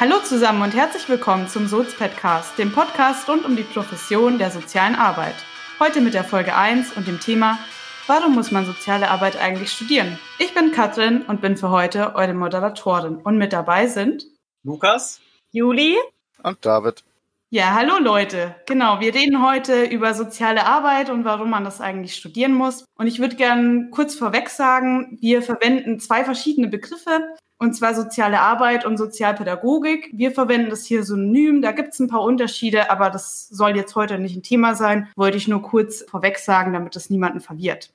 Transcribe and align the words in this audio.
Hallo 0.00 0.18
zusammen 0.18 0.62
und 0.62 0.74
herzlich 0.74 1.08
willkommen 1.08 1.46
zum 1.48 1.68
Soz-Podcast, 1.68 2.58
dem 2.58 2.72
Podcast 2.72 3.28
rund 3.28 3.44
um 3.44 3.54
die 3.54 3.62
Profession 3.62 4.38
der 4.38 4.50
sozialen 4.50 4.96
Arbeit. 4.96 5.36
Heute 5.78 6.00
mit 6.00 6.14
der 6.14 6.24
Folge 6.24 6.56
1 6.56 6.96
und 6.96 7.06
dem 7.06 7.20
Thema 7.20 7.58
Warum 8.08 8.34
muss 8.34 8.50
man 8.50 8.66
soziale 8.66 9.08
Arbeit 9.08 9.40
eigentlich 9.40 9.70
studieren? 9.70 10.18
Ich 10.38 10.52
bin 10.52 10.72
Katrin 10.72 11.22
und 11.22 11.40
bin 11.40 11.56
für 11.56 11.70
heute 11.70 12.16
eure 12.16 12.34
Moderatorin. 12.34 13.16
Und 13.16 13.38
mit 13.38 13.52
dabei 13.52 13.86
sind 13.86 14.26
Lukas, 14.64 15.20
Juli 15.52 15.96
und 16.42 16.66
David. 16.66 17.04
Ja, 17.50 17.72
hallo 17.72 17.98
Leute. 18.00 18.56
Genau, 18.66 18.98
wir 18.98 19.14
reden 19.14 19.46
heute 19.46 19.84
über 19.84 20.12
soziale 20.12 20.66
Arbeit 20.66 21.08
und 21.08 21.24
warum 21.24 21.50
man 21.50 21.62
das 21.62 21.80
eigentlich 21.80 22.16
studieren 22.16 22.52
muss. 22.52 22.84
Und 22.98 23.06
ich 23.06 23.20
würde 23.20 23.36
gerne 23.36 23.90
kurz 23.92 24.16
vorweg 24.16 24.50
sagen, 24.50 25.16
wir 25.20 25.40
verwenden 25.40 26.00
zwei 26.00 26.24
verschiedene 26.24 26.66
Begriffe, 26.66 27.20
und 27.58 27.74
zwar 27.74 27.94
soziale 27.94 28.40
Arbeit 28.40 28.84
und 28.84 28.96
Sozialpädagogik. 28.96 30.10
Wir 30.12 30.32
verwenden 30.32 30.70
das 30.70 30.84
hier 30.84 31.04
synonym, 31.04 31.62
da 31.62 31.72
gibt 31.72 31.94
es 31.94 32.00
ein 32.00 32.08
paar 32.08 32.22
Unterschiede, 32.22 32.90
aber 32.90 33.10
das 33.10 33.48
soll 33.48 33.76
jetzt 33.76 33.94
heute 33.94 34.18
nicht 34.18 34.36
ein 34.36 34.42
Thema 34.42 34.74
sein, 34.74 35.08
wollte 35.16 35.36
ich 35.36 35.48
nur 35.48 35.62
kurz 35.62 36.04
vorweg 36.08 36.38
sagen, 36.38 36.72
damit 36.72 36.96
das 36.96 37.10
niemanden 37.10 37.40
verwirrt. 37.40 37.90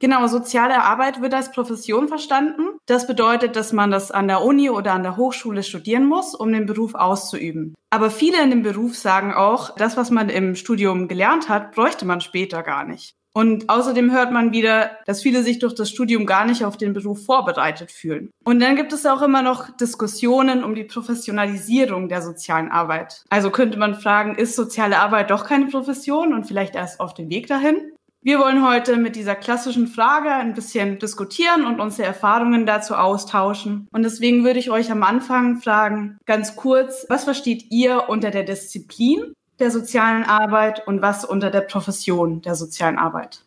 Genau, 0.00 0.24
soziale 0.28 0.84
Arbeit 0.84 1.20
wird 1.20 1.34
als 1.34 1.50
Profession 1.50 2.06
verstanden. 2.06 2.78
Das 2.86 3.08
bedeutet, 3.08 3.56
dass 3.56 3.72
man 3.72 3.90
das 3.90 4.12
an 4.12 4.28
der 4.28 4.44
Uni 4.44 4.70
oder 4.70 4.92
an 4.92 5.02
der 5.02 5.16
Hochschule 5.16 5.64
studieren 5.64 6.06
muss, 6.06 6.36
um 6.36 6.52
den 6.52 6.66
Beruf 6.66 6.94
auszuüben. 6.94 7.74
Aber 7.90 8.10
viele 8.10 8.40
in 8.42 8.50
dem 8.50 8.62
Beruf 8.62 8.96
sagen 8.96 9.34
auch, 9.34 9.74
das, 9.74 9.96
was 9.96 10.10
man 10.10 10.28
im 10.28 10.54
Studium 10.54 11.08
gelernt 11.08 11.48
hat, 11.48 11.72
bräuchte 11.72 12.06
man 12.06 12.20
später 12.20 12.62
gar 12.62 12.84
nicht. 12.84 13.17
Und 13.38 13.68
außerdem 13.68 14.10
hört 14.10 14.32
man 14.32 14.50
wieder, 14.50 14.90
dass 15.06 15.22
viele 15.22 15.44
sich 15.44 15.60
durch 15.60 15.72
das 15.72 15.90
Studium 15.90 16.26
gar 16.26 16.44
nicht 16.44 16.64
auf 16.64 16.76
den 16.76 16.92
Beruf 16.92 17.24
vorbereitet 17.24 17.92
fühlen. 17.92 18.32
Und 18.42 18.58
dann 18.58 18.74
gibt 18.74 18.92
es 18.92 19.06
auch 19.06 19.22
immer 19.22 19.42
noch 19.42 19.70
Diskussionen 19.76 20.64
um 20.64 20.74
die 20.74 20.82
Professionalisierung 20.82 22.08
der 22.08 22.20
sozialen 22.20 22.68
Arbeit. 22.68 23.22
Also 23.30 23.50
könnte 23.50 23.78
man 23.78 23.94
fragen, 23.94 24.34
ist 24.34 24.56
soziale 24.56 24.98
Arbeit 24.98 25.30
doch 25.30 25.46
keine 25.46 25.66
Profession 25.66 26.32
und 26.34 26.48
vielleicht 26.48 26.74
erst 26.74 26.98
auf 26.98 27.14
dem 27.14 27.30
Weg 27.30 27.46
dahin? 27.46 27.76
Wir 28.22 28.40
wollen 28.40 28.68
heute 28.68 28.96
mit 28.96 29.14
dieser 29.14 29.36
klassischen 29.36 29.86
Frage 29.86 30.32
ein 30.32 30.54
bisschen 30.54 30.98
diskutieren 30.98 31.64
und 31.64 31.78
unsere 31.78 32.08
Erfahrungen 32.08 32.66
dazu 32.66 32.96
austauschen. 32.96 33.86
Und 33.92 34.02
deswegen 34.02 34.44
würde 34.44 34.58
ich 34.58 34.72
euch 34.72 34.90
am 34.90 35.04
Anfang 35.04 35.60
fragen, 35.60 36.18
ganz 36.26 36.56
kurz, 36.56 37.06
was 37.08 37.22
versteht 37.22 37.70
ihr 37.70 38.08
unter 38.08 38.32
der 38.32 38.42
Disziplin 38.42 39.34
der 39.58 39.70
sozialen 39.70 40.24
Arbeit 40.24 40.86
und 40.86 41.02
was 41.02 41.24
unter 41.24 41.50
der 41.50 41.62
Profession 41.62 42.42
der 42.42 42.54
sozialen 42.54 42.98
Arbeit? 42.98 43.42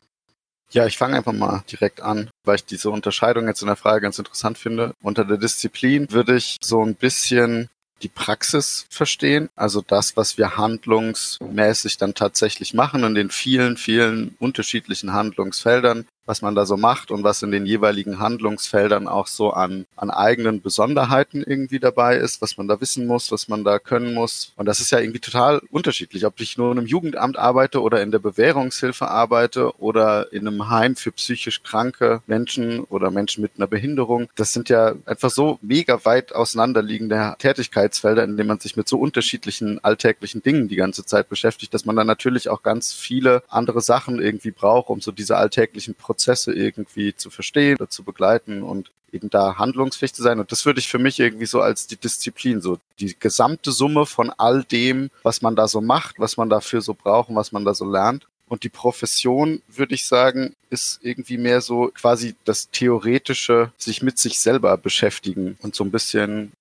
Ja, 0.72 0.86
ich 0.86 0.98
fange 0.98 1.18
einfach 1.18 1.34
mal 1.34 1.64
direkt 1.70 2.02
an, 2.02 2.30
weil 2.46 2.56
ich 2.56 2.66
diese 2.66 2.90
Unterscheidung 2.90 3.48
jetzt 3.48 3.62
in 3.62 3.68
der 3.68 3.76
Frage 3.76 4.02
ganz 4.02 4.18
interessant 4.20 4.58
finde. 4.58 4.94
Unter 5.04 5.26
der 5.26 5.38
Disziplin 5.38 6.10
würde 6.12 6.38
ich 6.38 6.58
so 6.62 6.82
ein 6.82 6.96
bisschen 6.96 7.70
die 8.04 8.08
Praxis 8.08 8.86
verstehen, 8.90 9.50
also 9.56 9.82
das, 9.82 10.18
was 10.18 10.38
wir 10.38 10.58
handlungsmäßig 10.58 11.98
dann 11.98 12.16
tatsächlich 12.16 12.74
machen 12.74 13.04
und 13.04 13.16
den 13.16 13.30
vielen, 13.30 13.78
vielen 13.78 14.36
unterschiedlichen 14.40 15.14
Handlungsfeldern, 15.14 16.08
was 16.26 16.42
man 16.42 16.56
da 16.56 16.66
so 16.66 16.78
macht 16.78 17.12
und 17.12 17.24
was 17.24 17.42
in 17.44 17.52
den 17.52 17.66
jeweiligen 17.66 18.20
Handlungsfeldern 18.20 19.08
auch 19.08 19.28
so 19.28 19.52
an, 19.52 19.86
an 19.96 20.10
eigenen 20.10 20.62
Besonderheiten 20.62 21.44
irgendwie 21.44 21.80
dabei 21.80 22.18
ist, 22.18 22.42
was 22.42 22.58
man 22.58 22.68
da 22.68 22.80
wissen 22.80 23.08
muss, 23.08 23.32
was 23.32 23.48
man 23.48 23.64
da 23.64 23.80
können 23.80 24.14
muss. 24.14 24.54
Und 24.56 24.66
das 24.66 24.80
ist 24.80 24.92
ja 24.92 25.00
irgendwie 25.00 25.20
total 25.20 25.62
unterschiedlich, 25.72 26.26
ob 26.26 26.40
ich 26.40 26.58
nur 26.58 26.72
in 26.72 26.78
einem 26.78 26.88
Jugendamt 26.88 27.38
arbeite 27.38 27.82
oder 27.82 28.02
in 28.02 28.12
der 28.12 28.20
Bewährungshilfe 28.20 29.08
arbeite 29.08 29.80
oder 29.80 30.32
in 30.32 30.48
einem 30.48 30.70
Heim 30.70 30.96
für 30.96 31.12
psychisch 31.12 31.64
kranke 31.64 32.22
Menschen 32.28 32.82
oder 32.86 33.12
Menschen 33.12 33.42
mit 33.42 33.54
einer 33.58 33.68
Behinderung. 33.68 34.30
Das 34.36 34.54
sind 34.54 34.70
ja 34.70 34.94
einfach 35.06 35.30
so 35.30 35.60
mega 35.62 36.06
weit 36.06 36.34
auseinanderliegende 36.34 37.36
Tätigkeitsfelder, 37.40 38.24
in 38.24 38.38
denen 38.38 38.48
man 38.48 38.60
sich 38.60 38.78
mit 38.78 38.88
so 38.88 38.98
unterschiedlichen 39.00 39.84
alltäglichen 39.84 40.42
Dingen 40.42 40.68
die 40.68 40.76
ganze 40.76 41.06
Zeit 41.06 41.30
beschäftigt, 41.30 41.74
dass 41.74 41.86
man 41.86 41.96
dann 41.96 42.08
natürlich 42.08 42.50
auch 42.50 42.64
ganz 42.64 42.94
viele 42.94 43.44
andere 43.48 43.82
Sachen 43.82 44.22
irgendwie 44.22 44.52
braucht, 44.52 44.90
um 44.90 45.02
so 45.02 45.12
diese 45.12 45.38
alltäglichen 45.38 45.96
Prozesse 46.12 46.52
irgendwie 46.54 47.16
zu 47.16 47.30
verstehen 47.30 47.78
oder 47.78 47.90
zu 47.90 48.04
begleiten 48.04 48.64
und 48.64 48.92
eben 49.14 49.30
da 49.30 49.58
handlungsfähig 49.58 50.14
zu 50.14 50.22
sein. 50.22 50.40
Und 50.40 50.52
das 50.52 50.66
würde 50.66 50.82
ich 50.82 50.90
für 50.90 51.00
mich 51.00 51.20
irgendwie 51.20 51.46
so 51.46 51.62
als 51.62 51.88
die 51.88 51.96
Disziplin, 51.96 52.62
so 52.62 52.80
die 53.00 53.16
gesamte 53.18 53.72
Summe 53.72 54.06
von 54.06 54.30
all 54.30 54.64
dem, 54.66 55.10
was 55.24 55.42
man 55.42 55.56
da 55.56 55.70
so 55.70 55.80
macht, 55.80 56.20
was 56.20 56.36
man 56.36 56.50
dafür 56.50 56.82
so 56.82 56.94
braucht 56.94 57.30
und 57.30 57.38
was 57.38 57.54
man 57.54 57.64
da 57.64 57.74
so 57.74 57.90
lernt. 57.90 58.28
Und 58.50 58.64
die 58.64 58.70
Profession, 58.70 59.62
würde 59.70 59.96
ich 59.96 60.06
sagen, 60.06 60.54
ist 60.70 61.00
irgendwie 61.02 61.38
mehr 61.38 61.62
so 61.62 61.92
quasi 61.94 62.36
das 62.44 62.70
theoretische, 62.70 63.72
sich 63.78 64.02
mit 64.02 64.18
sich 64.18 64.40
selber 64.40 64.76
beschäftigen 64.78 65.58
und 65.62 65.76
so 65.76 65.86
ein 65.86 65.92
bisschen, 65.92 66.52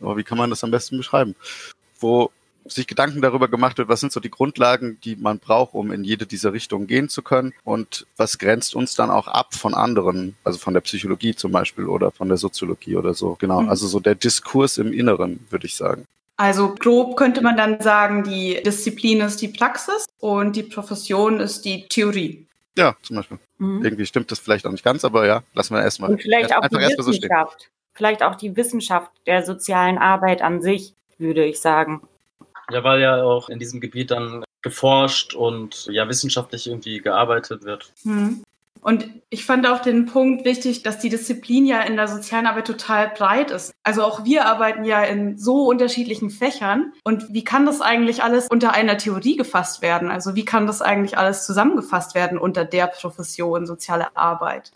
oh, 0.00 0.16
wie 0.16 0.24
kann 0.24 0.38
man 0.38 0.48
das 0.48 0.64
am 0.64 0.70
besten 0.70 0.96
beschreiben? 0.96 1.34
Wo 2.00 2.30
sich 2.68 2.86
Gedanken 2.86 3.20
darüber 3.20 3.48
gemacht 3.48 3.78
wird, 3.78 3.88
was 3.88 4.00
sind 4.00 4.12
so 4.12 4.20
die 4.20 4.30
Grundlagen, 4.30 4.98
die 5.04 5.16
man 5.16 5.38
braucht, 5.38 5.74
um 5.74 5.92
in 5.92 6.04
jede 6.04 6.26
dieser 6.26 6.52
Richtungen 6.52 6.86
gehen 6.86 7.08
zu 7.08 7.22
können 7.22 7.52
und 7.64 8.06
was 8.16 8.38
grenzt 8.38 8.74
uns 8.74 8.94
dann 8.94 9.10
auch 9.10 9.28
ab 9.28 9.54
von 9.54 9.74
anderen, 9.74 10.36
also 10.44 10.58
von 10.58 10.74
der 10.74 10.80
Psychologie 10.80 11.34
zum 11.34 11.52
Beispiel 11.52 11.86
oder 11.86 12.10
von 12.10 12.28
der 12.28 12.38
Soziologie 12.38 12.96
oder 12.96 13.14
so. 13.14 13.36
Genau, 13.38 13.62
mhm. 13.62 13.68
also 13.68 13.86
so 13.86 14.00
der 14.00 14.14
Diskurs 14.14 14.78
im 14.78 14.92
Inneren, 14.92 15.46
würde 15.50 15.66
ich 15.66 15.76
sagen. 15.76 16.04
Also 16.36 16.74
grob 16.74 17.16
könnte 17.16 17.40
man 17.40 17.56
dann 17.56 17.80
sagen, 17.80 18.22
die 18.22 18.62
Disziplin 18.62 19.20
ist 19.22 19.40
die 19.40 19.48
Praxis 19.48 20.06
und 20.20 20.54
die 20.54 20.64
Profession 20.64 21.40
ist 21.40 21.64
die 21.64 21.86
Theorie. 21.88 22.46
Ja, 22.76 22.94
zum 23.02 23.16
Beispiel. 23.16 23.38
Mhm. 23.58 23.82
Irgendwie 23.82 24.04
stimmt 24.04 24.30
das 24.30 24.38
vielleicht 24.38 24.66
auch 24.66 24.70
nicht 24.70 24.84
ganz, 24.84 25.04
aber 25.04 25.26
ja, 25.26 25.42
lassen 25.54 25.74
wir 25.74 25.82
erstmal. 25.82 26.10
Und 26.10 26.20
vielleicht 26.20 26.50
erst, 26.50 26.62
auch 26.62 26.68
die 26.68 26.76
Wissenschaft. 26.76 27.60
So 27.62 27.66
vielleicht 27.94 28.22
auch 28.22 28.34
die 28.34 28.54
Wissenschaft 28.56 29.10
der 29.26 29.44
sozialen 29.44 29.96
Arbeit 29.96 30.42
an 30.42 30.60
sich, 30.60 30.92
würde 31.18 31.44
ich 31.44 31.60
sagen. 31.60 32.02
Ja, 32.70 32.82
weil 32.84 33.00
ja 33.00 33.22
auch 33.22 33.48
in 33.48 33.58
diesem 33.58 33.80
Gebiet 33.80 34.10
dann 34.10 34.44
geforscht 34.62 35.34
und 35.34 35.86
ja 35.86 36.08
wissenschaftlich 36.08 36.66
irgendwie 36.66 37.00
gearbeitet 37.00 37.64
wird. 37.64 37.92
Hm. 38.02 38.42
Und 38.86 39.08
ich 39.30 39.44
fand 39.44 39.66
auch 39.66 39.80
den 39.80 40.06
Punkt 40.06 40.44
wichtig, 40.44 40.84
dass 40.84 41.00
die 41.00 41.08
Disziplin 41.08 41.66
ja 41.66 41.80
in 41.80 41.96
der 41.96 42.06
sozialen 42.06 42.46
Arbeit 42.46 42.68
total 42.68 43.08
breit 43.08 43.50
ist. 43.50 43.72
Also 43.82 44.04
auch 44.04 44.24
wir 44.24 44.46
arbeiten 44.46 44.84
ja 44.84 45.02
in 45.02 45.38
so 45.38 45.66
unterschiedlichen 45.66 46.30
Fächern. 46.30 46.92
Und 47.02 47.32
wie 47.32 47.42
kann 47.42 47.66
das 47.66 47.80
eigentlich 47.80 48.22
alles 48.22 48.46
unter 48.48 48.74
einer 48.74 48.96
Theorie 48.96 49.36
gefasst 49.36 49.82
werden? 49.82 50.08
Also 50.08 50.36
wie 50.36 50.44
kann 50.44 50.68
das 50.68 50.82
eigentlich 50.82 51.18
alles 51.18 51.44
zusammengefasst 51.46 52.14
werden 52.14 52.38
unter 52.38 52.64
der 52.64 52.86
Profession 52.86 53.66
soziale 53.66 54.16
Arbeit? 54.16 54.70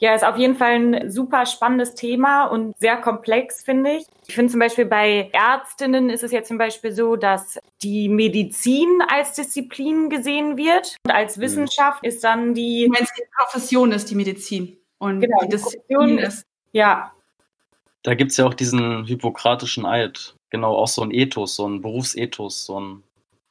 Ja, 0.00 0.14
ist 0.14 0.24
auf 0.24 0.36
jeden 0.36 0.54
Fall 0.54 0.74
ein 0.74 1.10
super 1.10 1.44
spannendes 1.44 1.94
Thema 1.94 2.44
und 2.44 2.76
sehr 2.78 2.96
komplex, 2.96 3.64
finde 3.64 3.96
ich. 3.96 4.06
Ich 4.28 4.34
finde 4.34 4.52
zum 4.52 4.60
Beispiel 4.60 4.84
bei 4.84 5.28
Ärztinnen 5.32 6.08
ist 6.08 6.22
es 6.22 6.30
ja 6.30 6.42
zum 6.44 6.56
Beispiel 6.56 6.92
so, 6.92 7.16
dass 7.16 7.58
die 7.82 8.08
Medizin 8.08 9.02
als 9.08 9.34
Disziplin 9.34 10.08
gesehen 10.08 10.56
wird 10.56 10.96
und 11.04 11.10
als 11.10 11.36
mhm. 11.36 11.42
Wissenschaft 11.42 12.04
ist 12.04 12.22
dann 12.22 12.54
die. 12.54 12.84
Du 12.84 12.92
meinst, 12.92 13.12
die 13.18 13.24
Profession 13.36 13.90
ist 13.90 14.10
die 14.10 14.14
Medizin 14.14 14.76
und 14.98 15.20
genau, 15.20 15.38
die 15.42 15.48
Disziplin 15.48 16.18
ist. 16.18 16.44
Ja. 16.72 17.12
Da 18.04 18.14
gibt's 18.14 18.36
ja 18.36 18.46
auch 18.46 18.54
diesen 18.54 19.04
hippokratischen 19.04 19.84
Eid. 19.84 20.34
Genau, 20.50 20.76
auch 20.76 20.88
so 20.88 21.02
ein 21.02 21.10
Ethos, 21.10 21.56
so 21.56 21.68
ein 21.68 21.82
Berufsethos, 21.82 22.64
so 22.64 22.80
ein 22.80 23.02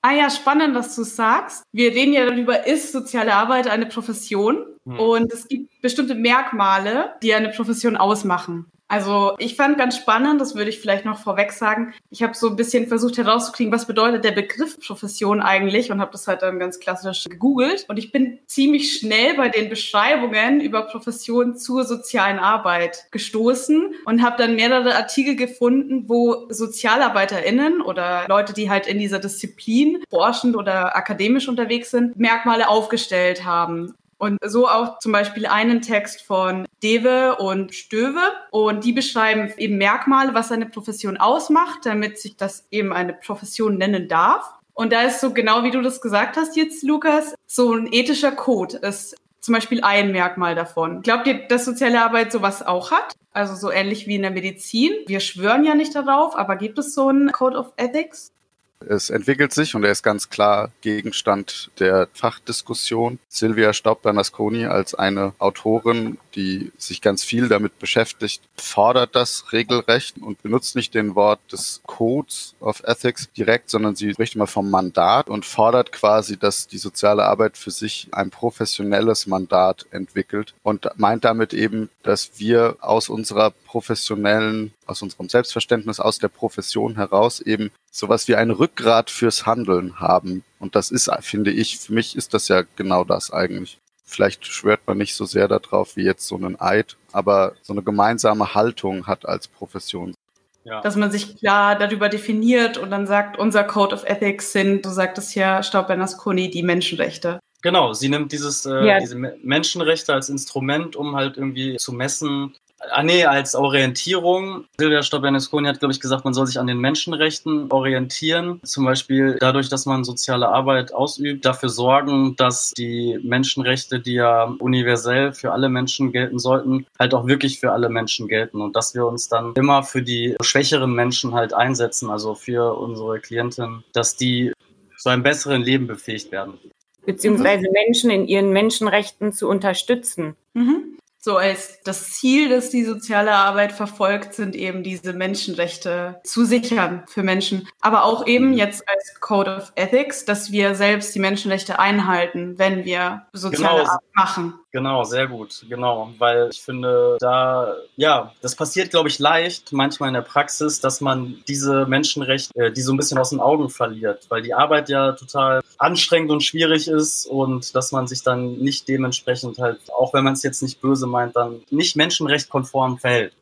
Ah 0.08 0.14
ja, 0.14 0.30
spannend, 0.30 0.74
dass 0.74 0.96
du 0.96 1.04
sagst. 1.04 1.64
Wir 1.74 1.92
reden 1.92 2.14
ja 2.14 2.26
darüber, 2.26 2.66
ist 2.66 2.94
soziale 2.94 3.34
Arbeit 3.34 3.68
eine 3.68 3.88
Profession? 3.88 4.66
Hm. 4.86 4.98
Und 4.98 5.34
es 5.34 5.50
gibt 5.50 5.82
bestimmte 5.82 6.16
Merkmale, 6.16 7.16
die 7.22 7.34
eine 7.34 7.50
Profession 7.50 7.98
ausmachen. 7.98 8.68
Also 8.88 9.36
ich 9.38 9.56
fand 9.56 9.78
ganz 9.78 9.98
spannend, 9.98 10.40
das 10.40 10.56
würde 10.56 10.70
ich 10.70 10.80
vielleicht 10.80 11.04
noch 11.04 11.20
vorweg 11.20 11.52
sagen. 11.52 11.94
Ich 12.10 12.24
habe 12.24 12.34
so 12.36 12.48
ein 12.50 12.56
bisschen 12.56 12.88
versucht 12.88 13.18
herauszukriegen, 13.18 13.74
was 13.74 13.86
bedeutet 13.86 14.24
der 14.24 14.32
Begriff 14.32 14.80
Profession 14.80 15.42
eigentlich 15.42 15.92
und 15.92 16.00
habe 16.00 16.12
das 16.12 16.28
halt 16.28 16.42
dann 16.42 16.58
ganz 16.60 16.80
klassisch 16.80 17.26
gegoogelt. 17.26 17.86
Und 17.90 17.98
ich 17.98 18.12
bin 18.12 18.40
ziemlich 18.46 18.98
schnell 18.98 19.36
bei 19.36 19.50
den 19.50 19.70
Beschreibungen 19.70 20.62
über 20.62 20.84
Profession 20.84 21.58
zur 21.58 21.84
sozialen 21.84 22.40
Arbeit 22.40 23.08
gestoßen 23.12 23.94
und 24.06 24.24
habe 24.24 24.38
dann 24.38 24.56
mehrere 24.56 24.96
Artikel 24.96 25.36
gefunden, 25.36 26.08
wo 26.08 26.48
SozialarbeiterInnen 26.50 27.82
oder 27.82 28.26
Leute, 28.30 28.54
die 28.54 28.70
halt 28.70 28.88
in 28.88 29.00
dieser 29.00 29.20
Disziplin 29.20 30.04
forschend 30.10 30.56
oder 30.56 30.96
akademisch 30.96 31.50
unterwegs 31.50 31.92
sind, 31.92 32.18
Merkmale 32.18 32.70
aufgestellt 32.70 33.44
haben. 33.44 33.96
Und 34.18 34.40
so 34.44 34.68
auch 34.68 35.00
zum 35.00 35.12
Beispiel 35.12 35.46
einen 35.46 35.82
Text 35.82 36.24
von 36.24 36.66
Dewe 36.82 37.36
und 37.36 37.74
Stöwe. 37.74 38.22
Und 38.52 38.84
die 38.84 38.94
beschreiben 38.94 39.54
eben 39.58 39.78
Merkmale, 39.78 40.34
was 40.34 40.52
eine 40.52 40.66
Profession 40.66 41.18
ausmacht, 41.18 41.86
damit 41.86 42.18
sich 42.20 42.36
das 42.36 42.66
eben 42.72 42.94
eine 42.94 43.14
Profession 43.14 43.78
nennen 43.78 44.08
darf. 44.08 44.54
Und 44.74 44.94
da 44.94 45.02
ist 45.02 45.22
so 45.22 45.34
genau 45.34 45.64
wie 45.64 45.72
du 45.72 45.82
das 45.82 46.02
gesagt 46.02 46.38
hast 46.38 46.56
jetzt, 46.56 46.84
Lukas, 46.84 47.34
so 47.48 47.74
ein 47.74 47.92
ethischer 47.92 48.32
Code 48.32 48.78
ist 48.78 49.16
zum 49.40 49.54
Beispiel 49.54 49.84
ein 49.84 50.12
Merkmal 50.12 50.56
davon. 50.56 51.02
Glaubt 51.02 51.26
ihr, 51.26 51.48
dass 51.48 51.66
soziale 51.66 52.02
Arbeit 52.04 52.32
sowas 52.32 52.66
auch 52.66 52.92
hat? 52.92 53.16
Also 53.32 53.56
so 53.56 53.72
ähnlich 53.72 54.06
wie 54.06 54.16
in 54.16 54.24
der 54.24 54.32
Medizin. 54.32 54.92
Wir 55.08 55.20
schwören 55.20 55.64
ja 55.64 55.74
nicht 55.74 55.96
darauf, 55.96 56.36
aber 56.36 56.58
gibt 56.58 56.78
es 56.80 56.94
so 56.94 57.08
einen 57.08 57.32
Code 57.32 57.58
of 57.58 57.74
Ethics? 57.78 58.34
Es 58.80 59.10
entwickelt 59.10 59.54
sich 59.54 59.76
und 59.76 59.84
er 59.84 59.92
ist 59.92 60.04
ganz 60.04 60.30
klar 60.30 60.72
Gegenstand 60.82 61.72
der 61.80 62.08
Fachdiskussion. 62.14 63.20
Silvia 63.28 63.74
Staub-Bernasconi 63.74 64.66
als 64.66 64.94
eine 64.94 65.34
Autorin, 65.40 66.20
die 66.38 66.72
sich 66.78 67.02
ganz 67.02 67.24
viel 67.24 67.50
damit 67.50 67.80
beschäftigt, 67.80 68.44
fordert 68.56 69.16
das 69.16 69.52
regelrecht 69.52 70.20
und 70.20 70.42
benutzt 70.44 70.76
nicht 70.76 70.94
den 70.94 71.16
Wort 71.16 71.40
des 71.52 71.82
Codes 71.86 72.54
of 72.60 72.84
Ethics 72.86 73.30
direkt, 73.36 73.72
sondern 73.72 73.96
sie 73.96 74.14
spricht 74.14 74.36
immer 74.36 74.48
vom 74.48 74.70
Mandat 74.70 75.30
und 75.30 75.46
fordert 75.46 75.92
quasi, 75.92 76.38
dass 76.38 76.68
die 76.68 76.78
soziale 76.78 77.26
Arbeit 77.26 77.58
für 77.58 77.72
sich 77.72 78.08
ein 78.12 78.30
professionelles 78.30 79.26
Mandat 79.26 79.88
entwickelt 79.90 80.54
und 80.62 80.88
meint 80.96 81.26
damit 81.26 81.54
eben, 81.54 81.90
dass 82.04 82.32
wir 82.38 82.78
aus 82.82 83.10
unserer 83.10 83.50
professionellen, 83.50 84.74
aus 84.86 85.02
unserem 85.02 85.30
Selbstverständnis, 85.30 86.00
aus 86.00 86.20
der 86.20 86.30
Profession 86.30 86.96
heraus 86.96 87.42
eben 87.42 87.72
sowas 87.90 88.28
wie 88.28 88.36
ein 88.36 88.52
Rückgrat 88.52 89.10
fürs 89.10 89.48
Handeln 89.48 90.00
haben. 90.00 90.44
Und 90.60 90.76
das 90.76 90.92
ist, 90.92 91.10
finde 91.22 91.52
ich, 91.52 91.80
für 91.80 91.94
mich 91.94 92.16
ist 92.16 92.36
das 92.36 92.48
ja 92.48 92.64
genau 92.76 93.04
das 93.04 93.32
eigentlich. 93.32 93.80
Vielleicht 94.10 94.48
schwört 94.48 94.80
man 94.88 94.98
nicht 94.98 95.16
so 95.16 95.26
sehr 95.26 95.50
darauf 95.50 95.98
wie 95.98 96.04
jetzt 96.04 96.28
so 96.28 96.38
einen 96.38 96.60
Eid, 96.62 96.96
aber 97.12 97.54
so 97.62 97.74
eine 97.74 97.84
gemeinsame 97.84 98.56
Haltung 98.56 99.06
hat 99.06 99.28
als 99.28 99.50
Profession. 99.50 100.16
Ja. 100.64 100.80
Dass 100.80 100.96
man 100.96 101.12
sich 101.12 101.38
klar 101.38 101.78
darüber 101.78 102.08
definiert 102.08 102.78
und 102.78 102.90
dann 102.90 103.06
sagt, 103.06 103.38
unser 103.38 103.66
Code 103.66 103.94
of 103.94 104.06
Ethics 104.06 104.54
sind, 104.54 104.86
so 104.86 104.92
sagt 104.92 105.18
es 105.18 105.36
ja 105.36 105.62
Staub 105.62 105.88
Bernasconi, 105.88 106.50
die 106.50 106.64
Menschenrechte. 106.64 107.40
Genau, 107.62 107.92
sie 107.92 108.08
nimmt 108.08 108.32
dieses, 108.32 108.66
äh, 108.66 108.86
ja. 108.86 109.00
diese 109.00 109.16
Menschenrechte 109.16 110.14
als 110.14 110.30
Instrument, 110.30 110.96
um 110.96 111.16
halt 111.18 111.36
irgendwie 111.36 111.76
zu 111.76 111.92
messen, 111.92 112.56
Ah 112.92 113.04
nee, 113.04 113.26
als 113.26 113.56
Orientierung. 113.56 114.66
Silvia 114.78 115.02
Stopp-Bernasconi 115.02 115.68
hat, 115.68 115.80
glaube 115.80 115.94
ich, 115.94 116.00
gesagt, 116.00 116.26
man 116.26 116.34
soll 116.34 116.46
sich 116.46 116.60
an 116.60 116.68
den 116.68 116.78
Menschenrechten 116.78 117.72
orientieren. 117.72 118.60
Zum 118.64 118.86
Beispiel 118.86 119.38
dadurch, 119.40 119.70
dass 119.70 119.86
man 119.86 120.04
soziale 120.04 120.50
Arbeit 120.50 120.94
ausübt, 120.94 121.44
dafür 121.46 121.70
sorgen, 121.70 122.36
dass 122.36 122.72
die 122.72 123.20
Menschenrechte, 123.24 124.00
die 124.00 124.14
ja 124.14 124.44
universell 124.60 125.34
für 125.34 125.54
alle 125.54 125.70
Menschen 125.70 126.12
gelten 126.12 126.38
sollten, 126.38 126.86
halt 127.00 127.14
auch 127.14 127.26
wirklich 127.26 127.60
für 127.60 127.72
alle 127.72 127.90
Menschen 127.90 128.28
gelten 128.28 128.62
und 128.62 128.76
dass 128.76 128.94
wir 128.94 129.06
uns 129.06 129.28
dann 129.28 129.54
immer 129.56 129.84
für 129.84 130.04
die 130.04 130.36
schwächeren 130.42 130.94
Menschen 130.94 131.34
halt 131.34 131.54
einsetzen, 131.54 132.12
also 132.12 132.36
für 132.36 132.78
unsere 132.78 133.20
Klienten, 133.20 133.84
dass 133.94 134.16
die 134.16 134.54
zu 134.98 135.10
einem 135.10 135.24
besseren 135.24 135.64
Leben 135.64 135.88
befähigt 135.88 136.32
werden. 136.32 136.60
Beziehungsweise 137.06 137.66
Menschen 137.72 138.10
in 138.12 138.28
ihren 138.28 138.52
Menschenrechten 138.52 139.34
zu 139.34 139.48
unterstützen. 139.48 140.36
Mhm 140.54 140.98
so 141.28 141.36
als 141.36 141.82
das 141.84 142.12
Ziel, 142.12 142.48
das 142.48 142.70
die 142.70 142.86
soziale 142.86 143.34
Arbeit 143.34 143.74
verfolgt, 143.74 144.34
sind 144.34 144.56
eben 144.56 144.82
diese 144.82 145.12
Menschenrechte 145.12 146.22
zu 146.24 146.46
sichern 146.46 147.04
für 147.10 147.22
Menschen. 147.22 147.68
Aber 147.82 148.06
auch 148.06 148.26
eben 148.26 148.52
mhm. 148.52 148.54
jetzt 148.54 148.88
als 148.88 149.20
Code 149.20 149.58
of 149.58 149.74
Ethics, 149.76 150.24
dass 150.24 150.54
wir 150.54 150.74
selbst 150.74 151.14
die 151.14 151.20
Menschenrechte 151.20 151.80
einhalten, 151.80 152.58
wenn 152.58 152.86
wir 152.86 153.28
soziale 153.34 153.80
genau. 153.80 153.92
Arbeit 153.92 154.16
machen. 154.16 154.54
Genau, 154.74 155.06
sehr 155.06 155.28
gut, 155.28 155.66
genau, 155.70 156.14
weil 156.18 156.50
ich 156.52 156.62
finde, 156.62 157.18
da, 157.22 157.74
ja, 157.96 158.34
das 158.42 158.54
passiert, 158.54 158.90
glaube 158.90 159.08
ich, 159.08 159.18
leicht 159.18 159.72
manchmal 159.72 160.10
in 160.10 160.14
der 160.14 160.22
Praxis, 160.22 160.82
dass 160.82 161.00
man 161.00 161.42
diese 161.48 161.86
Menschenrechte, 161.86 162.54
äh, 162.60 162.72
die 162.72 162.82
so 162.82 162.92
ein 162.92 162.98
bisschen 162.98 163.18
aus 163.18 163.30
den 163.30 163.40
Augen 163.40 163.70
verliert, 163.70 164.26
weil 164.28 164.42
die 164.42 164.54
Arbeit 164.54 164.90
ja 164.90 165.14
total 165.14 165.62
anstrengend 165.78 166.32
und 166.32 166.44
schwierig 166.44 166.90
ist 166.90 167.28
und 167.28 167.76
dass 167.76 167.94
man 167.94 168.08
sich 168.08 168.24
dann 168.24 168.58
nicht 168.58 168.90
dementsprechend 168.90 169.58
halt, 169.58 169.80
auch 169.94 170.14
wenn 170.14 170.26
man 170.26 170.34
es 170.34 170.44
jetzt 170.44 170.62
nicht 170.62 170.82
böse 170.82 171.08
meint, 171.08 171.38
dann 171.38 171.62
nicht 171.70 171.96
menschenrechtkonform 171.96 172.98
verhält. 172.98 173.34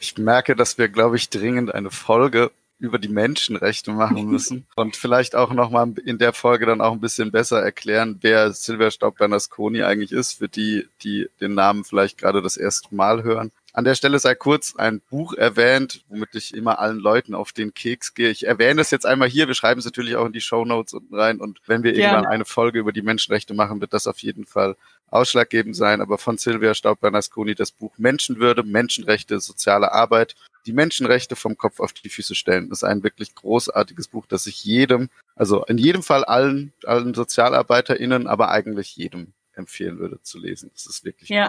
Ich 0.00 0.18
merke, 0.18 0.54
dass 0.54 0.76
wir, 0.76 0.88
glaube 0.88 1.16
ich, 1.16 1.30
dringend 1.30 1.74
eine 1.74 1.90
Folge 1.90 2.50
über 2.78 2.98
die 2.98 3.08
Menschenrechte 3.08 3.92
machen 3.92 4.26
müssen 4.30 4.66
und 4.76 4.96
vielleicht 4.96 5.34
auch 5.34 5.52
nochmal 5.52 5.92
in 6.04 6.18
der 6.18 6.32
Folge 6.32 6.66
dann 6.66 6.80
auch 6.80 6.92
ein 6.92 7.00
bisschen 7.00 7.30
besser 7.30 7.60
erklären, 7.62 8.18
wer 8.20 8.52
Silvia 8.52 8.90
Staub-Bernasconi 8.90 9.82
eigentlich 9.82 10.12
ist, 10.12 10.34
für 10.34 10.48
die, 10.48 10.86
die 11.02 11.28
den 11.40 11.54
Namen 11.54 11.84
vielleicht 11.84 12.18
gerade 12.18 12.42
das 12.42 12.56
erste 12.56 12.94
Mal 12.94 13.22
hören. 13.22 13.50
An 13.78 13.84
der 13.84 13.94
Stelle 13.94 14.18
sei 14.18 14.34
kurz 14.34 14.74
ein 14.76 15.00
Buch 15.08 15.34
erwähnt, 15.34 16.02
womit 16.08 16.34
ich 16.34 16.52
immer 16.52 16.80
allen 16.80 16.98
Leuten 16.98 17.34
auf 17.34 17.52
den 17.52 17.74
Keks 17.74 18.14
gehe. 18.14 18.30
Ich 18.30 18.46
erwähne 18.46 18.80
es 18.80 18.90
jetzt 18.90 19.06
einmal 19.06 19.28
hier. 19.28 19.46
Wir 19.46 19.54
schreiben 19.54 19.78
es 19.78 19.84
natürlich 19.84 20.16
auch 20.16 20.26
in 20.26 20.32
die 20.32 20.40
Show 20.40 20.64
Notes 20.64 20.94
unten 20.94 21.14
rein. 21.14 21.40
Und 21.40 21.60
wenn 21.66 21.84
wir 21.84 21.92
Gerne. 21.92 22.16
irgendwann 22.16 22.32
eine 22.32 22.44
Folge 22.44 22.80
über 22.80 22.92
die 22.92 23.02
Menschenrechte 23.02 23.54
machen, 23.54 23.80
wird 23.80 23.92
das 23.92 24.08
auf 24.08 24.18
jeden 24.18 24.46
Fall 24.46 24.74
ausschlaggebend 25.10 25.76
sein. 25.76 26.00
Aber 26.00 26.18
von 26.18 26.38
Silvia 26.38 26.74
Staub-Bernasconi 26.74 27.54
das 27.54 27.70
Buch 27.70 27.92
Menschenwürde, 27.98 28.64
Menschenrechte, 28.64 29.38
soziale 29.38 29.92
Arbeit 29.92 30.34
die 30.68 30.74
Menschenrechte 30.74 31.34
vom 31.34 31.56
Kopf 31.56 31.80
auf 31.80 31.94
die 31.94 32.10
Füße 32.10 32.34
stellen. 32.34 32.68
Das 32.68 32.80
ist 32.80 32.84
ein 32.84 33.02
wirklich 33.02 33.34
großartiges 33.34 34.08
Buch, 34.08 34.26
das 34.26 34.46
ich 34.46 34.62
jedem, 34.64 35.08
also 35.34 35.64
in 35.64 35.78
jedem 35.78 36.02
Fall 36.02 36.24
allen, 36.24 36.74
allen 36.84 37.14
SozialarbeiterInnen, 37.14 38.26
aber 38.26 38.50
eigentlich 38.50 38.94
jedem 38.94 39.32
empfehlen 39.54 39.98
würde 39.98 40.20
zu 40.22 40.38
lesen. 40.38 40.70
Das 40.74 40.86
ist 40.86 41.04
wirklich. 41.04 41.30
Ja. 41.30 41.48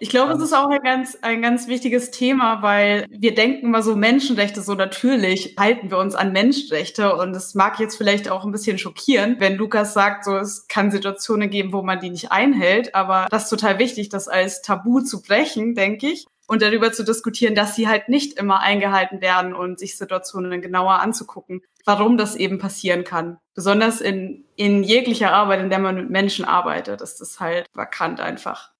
Ich 0.00 0.08
glaube, 0.08 0.32
es 0.32 0.42
ist 0.42 0.54
auch 0.54 0.68
ein 0.70 0.82
ganz, 0.82 1.18
ein 1.20 1.42
ganz 1.42 1.68
wichtiges 1.68 2.10
Thema, 2.10 2.62
weil 2.62 3.06
wir 3.10 3.34
denken 3.34 3.66
immer 3.66 3.82
so 3.82 3.96
Menschenrechte, 3.96 4.62
so 4.62 4.74
natürlich 4.74 5.56
halten 5.58 5.90
wir 5.90 5.98
uns 5.98 6.14
an 6.14 6.32
Menschenrechte 6.32 7.14
und 7.16 7.36
es 7.36 7.54
mag 7.54 7.78
jetzt 7.78 7.96
vielleicht 7.96 8.30
auch 8.30 8.44
ein 8.44 8.52
bisschen 8.52 8.78
schockieren, 8.78 9.36
wenn 9.40 9.56
Lukas 9.56 9.92
sagt, 9.92 10.24
so 10.24 10.36
es 10.36 10.66
kann 10.68 10.90
Situationen 10.90 11.50
geben, 11.50 11.72
wo 11.74 11.82
man 11.82 12.00
die 12.00 12.08
nicht 12.08 12.32
einhält, 12.32 12.94
aber 12.94 13.26
das 13.30 13.44
ist 13.44 13.50
total 13.50 13.78
wichtig, 13.78 14.08
das 14.08 14.26
als 14.26 14.62
Tabu 14.62 15.00
zu 15.00 15.20
brechen, 15.20 15.74
denke 15.74 16.08
ich 16.08 16.26
und 16.46 16.62
darüber 16.62 16.92
zu 16.92 17.04
diskutieren, 17.04 17.54
dass 17.54 17.74
sie 17.74 17.88
halt 17.88 18.08
nicht 18.08 18.38
immer 18.38 18.60
eingehalten 18.60 19.20
werden 19.20 19.54
und 19.54 19.78
sich 19.78 19.96
Situationen 19.96 20.60
genauer 20.60 21.00
anzugucken, 21.00 21.62
warum 21.84 22.16
das 22.16 22.36
eben 22.36 22.58
passieren 22.58 23.04
kann. 23.04 23.38
Besonders 23.54 24.00
in, 24.00 24.44
in 24.56 24.82
jeglicher 24.82 25.32
Arbeit, 25.32 25.60
in 25.60 25.70
der 25.70 25.78
man 25.78 25.96
mit 25.96 26.10
Menschen 26.10 26.44
arbeitet, 26.44 27.00
ist 27.00 27.20
das 27.20 27.40
halt 27.40 27.66
vakant 27.72 28.20
einfach. 28.20 28.73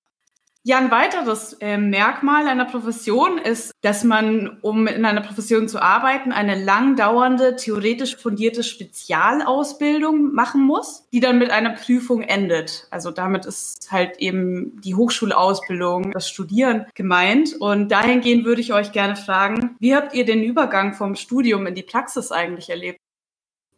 Ja, 0.66 0.78
ein 0.78 0.90
weiteres 0.90 1.58
äh, 1.60 1.76
Merkmal 1.76 2.48
einer 2.48 2.64
Profession 2.64 3.36
ist, 3.36 3.72
dass 3.82 4.02
man, 4.02 4.56
um 4.62 4.86
in 4.86 5.04
einer 5.04 5.20
Profession 5.20 5.68
zu 5.68 5.82
arbeiten, 5.82 6.32
eine 6.32 6.54
lang 6.54 6.96
dauernde, 6.96 7.56
theoretisch 7.56 8.16
fundierte 8.16 8.62
Spezialausbildung 8.62 10.32
machen 10.32 10.62
muss, 10.62 11.06
die 11.12 11.20
dann 11.20 11.38
mit 11.38 11.50
einer 11.50 11.74
Prüfung 11.74 12.22
endet. 12.22 12.88
Also 12.90 13.10
damit 13.10 13.44
ist 13.44 13.92
halt 13.92 14.16
eben 14.20 14.80
die 14.80 14.94
Hochschulausbildung, 14.94 16.12
das 16.12 16.30
Studieren 16.30 16.86
gemeint. 16.94 17.54
Und 17.60 17.92
dahingehend 17.92 18.46
würde 18.46 18.62
ich 18.62 18.72
euch 18.72 18.92
gerne 18.92 19.16
fragen, 19.16 19.76
wie 19.80 19.94
habt 19.94 20.14
ihr 20.14 20.24
den 20.24 20.42
Übergang 20.42 20.94
vom 20.94 21.14
Studium 21.14 21.66
in 21.66 21.74
die 21.74 21.82
Praxis 21.82 22.32
eigentlich 22.32 22.70
erlebt? 22.70 22.98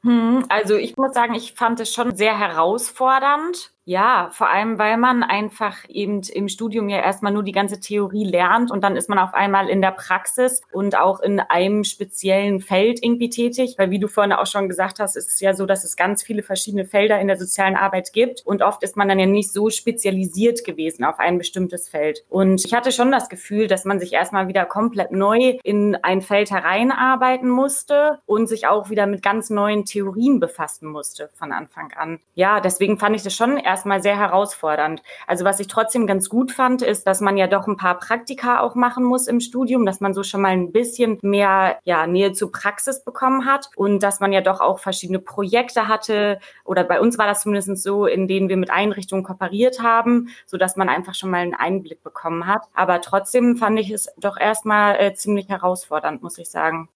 Hm, 0.03 0.44
also 0.49 0.77
ich 0.77 0.97
muss 0.97 1.12
sagen, 1.15 1.35
ich 1.35 1.55
fand 1.55 1.81
es 1.81 1.93
schon 1.93 2.15
sehr 2.15 2.38
herausfordernd 2.38 3.73
ja, 3.88 4.31
vor 4.33 4.50
allem, 4.50 4.81
weil 4.81 4.97
man 4.97 5.23
einfach 5.23 5.77
eben 5.88 6.21
im 6.23 6.49
Studium 6.49 6.88
ja 6.88 6.99
erstmal 6.99 7.33
nur 7.33 7.44
die 7.44 7.53
ganze 7.53 7.79
Theorie 7.79 8.25
lernt 8.25 8.73
und 8.73 8.83
dann 8.83 8.97
ist 8.97 9.09
man 9.09 9.21
auf 9.21 9.33
einmal 9.33 9.69
in 9.69 9.81
der 9.81 9.93
Praxis 9.93 10.61
und 10.73 10.99
auch 10.99 11.21
in 11.21 11.38
einem 11.38 11.85
speziellen 11.85 12.61
Feld 12.61 12.99
irgendwie 13.00 13.31
tätig. 13.31 13.77
Weil 13.79 13.93
wie 13.93 14.00
du 14.00 14.09
vorhin 14.09 14.33
auch 14.33 14.47
schon 14.47 14.69
gesagt 14.69 14.99
hast, 14.99 15.16
ist 15.16 15.31
es 15.31 15.38
ja 15.38 15.55
so, 15.55 15.66
dass 15.66 15.85
es 15.85 15.95
ganz 15.95 16.25
viele 16.25 16.43
verschiedene 16.43 16.85
Felder 16.85 17.21
in 17.21 17.28
der 17.28 17.38
sozialen 17.38 17.76
Arbeit 17.76 18.12
gibt 18.12 18.45
und 18.45 18.61
oft 18.61 18.83
ist 18.83 18.97
man 18.97 19.09
dann 19.09 19.21
ja 19.21 19.26
nicht 19.26 19.52
so 19.52 19.71
spezialisiert 19.71 20.64
gewesen 20.64 21.05
auf 21.05 21.21
ein 21.21 21.38
bestimmtes 21.38 21.88
Feld. 21.88 22.25
Und 22.28 22.64
ich 22.64 22.75
hatte 22.75 22.90
schon 22.90 23.12
das 23.12 23.28
Gefühl, 23.28 23.69
dass 23.69 23.85
man 23.85 24.00
sich 24.00 24.12
erstmal 24.12 24.49
wieder 24.49 24.64
komplett 24.64 25.12
neu 25.12 25.59
in 25.62 25.95
ein 26.02 26.23
Feld 26.23 26.50
hereinarbeiten 26.50 27.49
musste 27.49 28.19
und 28.26 28.49
sich 28.49 28.66
auch 28.66 28.90
wieder 28.90 29.07
mit 29.07 29.23
ganz 29.23 29.49
neuen 29.49 29.85
Theorien 29.85 30.40
befassen 30.40 30.88
musste 30.88 31.31
von 31.35 31.52
Anfang 31.52 31.93
an. 31.93 32.19
Ja, 32.35 32.59
deswegen 32.59 32.99
fand 32.99 33.14
ich 33.14 33.23
das 33.23 33.37
schon 33.37 33.59
erstmal 33.76 34.02
sehr 34.02 34.16
herausfordernd. 34.16 35.02
Also 35.26 35.45
was 35.45 35.61
ich 35.61 35.66
trotzdem 35.66 36.06
ganz 36.06 36.30
gut 36.30 36.50
fand, 36.50 36.80
ist, 36.80 37.06
dass 37.06 37.21
man 37.21 37.37
ja 37.37 37.47
doch 37.47 37.66
ein 37.66 37.76
paar 37.76 37.99
Praktika 37.99 38.61
auch 38.61 38.75
machen 38.75 39.04
muss 39.04 39.26
im 39.26 39.40
Studium, 39.40 39.85
dass 39.85 40.00
man 40.00 40.14
so 40.14 40.23
schon 40.23 40.40
mal 40.40 40.52
ein 40.52 40.73
bisschen 40.73 41.18
mehr 41.21 41.78
ja, 41.85 42.06
Nähe 42.06 42.33
zur 42.33 42.50
Praxis 42.50 43.04
bekommen 43.04 43.45
hat 43.45 43.68
und 43.76 44.02
dass 44.02 44.18
man 44.18 44.33
ja 44.33 44.40
doch 44.40 44.61
auch 44.61 44.78
verschiedene 44.78 45.18
Projekte 45.18 45.88
hatte 45.88 46.38
oder 46.64 46.85
bei 46.85 47.00
uns 47.02 47.18
war 47.18 47.26
das 47.26 47.42
zumindest 47.42 47.83
so, 47.83 48.06
in 48.06 48.26
denen 48.26 48.49
wir 48.49 48.56
mit 48.56 48.71
Einrichtungen 48.71 49.25
kooperiert 49.25 49.83
haben, 49.83 50.30
so 50.47 50.56
dass 50.56 50.76
man 50.76 50.88
einfach 50.88 51.14
schon 51.14 51.28
mal 51.28 51.42
einen 51.42 51.54
Einblick 51.54 52.02
bekommen 52.02 52.47
hat. 52.47 52.62
Aber 52.73 53.02
trotzdem 53.02 53.56
fand 53.59 53.78
ich 53.78 53.90
es 53.90 54.09
doch 54.16 54.38
erstmal 54.38 54.97
äh, 54.97 55.12
ziemlich 55.12 55.50
herausfordernd, 55.50 56.23
muss 56.23 56.38
ich 56.38 56.49
sagen. 56.49 56.88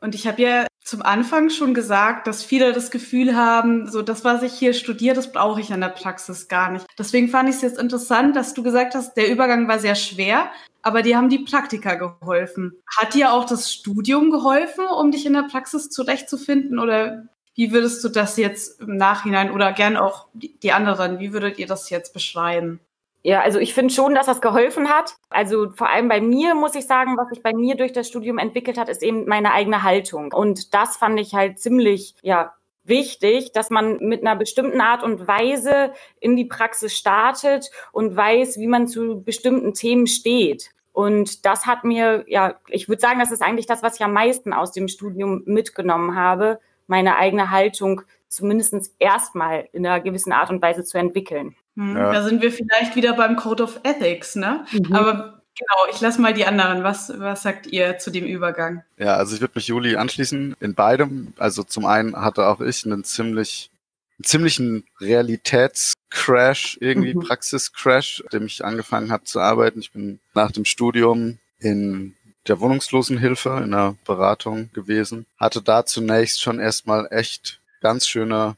Und 0.00 0.14
ich 0.14 0.26
habe 0.26 0.42
ja 0.42 0.66
zum 0.84 1.02
Anfang 1.02 1.50
schon 1.50 1.74
gesagt, 1.74 2.26
dass 2.26 2.44
viele 2.44 2.72
das 2.72 2.90
Gefühl 2.90 3.34
haben, 3.34 3.90
so 3.90 4.02
das, 4.02 4.24
was 4.24 4.42
ich 4.42 4.52
hier 4.52 4.72
studiere, 4.72 5.16
das 5.16 5.32
brauche 5.32 5.60
ich 5.60 5.70
in 5.70 5.80
der 5.80 5.88
Praxis 5.88 6.48
gar 6.48 6.70
nicht. 6.70 6.86
Deswegen 6.98 7.28
fand 7.28 7.48
ich 7.48 7.56
es 7.56 7.62
jetzt 7.62 7.78
interessant, 7.78 8.36
dass 8.36 8.54
du 8.54 8.62
gesagt 8.62 8.94
hast, 8.94 9.14
der 9.16 9.30
Übergang 9.30 9.66
war 9.66 9.80
sehr 9.80 9.96
schwer, 9.96 10.50
aber 10.82 11.02
dir 11.02 11.16
haben 11.16 11.28
die 11.28 11.40
Praktika 11.40 11.96
geholfen. 11.96 12.72
Hat 12.96 13.14
dir 13.14 13.32
auch 13.32 13.44
das 13.44 13.72
Studium 13.72 14.30
geholfen, 14.30 14.84
um 14.86 15.10
dich 15.10 15.26
in 15.26 15.32
der 15.32 15.48
Praxis 15.50 15.90
zurechtzufinden? 15.90 16.78
Oder 16.78 17.24
wie 17.56 17.72
würdest 17.72 18.04
du 18.04 18.08
das 18.08 18.36
jetzt 18.36 18.80
im 18.80 18.96
Nachhinein 18.96 19.50
oder 19.50 19.72
gern 19.72 19.96
auch 19.96 20.28
die 20.34 20.72
anderen, 20.72 21.18
wie 21.18 21.32
würdet 21.32 21.58
ihr 21.58 21.66
das 21.66 21.90
jetzt 21.90 22.12
beschreiben? 22.12 22.78
Ja, 23.26 23.40
also 23.40 23.58
ich 23.58 23.74
finde 23.74 23.92
schon, 23.92 24.14
dass 24.14 24.26
das 24.26 24.40
geholfen 24.40 24.88
hat. 24.88 25.16
Also 25.30 25.70
vor 25.70 25.88
allem 25.88 26.06
bei 26.06 26.20
mir 26.20 26.54
muss 26.54 26.76
ich 26.76 26.86
sagen, 26.86 27.16
was 27.16 27.28
sich 27.30 27.42
bei 27.42 27.52
mir 27.52 27.74
durch 27.74 27.92
das 27.92 28.06
Studium 28.06 28.38
entwickelt 28.38 28.78
hat, 28.78 28.88
ist 28.88 29.02
eben 29.02 29.26
meine 29.26 29.52
eigene 29.52 29.82
Haltung. 29.82 30.32
Und 30.32 30.72
das 30.74 30.96
fand 30.96 31.18
ich 31.18 31.34
halt 31.34 31.58
ziemlich, 31.58 32.14
ja, 32.22 32.52
wichtig, 32.84 33.50
dass 33.50 33.68
man 33.68 33.96
mit 33.98 34.20
einer 34.20 34.36
bestimmten 34.36 34.80
Art 34.80 35.02
und 35.02 35.26
Weise 35.26 35.92
in 36.20 36.36
die 36.36 36.44
Praxis 36.44 36.96
startet 36.96 37.68
und 37.90 38.14
weiß, 38.14 38.60
wie 38.60 38.68
man 38.68 38.86
zu 38.86 39.24
bestimmten 39.24 39.74
Themen 39.74 40.06
steht. 40.06 40.70
Und 40.92 41.44
das 41.44 41.66
hat 41.66 41.82
mir, 41.82 42.24
ja, 42.28 42.60
ich 42.68 42.88
würde 42.88 43.00
sagen, 43.00 43.18
das 43.18 43.32
ist 43.32 43.42
eigentlich 43.42 43.66
das, 43.66 43.82
was 43.82 43.96
ich 43.96 44.04
am 44.04 44.12
meisten 44.12 44.52
aus 44.52 44.70
dem 44.70 44.86
Studium 44.86 45.42
mitgenommen 45.46 46.14
habe, 46.14 46.60
meine 46.86 47.16
eigene 47.16 47.50
Haltung 47.50 48.02
zumindest 48.36 48.74
erstmal 48.98 49.68
in 49.72 49.86
einer 49.86 50.00
gewissen 50.00 50.32
Art 50.32 50.50
und 50.50 50.62
Weise 50.62 50.84
zu 50.84 50.98
entwickeln. 50.98 51.56
Hm, 51.76 51.96
ja. 51.96 52.12
Da 52.12 52.22
sind 52.22 52.42
wir 52.42 52.52
vielleicht 52.52 52.96
wieder 52.96 53.14
beim 53.14 53.36
Code 53.36 53.62
of 53.64 53.80
Ethics, 53.82 54.36
ne? 54.36 54.64
Mhm. 54.72 54.92
Aber 54.94 55.42
genau, 55.58 55.90
ich 55.90 56.00
lasse 56.00 56.20
mal 56.20 56.34
die 56.34 56.46
anderen. 56.46 56.84
Was, 56.84 57.12
was 57.18 57.42
sagt 57.42 57.66
ihr 57.66 57.98
zu 57.98 58.10
dem 58.10 58.24
Übergang? 58.24 58.82
Ja, 58.98 59.16
also 59.16 59.34
ich 59.34 59.40
würde 59.40 59.52
mich 59.56 59.68
Juli 59.68 59.96
anschließen 59.96 60.56
in 60.60 60.74
beidem. 60.74 61.32
Also 61.38 61.62
zum 61.62 61.86
einen 61.86 62.16
hatte 62.16 62.46
auch 62.46 62.60
ich 62.60 62.84
einen 62.84 63.04
ziemlich 63.04 63.70
einen 64.18 64.24
ziemlichen 64.24 64.84
Realitätscrash, 65.00 66.78
irgendwie 66.80 67.14
mhm. 67.14 67.20
Praxiscrash, 67.20 68.24
dem 68.32 68.46
ich 68.46 68.64
angefangen 68.64 69.12
habe 69.12 69.24
zu 69.24 69.40
arbeiten. 69.40 69.80
Ich 69.80 69.92
bin 69.92 70.20
nach 70.32 70.52
dem 70.52 70.64
Studium 70.64 71.38
in 71.58 72.14
der 72.48 72.60
Wohnungslosenhilfe 72.60 73.60
in 73.62 73.72
der 73.72 73.96
Beratung 74.06 74.70
gewesen. 74.72 75.26
Hatte 75.36 75.62
da 75.62 75.84
zunächst 75.84 76.40
schon 76.40 76.60
erstmal 76.60 77.08
echt 77.10 77.60
ganz 77.86 78.06
schöne 78.06 78.56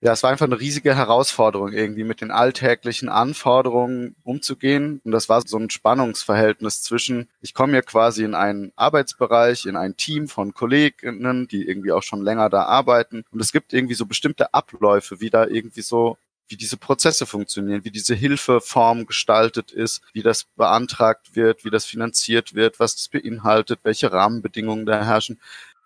ja, 0.00 0.12
es 0.12 0.22
war 0.22 0.30
einfach 0.30 0.46
eine 0.46 0.60
riesige 0.60 0.94
Herausforderung, 0.94 1.72
irgendwie 1.72 2.04
mit 2.04 2.20
den 2.20 2.30
alltäglichen 2.30 3.08
Anforderungen 3.08 4.14
umzugehen. 4.22 5.00
Und 5.04 5.10
das 5.10 5.28
war 5.28 5.42
so 5.44 5.58
ein 5.58 5.70
Spannungsverhältnis 5.70 6.82
zwischen, 6.82 7.28
ich 7.40 7.52
komme 7.52 7.72
hier 7.72 7.82
quasi 7.82 8.22
in 8.22 8.36
einen 8.36 8.72
Arbeitsbereich, 8.76 9.66
in 9.66 9.74
ein 9.74 9.96
Team 9.96 10.28
von 10.28 10.54
Kolleginnen, 10.54 11.48
die 11.48 11.66
irgendwie 11.66 11.90
auch 11.90 12.04
schon 12.04 12.22
länger 12.22 12.48
da 12.48 12.62
arbeiten. 12.62 13.24
Und 13.32 13.40
es 13.40 13.50
gibt 13.50 13.72
irgendwie 13.72 13.94
so 13.94 14.06
bestimmte 14.06 14.54
Abläufe, 14.54 15.20
wie 15.20 15.30
da 15.30 15.46
irgendwie 15.46 15.82
so 15.82 16.16
wie 16.48 16.56
diese 16.56 16.76
Prozesse 16.76 17.26
funktionieren, 17.26 17.84
wie 17.84 17.90
diese 17.90 18.14
Hilfeform 18.14 19.06
gestaltet 19.06 19.70
ist, 19.70 20.00
wie 20.12 20.22
das 20.22 20.44
beantragt 20.56 21.36
wird, 21.36 21.64
wie 21.64 21.70
das 21.70 21.84
finanziert 21.84 22.54
wird, 22.54 22.80
was 22.80 22.96
das 22.96 23.08
beinhaltet, 23.08 23.80
welche 23.82 24.10
Rahmenbedingungen 24.12 24.86
da 24.86 25.04
herrschen. 25.04 25.40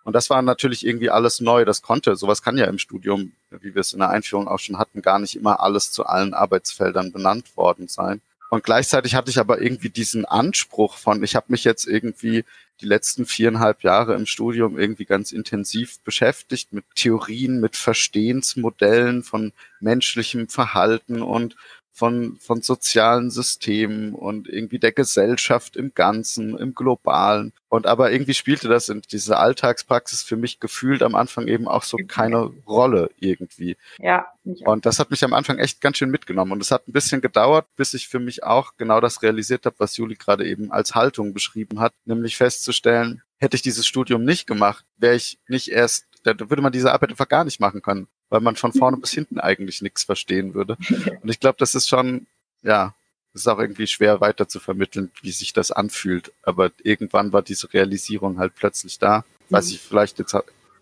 Und 0.05 0.15
das 0.15 0.31
war 0.31 0.43
natürlich 0.43 0.85
irgendwie 0.85 1.11
alles 1.11 1.41
neu. 1.41 1.65
Das 1.65 1.83
konnte, 1.83 2.17
sowas 2.17 2.43
kann 2.43 2.59
ja 2.59 2.67
im 2.67 2.79
Studium, 2.79 3.33
wie 3.51 3.75
wir 3.75 3.81
es 3.81 3.93
in 3.93 4.01
der 4.01 4.11
Einführung 4.11 4.49
auch 4.49 4.59
schon 4.59 4.79
hatten, 4.79 5.03
gar 5.03 5.19
nicht 5.19 5.37
immer 5.37 5.61
alles 5.61 5.93
zu 5.93 6.07
allen 6.07 6.35
Arbeitsfeldern 6.35 7.13
benannt 7.13 7.57
worden 7.57 7.89
sein. 7.89 8.21
Und 8.51 8.65
gleichzeitig 8.65 9.15
hatte 9.15 9.31
ich 9.31 9.39
aber 9.39 9.63
irgendwie 9.63 9.89
diesen 9.89 10.27
Anspruch 10.27 10.99
von, 10.99 11.23
ich 11.23 11.37
habe 11.37 11.47
mich 11.49 11.65
jetzt 11.65 11.87
irgendwie 11.87 12.45
die 12.83 12.87
letzten 12.87 13.25
viereinhalb 13.25 13.83
Jahre 13.83 14.15
im 14.15 14.27
Studium 14.27 14.79
irgendwie 14.79 15.07
ganz 15.07 15.33
intensiv 15.33 16.01
beschäftigt 16.01 16.73
mit 16.73 16.85
Theorien, 16.95 17.61
mit 17.61 17.77
Verstehensmodellen 17.77 19.23
von 19.23 19.53
menschlichem 19.81 20.49
Verhalten 20.49 21.23
und 21.23 21.57
von, 21.93 22.37
von 22.41 22.63
sozialen 22.63 23.31
Systemen 23.31 24.15
und 24.15 24.49
irgendwie 24.49 24.79
der 24.79 24.93
Gesellschaft 24.93 25.77
im 25.77 25.93
Ganzen, 25.95 26.57
im 26.57 26.75
Globalen. 26.75 27.53
Und 27.69 27.87
aber 27.87 28.11
irgendwie 28.11 28.35
spielte 28.35 28.69
das 28.69 28.89
in 28.89 29.03
dieser 29.03 29.39
Alltagspraxis 29.39 30.23
für 30.23 30.37
mich 30.37 30.59
gefühlt 30.59 31.03
am 31.03 31.15
Anfang 31.15 31.49
eben 31.49 31.69
auch 31.69 31.83
so 31.83 31.99
keine 32.09 32.51
Rolle 32.67 33.11
irgendwie. 33.21 33.77
Ja. 33.99 34.27
Und 34.65 34.87
das 34.87 34.99
hat 34.99 35.11
mich 35.11 35.23
am 35.23 35.35
Anfang 35.35 35.59
echt 35.59 35.83
ganz 35.83 35.99
schön 35.99 36.11
mitgenommen. 36.11 36.53
Und 36.53 36.63
es 36.63 36.71
hat 36.71 36.89
ein 36.89 36.93
bisschen 36.93 37.21
gedauert, 37.21 37.67
bis 37.77 37.93
ich 37.93 38.09
für 38.09 38.19
mich 38.21 38.43
auch 38.43 38.73
genau 38.79 39.01
das 39.01 39.23
realisiert 39.23 39.67
habe, 39.67 39.77
was 39.79 39.97
Juli 39.97 40.15
gerade 40.15 40.47
eben 40.47 40.73
als 40.73 40.95
Haltung 40.95 41.35
beschrieben 41.35 41.79
hat, 41.81 41.93
nämlich 42.07 42.37
festzustellen, 42.37 43.23
hätte 43.39 43.57
ich 43.57 43.63
dieses 43.63 43.87
Studium 43.87 44.25
nicht 44.25 44.47
gemacht, 44.47 44.85
wäre 44.97 45.15
ich 45.15 45.39
nicht 45.47 45.69
erst 45.69 46.07
da 46.25 46.39
würde 46.39 46.63
man 46.63 46.71
diese 46.71 46.93
Arbeit 46.93 47.11
einfach 47.11 47.29
gar 47.29 47.45
nicht 47.45 47.59
machen 47.59 47.83
können 47.83 48.07
weil 48.33 48.41
man 48.41 48.57
von 48.57 48.73
vorne 48.73 48.97
bis 48.97 49.13
hinten 49.13 49.39
eigentlich 49.39 49.83
nichts 49.83 50.05
verstehen 50.05 50.55
würde. 50.55 50.79
Und 51.23 51.29
ich 51.29 51.39
glaube, 51.39 51.57
das 51.59 51.75
ist 51.75 51.87
schon, 51.87 52.27
ja, 52.63 52.95
es 53.35 53.43
ist 53.43 53.47
auch 53.47 53.59
irgendwie 53.59 53.87
schwer 53.87 54.23
weiter 54.23 54.49
zu 54.49 54.59
vermitteln, 54.59 55.11
wie 55.21 55.33
sich 55.33 55.53
das 55.53 55.71
anfühlt. 55.71 56.33
Aber 56.43 56.71
irgendwann 56.83 57.35
war 57.35 57.43
diese 57.43 57.73
Realisierung 57.75 58.39
halt 58.39 58.55
plötzlich 58.55 58.99
da. 58.99 59.25
Weiß 59.51 59.67
mhm. 59.67 59.73
ich, 59.73 59.81
vielleicht 59.83 60.19
jetzt 60.19 60.35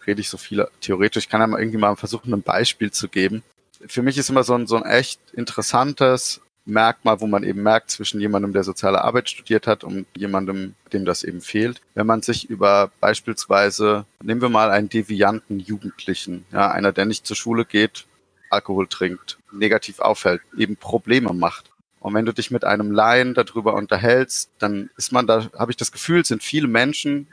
rede 0.06 0.20
ich 0.20 0.28
so 0.28 0.38
viel 0.38 0.66
theoretisch. 0.80 1.24
Ich 1.24 1.28
kann 1.28 1.40
ja 1.40 1.48
mal 1.48 1.60
irgendwie 1.60 1.78
mal 1.78 1.96
versuchen, 1.96 2.32
ein 2.32 2.42
Beispiel 2.42 2.92
zu 2.92 3.08
geben. 3.08 3.42
Für 3.84 4.02
mich 4.02 4.16
ist 4.16 4.30
immer 4.30 4.44
so 4.44 4.54
ein, 4.54 4.68
so 4.68 4.76
ein 4.76 4.84
echt 4.84 5.20
interessantes 5.32 6.40
Merkmal, 6.64 7.20
wo 7.20 7.26
man 7.26 7.42
eben 7.42 7.62
merkt 7.62 7.90
zwischen 7.90 8.20
jemandem, 8.20 8.52
der 8.52 8.64
soziale 8.64 9.02
Arbeit 9.02 9.30
studiert 9.30 9.66
hat 9.66 9.82
und 9.84 10.06
jemandem, 10.16 10.74
dem 10.92 11.04
das 11.04 11.24
eben 11.24 11.40
fehlt. 11.40 11.80
Wenn 11.94 12.06
man 12.06 12.22
sich 12.22 12.48
über 12.48 12.90
beispielsweise, 13.00 14.06
nehmen 14.22 14.40
wir 14.40 14.48
mal 14.48 14.70
einen 14.70 14.88
devianten 14.88 15.58
Jugendlichen, 15.58 16.44
ja, 16.52 16.70
einer, 16.70 16.92
der 16.92 17.06
nicht 17.06 17.26
zur 17.26 17.36
Schule 17.36 17.64
geht, 17.64 18.06
Alkohol 18.50 18.88
trinkt, 18.88 19.38
negativ 19.52 20.00
auffällt, 20.00 20.42
eben 20.56 20.76
Probleme 20.76 21.32
macht. 21.32 21.70
Und 22.00 22.14
wenn 22.14 22.24
du 22.24 22.32
dich 22.32 22.50
mit 22.50 22.64
einem 22.64 22.90
Laien 22.90 23.34
darüber 23.34 23.74
unterhältst, 23.74 24.50
dann 24.58 24.90
ist 24.96 25.12
man 25.12 25.26
da, 25.26 25.50
habe 25.56 25.70
ich 25.70 25.76
das 25.76 25.92
Gefühl, 25.92 26.24
sind 26.24 26.42
viele 26.42 26.66
Menschen 26.66 27.28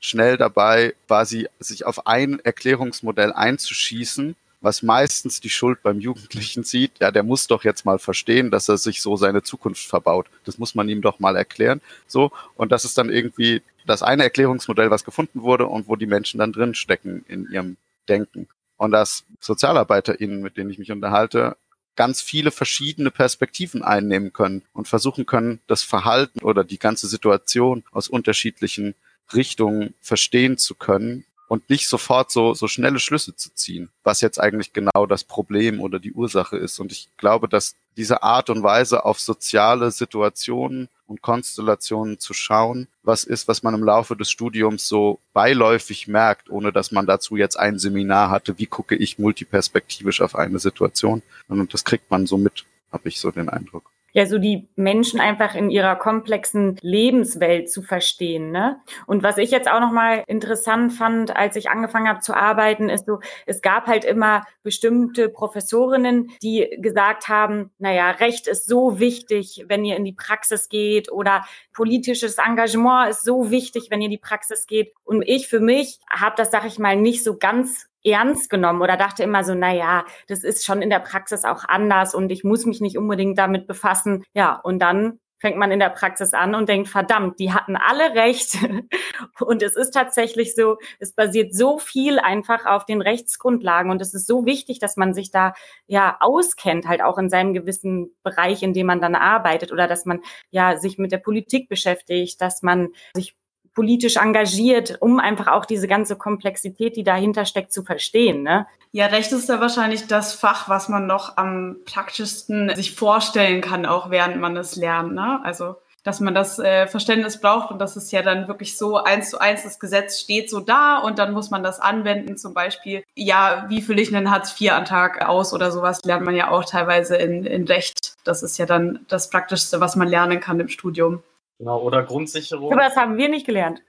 schnell 0.00 0.36
dabei, 0.36 0.94
quasi 1.06 1.48
sich 1.58 1.86
auf 1.86 2.06
ein 2.06 2.40
Erklärungsmodell 2.40 3.32
einzuschießen 3.32 4.36
was 4.62 4.82
meistens 4.82 5.40
die 5.40 5.50
Schuld 5.50 5.82
beim 5.82 6.00
Jugendlichen 6.00 6.62
sieht, 6.64 6.92
ja, 7.00 7.10
der 7.10 7.24
muss 7.24 7.48
doch 7.48 7.64
jetzt 7.64 7.84
mal 7.84 7.98
verstehen, 7.98 8.50
dass 8.50 8.68
er 8.68 8.78
sich 8.78 9.02
so 9.02 9.16
seine 9.16 9.42
Zukunft 9.42 9.84
verbaut. 9.84 10.28
Das 10.44 10.56
muss 10.56 10.74
man 10.74 10.88
ihm 10.88 11.02
doch 11.02 11.18
mal 11.18 11.36
erklären. 11.36 11.80
So. 12.06 12.30
Und 12.54 12.72
das 12.72 12.84
ist 12.84 12.96
dann 12.96 13.10
irgendwie 13.10 13.62
das 13.86 14.02
eine 14.02 14.22
Erklärungsmodell, 14.22 14.90
was 14.90 15.04
gefunden 15.04 15.42
wurde 15.42 15.66
und 15.66 15.88
wo 15.88 15.96
die 15.96 16.06
Menschen 16.06 16.38
dann 16.38 16.52
drin 16.52 16.74
stecken 16.74 17.24
in 17.28 17.50
ihrem 17.50 17.76
Denken. 18.08 18.48
Und 18.76 18.92
dass 18.92 19.24
SozialarbeiterInnen, 19.40 20.40
mit 20.40 20.56
denen 20.56 20.70
ich 20.70 20.78
mich 20.78 20.92
unterhalte, 20.92 21.56
ganz 21.96 22.22
viele 22.22 22.52
verschiedene 22.52 23.10
Perspektiven 23.10 23.82
einnehmen 23.82 24.32
können 24.32 24.62
und 24.72 24.88
versuchen 24.88 25.26
können, 25.26 25.60
das 25.66 25.82
Verhalten 25.82 26.40
oder 26.40 26.64
die 26.64 26.78
ganze 26.78 27.08
Situation 27.08 27.84
aus 27.90 28.08
unterschiedlichen 28.08 28.94
Richtungen 29.34 29.94
verstehen 30.00 30.56
zu 30.56 30.74
können 30.74 31.24
und 31.52 31.68
nicht 31.68 31.86
sofort 31.86 32.30
so, 32.30 32.54
so 32.54 32.66
schnelle 32.66 32.98
Schlüsse 32.98 33.36
zu 33.36 33.52
ziehen, 33.52 33.90
was 34.04 34.22
jetzt 34.22 34.40
eigentlich 34.40 34.72
genau 34.72 35.04
das 35.04 35.22
Problem 35.22 35.82
oder 35.82 35.98
die 35.98 36.14
Ursache 36.14 36.56
ist. 36.56 36.80
Und 36.80 36.92
ich 36.92 37.10
glaube, 37.18 37.46
dass 37.46 37.74
diese 37.98 38.22
Art 38.22 38.48
und 38.48 38.62
Weise 38.62 39.04
auf 39.04 39.20
soziale 39.20 39.90
Situationen 39.90 40.88
und 41.06 41.20
Konstellationen 41.20 42.18
zu 42.18 42.32
schauen, 42.32 42.88
was 43.02 43.24
ist, 43.24 43.48
was 43.48 43.62
man 43.62 43.74
im 43.74 43.84
Laufe 43.84 44.16
des 44.16 44.30
Studiums 44.30 44.88
so 44.88 45.18
beiläufig 45.34 46.08
merkt, 46.08 46.48
ohne 46.48 46.72
dass 46.72 46.90
man 46.90 47.04
dazu 47.04 47.36
jetzt 47.36 47.58
ein 47.58 47.78
Seminar 47.78 48.30
hatte, 48.30 48.58
wie 48.58 48.64
gucke 48.64 48.96
ich 48.96 49.18
multiperspektivisch 49.18 50.22
auf 50.22 50.36
eine 50.36 50.58
Situation. 50.58 51.20
Und 51.48 51.74
das 51.74 51.84
kriegt 51.84 52.10
man 52.10 52.26
so 52.26 52.38
mit, 52.38 52.64
habe 52.90 53.10
ich 53.10 53.20
so 53.20 53.30
den 53.30 53.50
Eindruck 53.50 53.92
ja 54.12 54.26
so 54.26 54.38
die 54.38 54.68
Menschen 54.76 55.20
einfach 55.20 55.54
in 55.54 55.70
ihrer 55.70 55.96
komplexen 55.96 56.76
Lebenswelt 56.82 57.70
zu 57.70 57.82
verstehen. 57.82 58.50
Ne? 58.50 58.80
Und 59.06 59.22
was 59.22 59.38
ich 59.38 59.50
jetzt 59.50 59.70
auch 59.70 59.80
nochmal 59.80 60.24
interessant 60.26 60.92
fand, 60.92 61.34
als 61.34 61.56
ich 61.56 61.70
angefangen 61.70 62.08
habe 62.08 62.20
zu 62.20 62.34
arbeiten, 62.34 62.88
ist 62.88 63.06
so, 63.06 63.20
es 63.46 63.62
gab 63.62 63.86
halt 63.86 64.04
immer 64.04 64.44
bestimmte 64.62 65.28
Professorinnen, 65.28 66.30
die 66.42 66.68
gesagt 66.78 67.28
haben, 67.28 67.70
naja, 67.78 68.10
Recht 68.10 68.46
ist 68.46 68.68
so 68.68 68.98
wichtig, 68.98 69.64
wenn 69.68 69.84
ihr 69.84 69.96
in 69.96 70.04
die 70.04 70.12
Praxis 70.12 70.68
geht 70.68 71.10
oder 71.10 71.44
politisches 71.72 72.38
Engagement 72.38 73.10
ist 73.10 73.24
so 73.24 73.50
wichtig, 73.50 73.88
wenn 73.90 74.00
ihr 74.00 74.06
in 74.06 74.12
die 74.12 74.18
Praxis 74.18 74.66
geht. 74.66 74.92
Und 75.04 75.22
ich 75.22 75.48
für 75.48 75.60
mich 75.60 76.00
habe 76.10 76.34
das, 76.36 76.50
sag 76.50 76.66
ich 76.66 76.78
mal, 76.78 76.96
nicht 76.96 77.24
so 77.24 77.36
ganz 77.38 77.91
ernst 78.04 78.50
genommen 78.50 78.82
oder 78.82 78.96
dachte 78.96 79.22
immer 79.22 79.44
so, 79.44 79.54
na 79.54 79.72
ja, 79.72 80.04
das 80.28 80.44
ist 80.44 80.64
schon 80.64 80.82
in 80.82 80.90
der 80.90 81.00
Praxis 81.00 81.44
auch 81.44 81.64
anders 81.64 82.14
und 82.14 82.30
ich 82.30 82.44
muss 82.44 82.66
mich 82.66 82.80
nicht 82.80 82.98
unbedingt 82.98 83.38
damit 83.38 83.66
befassen. 83.66 84.24
Ja, 84.34 84.54
und 84.56 84.80
dann 84.80 85.18
fängt 85.42 85.58
man 85.58 85.72
in 85.72 85.80
der 85.80 85.90
Praxis 85.90 86.34
an 86.34 86.54
und 86.54 86.68
denkt, 86.68 86.88
verdammt, 86.88 87.40
die 87.40 87.52
hatten 87.52 87.74
alle 87.74 88.14
recht. 88.14 88.56
Und 89.40 89.62
es 89.62 89.74
ist 89.74 89.90
tatsächlich 89.90 90.54
so, 90.54 90.78
es 91.00 91.14
basiert 91.14 91.52
so 91.52 91.78
viel 91.78 92.20
einfach 92.20 92.64
auf 92.64 92.86
den 92.86 93.02
Rechtsgrundlagen 93.02 93.90
und 93.90 94.00
es 94.00 94.14
ist 94.14 94.26
so 94.26 94.46
wichtig, 94.46 94.78
dass 94.78 94.96
man 94.96 95.14
sich 95.14 95.30
da 95.32 95.54
ja 95.86 96.16
auskennt, 96.20 96.86
halt 96.86 97.02
auch 97.02 97.18
in 97.18 97.28
seinem 97.28 97.54
gewissen 97.54 98.14
Bereich, 98.22 98.62
in 98.62 98.72
dem 98.72 98.86
man 98.86 99.00
dann 99.00 99.16
arbeitet 99.16 99.72
oder 99.72 99.88
dass 99.88 100.04
man 100.04 100.20
ja 100.50 100.76
sich 100.76 100.98
mit 100.98 101.10
der 101.10 101.18
Politik 101.18 101.68
beschäftigt, 101.68 102.40
dass 102.40 102.62
man 102.62 102.90
sich 103.14 103.36
politisch 103.74 104.16
engagiert, 104.16 104.98
um 105.00 105.18
einfach 105.18 105.48
auch 105.48 105.64
diese 105.64 105.88
ganze 105.88 106.16
Komplexität, 106.16 106.96
die 106.96 107.04
dahinter 107.04 107.44
steckt, 107.44 107.72
zu 107.72 107.82
verstehen. 107.82 108.42
Ne? 108.42 108.66
Ja, 108.92 109.06
Recht 109.06 109.32
ist 109.32 109.48
ja 109.48 109.60
wahrscheinlich 109.60 110.06
das 110.06 110.34
Fach, 110.34 110.68
was 110.68 110.88
man 110.88 111.06
noch 111.06 111.36
am 111.36 111.76
praktischsten 111.86 112.74
sich 112.74 112.94
vorstellen 112.94 113.60
kann, 113.60 113.86
auch 113.86 114.10
während 114.10 114.38
man 114.38 114.56
es 114.56 114.76
lernt. 114.76 115.14
Ne? 115.14 115.40
Also 115.42 115.76
dass 116.02 116.20
man 116.20 116.34
das 116.34 116.58
äh, 116.58 116.86
Verständnis 116.86 117.40
braucht 117.40 117.70
und 117.70 117.78
dass 117.78 117.96
es 117.96 118.10
ja 118.10 118.22
dann 118.22 118.48
wirklich 118.48 118.76
so 118.76 118.96
eins 118.96 119.30
zu 119.30 119.38
eins 119.38 119.62
das 119.62 119.78
Gesetz 119.78 120.20
steht 120.20 120.50
so 120.50 120.60
da 120.60 120.98
und 120.98 121.18
dann 121.18 121.32
muss 121.32 121.50
man 121.50 121.62
das 121.62 121.80
anwenden. 121.80 122.36
Zum 122.36 122.54
Beispiel, 122.54 123.04
ja, 123.14 123.66
wie 123.68 123.82
fülle 123.82 124.02
ich 124.02 124.14
einen 124.14 124.30
Hartz-IV-Antrag 124.30 125.24
aus 125.26 125.52
oder 125.52 125.70
sowas 125.70 126.00
lernt 126.04 126.24
man 126.24 126.34
ja 126.34 126.50
auch 126.50 126.64
teilweise 126.64 127.16
in, 127.16 127.46
in 127.46 127.64
Recht. 127.64 128.14
Das 128.24 128.42
ist 128.42 128.58
ja 128.58 128.66
dann 128.66 129.00
das 129.08 129.30
Praktischste, 129.30 129.80
was 129.80 129.96
man 129.96 130.08
lernen 130.08 130.40
kann 130.40 130.58
im 130.58 130.68
Studium. 130.68 131.22
Genau, 131.58 131.80
oder 131.82 132.02
Grundsicherung. 132.02 132.72
Aber 132.72 132.82
das 132.82 132.96
haben 132.96 133.16
wir 133.16 133.28
nicht 133.28 133.46
gelernt. 133.46 133.82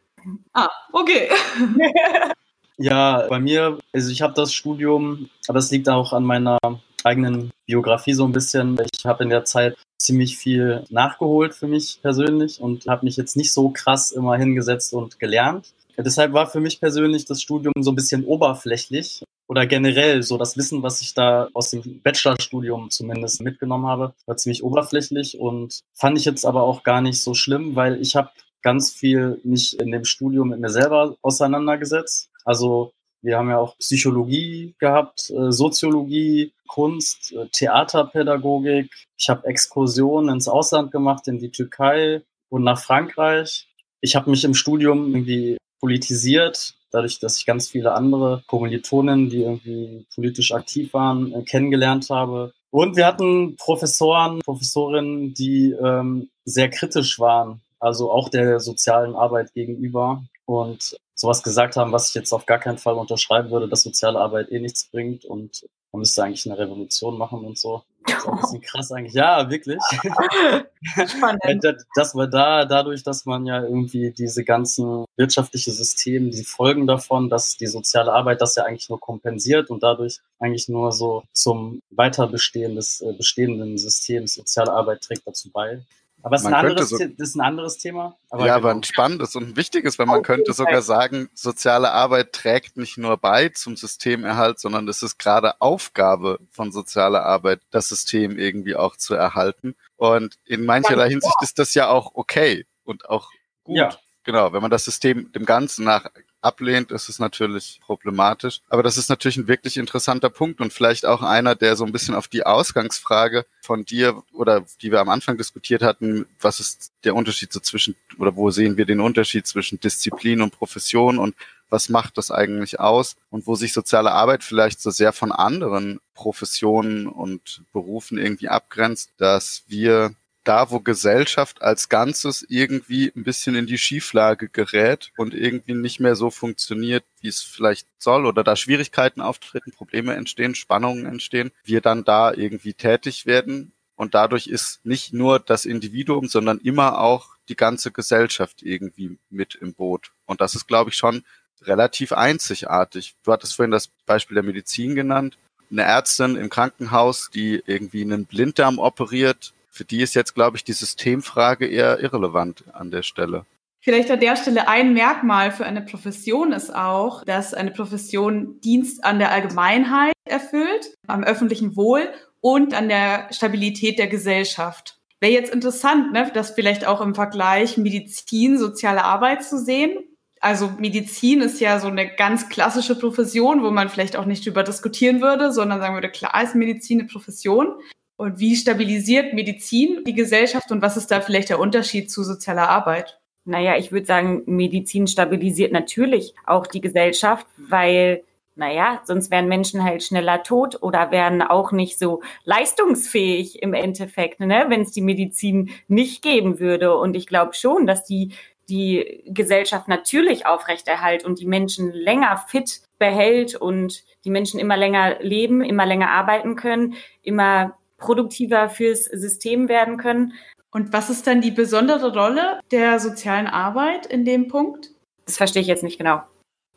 Ah, 0.54 0.70
okay. 0.92 1.30
Ja, 2.78 3.28
bei 3.30 3.40
mir, 3.40 3.78
also 3.94 4.12
ich 4.12 4.22
habe 4.22 4.34
das 4.34 4.52
Studium, 4.54 5.30
aber 5.48 5.60
es 5.60 5.70
liegt 5.70 5.88
auch 5.90 6.12
an 6.12 6.24
meiner 6.24 6.58
eigenen 7.04 7.52
Biografie 7.66 8.14
so 8.14 8.26
ein 8.26 8.32
bisschen. 8.32 8.80
Ich 8.98 9.06
habe 9.06 9.24
in 9.24 9.30
der 9.30 9.46
Zeit 9.46 9.78
ziemlich 9.98 10.38
viel 10.38 10.84
nachgeholt 10.90 11.54
für 11.54 11.68
mich 11.68 12.00
persönlich 12.02 12.60
und 12.60 12.88
habe 12.88 13.06
mich 13.06 13.16
jetzt 13.16 13.38
nicht 13.38 13.54
so 13.54 13.70
krass 13.70 14.12
immer 14.12 14.38
hingesetzt 14.38 14.94
und 14.94 15.20
gelernt. 15.20 15.74
Deshalb 15.98 16.34
war 16.34 16.48
für 16.48 16.60
mich 16.60 16.80
persönlich 16.80 17.26
das 17.26 17.42
Studium 17.42 17.74
so 17.82 17.92
ein 17.92 17.96
bisschen 17.96 18.26
oberflächlich 18.26 19.24
oder 19.48 19.68
generell 19.68 20.24
so 20.24 20.38
das 20.38 20.58
Wissen, 20.58 20.82
was 20.82 21.02
ich 21.02 21.14
da 21.14 21.50
aus 21.54 21.70
dem 21.70 22.02
Bachelorstudium 22.02 22.90
zumindest 22.90 23.42
mitgenommen 23.42 23.86
habe, 23.86 24.14
war 24.26 24.38
ziemlich 24.38 24.64
oberflächlich 24.64 25.38
und 25.40 25.82
fand 25.94 26.18
ich 26.18 26.26
jetzt 26.26 26.46
aber 26.46 26.64
auch 26.64 26.84
gar 26.84 27.02
nicht 27.02 27.22
so 27.22 27.34
schlimm, 27.34 27.76
weil 27.76 28.02
ich 28.02 28.16
habe 28.16 28.30
ganz 28.62 28.92
viel 28.92 29.40
mich 29.44 29.80
in 29.80 29.92
dem 29.92 30.06
Studium 30.06 30.50
mit 30.50 30.60
mir 30.60 30.70
selber 30.70 31.16
auseinandergesetzt. 31.22 32.30
Also 32.46 32.94
wir 33.22 33.38
haben 33.38 33.50
ja 33.50 33.58
auch 33.58 33.78
Psychologie 33.78 34.76
gehabt, 34.80 35.30
äh, 35.30 35.52
Soziologie, 35.52 36.54
Kunst, 36.68 37.34
äh, 37.34 37.48
Theaterpädagogik. 37.52 38.92
Ich 39.18 39.30
habe 39.30 39.48
Exkursionen 39.48 40.36
ins 40.36 40.48
Ausland 40.48 40.92
gemacht, 40.92 41.28
in 41.28 41.40
die 41.40 41.52
Türkei 41.52 42.22
und 42.50 42.64
nach 42.64 42.80
Frankreich. 42.80 43.68
Ich 44.02 44.16
habe 44.16 44.30
mich 44.30 44.44
im 44.44 44.54
Studium 44.54 45.14
irgendwie 45.14 45.58
politisiert, 45.84 46.76
dadurch, 46.92 47.20
dass 47.20 47.38
ich 47.38 47.46
ganz 47.46 47.68
viele 47.68 47.92
andere 47.92 48.42
Kommilitonen, 48.48 49.30
die 49.30 49.42
irgendwie 49.42 50.06
politisch 50.16 50.54
aktiv 50.54 50.94
waren, 50.94 51.34
äh, 51.34 51.42
kennengelernt 51.44 52.10
habe. 52.10 52.54
Und 52.72 52.96
wir 52.96 53.06
hatten 53.06 53.58
Professoren, 53.58 54.40
Professorinnen, 54.40 55.34
die 55.34 55.72
ähm, 55.72 56.30
sehr 56.46 56.70
kritisch 56.70 57.20
waren, 57.20 57.60
also 57.82 58.14
auch 58.14 58.30
der 58.30 58.62
sozialen 58.62 59.14
Arbeit 59.14 59.54
gegenüber 59.54 60.24
und 60.46 60.96
sowas 61.16 61.44
gesagt 61.44 61.76
haben, 61.76 61.92
was 61.92 62.08
ich 62.08 62.16
jetzt 62.16 62.32
auf 62.32 62.46
gar 62.46 62.60
keinen 62.60 62.78
Fall 62.78 62.94
unterschreiben 62.94 63.52
würde, 63.52 63.68
dass 63.68 63.84
soziale 63.84 64.20
Arbeit 64.20 64.54
eh 64.54 64.62
nichts 64.62 64.86
bringt 64.90 65.26
und 65.26 65.66
man 65.92 66.00
müsste 66.00 66.24
eigentlich 66.24 66.46
eine 66.46 66.58
Revolution 66.58 67.18
machen 67.18 67.44
und 67.44 67.58
so. 67.58 67.84
Das 68.06 68.18
ist 68.18 68.28
ein 68.28 68.38
bisschen 68.38 68.62
krass 68.64 68.92
eigentlich. 68.92 69.14
Ja, 69.14 69.50
wirklich. 69.50 69.80
Spannend. 71.08 71.64
dass 71.96 72.16
wir 72.16 72.28
da, 72.28 72.66
dadurch, 72.66 73.04
dass 73.04 73.26
man 73.26 73.46
ja 73.46 73.64
irgendwie 73.64 74.12
diese 74.12 74.44
ganzen 74.44 75.06
wirtschaftliche 75.16 75.72
Systeme, 75.72 76.30
die 76.30 76.44
Folgen 76.44 76.88
davon, 76.88 77.30
dass 77.30 77.58
die 77.58 77.68
soziale 77.68 78.14
Arbeit 78.14 78.42
das 78.42 78.56
ja 78.56 78.64
eigentlich 78.64 78.90
nur 78.90 79.00
kompensiert 79.00 79.70
und 79.70 79.84
dadurch 79.84 80.20
eigentlich 80.40 80.70
nur 80.70 80.92
so 80.92 81.24
zum 81.34 81.82
Weiterbestehen 81.90 82.76
des 82.76 83.02
äh, 83.02 83.14
bestehenden 83.14 83.78
Systems 83.78 84.36
soziale 84.36 84.72
Arbeit 84.72 85.02
trägt 85.02 85.28
dazu 85.28 85.50
bei. 85.52 85.82
Aber 86.24 86.38
es 86.38 86.44
ist, 86.44 86.48
ein 86.48 86.54
anderes, 86.54 86.90
so, 86.90 86.98
das 86.98 87.30
ist 87.30 87.36
ein 87.36 87.42
anderes 87.42 87.78
Thema. 87.78 88.16
Aber 88.30 88.46
ja, 88.46 88.56
genau. 88.56 88.70
aber 88.70 88.78
ein 88.78 88.84
spannendes 88.84 89.36
und 89.36 89.50
ein 89.50 89.56
wichtiges, 89.58 90.00
weil 90.00 90.06
man 90.06 90.20
Auf 90.20 90.26
könnte 90.26 90.54
sogar 90.54 90.82
sagen, 90.82 91.30
soziale 91.34 91.92
Arbeit 91.92 92.32
trägt 92.32 92.78
nicht 92.78 92.98
nur 92.98 93.18
bei 93.18 93.50
zum 93.50 93.76
Systemerhalt, 93.76 94.58
sondern 94.58 94.88
es 94.88 95.04
ist 95.04 95.20
gerade 95.20 95.60
Aufgabe 95.60 96.40
von 96.50 96.72
sozialer 96.72 97.26
Arbeit, 97.26 97.60
das 97.72 97.90
System 97.90 98.38
irgendwie 98.38 98.78
auch 98.78 98.96
zu 98.96 99.16
erhalten. 99.16 99.76
Und 99.98 100.40
in 100.46 100.66
mancherlei 100.66 101.10
Hinsicht 101.10 101.42
ist 101.42 101.60
das 101.60 101.74
ja 101.74 101.90
auch 101.90 102.12
okay 102.14 102.66
und 102.86 103.10
auch 103.10 103.30
gut. 103.66 103.78
Ja. 103.78 103.90
Genau, 104.24 104.54
wenn 104.54 104.62
man 104.62 104.72
das 104.72 104.86
System 104.86 105.30
dem 105.34 105.46
Ganzen 105.46 105.84
nach 105.84 106.10
ablehnt, 106.44 106.92
ist 106.92 107.10
es 107.10 107.20
natürlich 107.20 107.80
problematisch. 107.84 108.62
Aber 108.70 108.84
das 108.84 108.98
ist 108.98 109.10
natürlich 109.10 109.38
ein 109.38 109.48
wirklich 109.48 109.78
interessanter 109.78 110.30
Punkt 110.30 110.62
und 110.62 110.74
vielleicht 110.74 111.06
auch 111.06 111.22
einer, 111.22 111.56
der 111.56 111.76
so 111.76 111.86
ein 111.86 111.92
bisschen 111.92 112.16
auf 112.16 112.28
die 112.28 112.46
Ausgangsfrage 112.46 113.46
von 113.62 113.86
dir 113.86 114.24
oder 114.34 114.66
die 114.82 114.92
wir 114.92 115.00
am 115.00 115.10
Anfang 115.10 115.38
diskutiert 115.38 115.82
hatten, 115.82 116.26
was 116.40 116.60
ist 116.60 116.92
der 117.04 117.16
Unterschied 117.16 117.54
so 117.54 117.60
zwischen 117.60 117.96
oder 118.18 118.36
wo 118.36 118.52
sehen 118.52 118.78
wir 118.78 118.86
den 118.86 119.00
Unterschied 119.00 119.48
zwischen 119.48 119.80
Disziplin 119.80 120.42
und 120.42 120.52
Profession 120.52 121.18
und 121.18 121.36
was 121.70 121.90
macht 121.90 122.20
das 122.20 122.30
eigentlich 122.30 122.80
aus 122.80 123.16
und 123.32 123.48
wo 123.48 123.56
sich 123.56 123.74
soziale 123.74 124.12
Arbeit 124.12 124.44
vielleicht 124.44 124.80
so 124.80 124.92
sehr 124.92 125.12
von 125.12 125.32
anderen 125.32 126.00
Professionen 126.14 127.08
und 127.08 127.64
Berufen 127.74 128.20
irgendwie 128.20 128.48
abgrenzt, 128.48 129.12
dass 129.18 129.64
wir 129.68 130.14
da, 130.44 130.72
wo 130.72 130.80
Gesellschaft 130.80 131.62
als 131.62 131.90
Ganzes 131.90 132.46
irgendwie 132.48 133.12
ein 133.16 133.24
bisschen 133.24 133.56
in 133.56 133.66
die 133.66 133.78
Schieflage 133.78 134.50
gerät 134.50 135.12
und 135.18 135.34
irgendwie 135.34 135.74
nicht 135.74 136.00
mehr 136.00 136.16
so 136.16 136.30
funktioniert, 136.30 137.04
wie 137.22 137.28
es 137.28 137.42
vielleicht 137.42 137.88
soll 137.98 138.26
oder 138.26 138.44
da 138.44 138.56
Schwierigkeiten 138.56 139.22
auftreten, 139.22 139.72
Probleme 139.72 140.14
entstehen, 140.14 140.56
Spannungen 140.56 141.06
entstehen, 141.06 141.52
wir 141.64 141.82
dann 141.82 142.04
da 142.04 142.34
irgendwie 142.34 142.74
tätig 142.74 143.26
werden. 143.26 143.74
Und 143.96 144.16
dadurch 144.16 144.48
ist 144.48 144.86
nicht 144.86 145.14
nur 145.14 145.40
das 145.40 145.66
Individuum, 145.66 146.28
sondern 146.28 146.58
immer 146.60 147.00
auch 147.00 147.36
die 147.48 147.56
ganze 147.56 147.92
Gesellschaft 147.92 148.64
irgendwie 148.64 149.18
mit 149.30 149.56
im 149.56 149.74
Boot. 149.74 150.12
Und 150.26 150.42
das 150.42 150.56
ist, 150.56 150.68
glaube 150.68 150.90
ich, 150.90 150.96
schon 150.96 151.24
relativ 151.62 152.12
einzigartig. 152.12 153.16
Du 153.24 153.32
hattest 153.32 153.56
vorhin 153.56 153.72
das 153.72 153.90
Beispiel 154.06 154.36
der 154.36 154.44
Medizin 154.44 154.96
genannt. 154.96 155.38
Eine 155.72 155.84
Ärztin 155.84 156.36
im 156.36 156.50
Krankenhaus, 156.50 157.30
die 157.34 157.62
irgendwie 157.66 158.02
einen 158.02 158.26
Blinddarm 158.26 158.80
operiert, 158.80 159.54
für 159.74 159.86
die 159.86 160.02
ist 160.02 160.14
jetzt, 160.14 160.36
glaube 160.36 160.56
ich, 160.56 160.64
die 160.64 160.74
Systemfrage 160.74 161.66
eher 161.66 162.00
irrelevant 162.00 162.64
an 162.74 162.92
der 162.92 163.02
Stelle. 163.02 163.46
Vielleicht 163.82 164.12
an 164.12 164.20
der 164.20 164.36
Stelle 164.36 164.68
ein 164.68 164.94
Merkmal 164.94 165.52
für 165.52 165.66
eine 165.66 165.82
Profession 165.82 166.54
ist 166.54 166.74
auch, 166.74 167.26
dass 167.26 167.56
eine 167.56 167.72
Profession 167.72 168.62
Dienst 168.62 169.04
an 169.04 169.18
der 169.18 169.32
Allgemeinheit 169.32 170.14
erfüllt, 170.26 170.96
am 171.08 171.24
öffentlichen 171.24 171.76
Wohl 171.76 172.08
und 172.40 172.76
an 172.76 172.88
der 172.88 173.28
Stabilität 173.32 173.98
der 173.98 174.08
Gesellschaft. 174.08 175.00
Wäre 175.20 175.34
jetzt 175.34 175.52
interessant, 175.52 176.14
ne, 176.14 176.30
das 176.34 176.52
vielleicht 176.52 176.86
auch 176.86 177.02
im 177.02 177.16
Vergleich 177.16 177.78
Medizin, 177.78 178.60
soziale 178.60 179.04
Arbeit 179.04 179.44
zu 179.44 179.58
sehen. 179.58 179.98
Also 180.40 180.72
Medizin 180.78 181.42
ist 181.42 181.60
ja 181.60 181.80
so 181.80 181.88
eine 181.88 182.14
ganz 182.16 182.48
klassische 182.50 183.00
Profession, 183.00 183.64
wo 183.64 183.72
man 183.72 183.90
vielleicht 183.90 184.18
auch 184.18 184.26
nicht 184.26 184.46
drüber 184.46 184.64
diskutieren 184.64 185.20
würde, 185.20 185.52
sondern 185.52 185.80
sagen 185.80 185.96
würde, 185.96 186.10
klar 186.10 186.44
ist 186.44 186.54
Medizin 186.54 187.00
eine 187.00 187.10
Profession. 187.10 187.74
Und 188.16 188.40
wie 188.40 188.56
stabilisiert 188.56 189.34
Medizin 189.34 190.04
die 190.06 190.14
Gesellschaft 190.14 190.72
und 190.72 190.82
was 190.82 190.98
ist 190.98 191.12
da 191.12 191.22
vielleicht 191.22 191.50
der 191.50 191.60
Unterschied 191.60 192.12
zu 192.12 192.24
sozialer 192.24 192.70
Arbeit? 192.70 193.20
Naja, 193.46 193.76
ich 193.78 193.92
würde 193.92 194.06
sagen, 194.06 194.44
Medizin 194.46 195.08
stabilisiert 195.08 195.74
natürlich 195.74 196.34
auch 196.46 196.68
die 196.68 196.80
Gesellschaft, 196.80 197.46
weil, 197.58 198.24
naja, 198.56 199.02
sonst 199.04 199.32
wären 199.32 199.50
Menschen 199.50 199.84
halt 199.84 200.04
schneller 200.04 200.44
tot 200.44 200.82
oder 200.82 201.12
wären 201.12 201.42
auch 201.42 201.72
nicht 201.72 202.00
so 202.00 202.22
leistungsfähig 202.46 203.62
im 203.62 203.74
Endeffekt, 203.74 204.40
ne, 204.40 204.66
wenn 204.70 204.82
es 204.82 204.92
die 204.92 205.02
Medizin 205.02 205.72
nicht 205.88 206.22
geben 206.22 206.60
würde. 206.60 206.96
Und 206.96 207.16
ich 207.16 207.28
glaube 207.28 207.54
schon, 207.54 207.86
dass 207.88 208.06
die 208.06 208.34
die 208.70 209.24
Gesellschaft 209.28 209.88
natürlich 209.88 210.46
aufrechterhält 210.46 211.26
und 211.26 211.40
die 211.40 211.46
Menschen 211.46 211.92
länger 211.92 212.38
fit 212.48 212.82
behält 212.98 213.56
und 213.56 214.04
die 214.24 214.30
Menschen 214.30 214.60
immer 214.60 214.78
länger 214.78 215.20
leben, 215.20 215.62
immer 215.62 215.86
länger 215.86 216.12
arbeiten 216.12 216.56
können, 216.56 216.96
immer 217.22 217.78
produktiver 218.04 218.70
fürs 218.70 219.06
System 219.06 219.70
werden 219.70 219.98
können. 219.98 220.34
Und 220.72 220.92
was 220.92 221.10
ist 221.10 221.26
dann 221.26 221.42
die 221.42 221.52
besondere 221.52 222.14
Rolle 222.14 222.60
der 222.72 223.00
sozialen 223.00 223.48
Arbeit 223.48 224.06
in 224.06 224.26
dem 224.26 224.48
Punkt? 224.50 224.90
Das 225.26 225.38
verstehe 225.38 225.62
ich 225.62 225.68
jetzt 225.68 225.84
nicht 225.84 225.98
genau. 225.98 226.22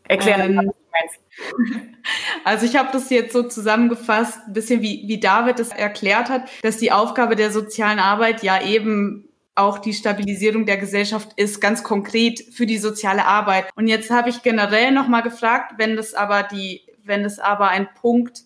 Erklären, 0.08 0.58
ähm. 0.58 0.72
Also 2.44 2.64
ich 2.64 2.76
habe 2.76 2.90
das 2.92 3.10
jetzt 3.10 3.32
so 3.32 3.42
zusammengefasst, 3.42 4.38
ein 4.46 4.52
bisschen 4.52 4.80
wie, 4.80 5.02
wie 5.06 5.18
David 5.18 5.58
es 5.58 5.70
erklärt 5.70 6.30
hat, 6.30 6.48
dass 6.62 6.78
die 6.78 6.92
Aufgabe 6.92 7.34
der 7.34 7.50
sozialen 7.50 7.98
Arbeit 7.98 8.42
ja 8.42 8.62
eben 8.62 9.28
auch 9.56 9.78
die 9.78 9.94
Stabilisierung 9.94 10.64
der 10.64 10.76
Gesellschaft 10.76 11.30
ist, 11.36 11.60
ganz 11.60 11.82
konkret 11.82 12.40
für 12.52 12.66
die 12.66 12.78
soziale 12.78 13.24
Arbeit. 13.24 13.70
Und 13.74 13.88
jetzt 13.88 14.10
habe 14.10 14.28
ich 14.28 14.42
generell 14.42 14.92
nochmal 14.92 15.22
gefragt, 15.22 15.74
wenn 15.78 15.96
das 15.96 16.14
aber 16.14 16.44
die, 16.44 16.82
wenn 17.02 17.24
es 17.24 17.38
aber 17.38 17.68
ein 17.68 17.88
Punkt 18.00 18.45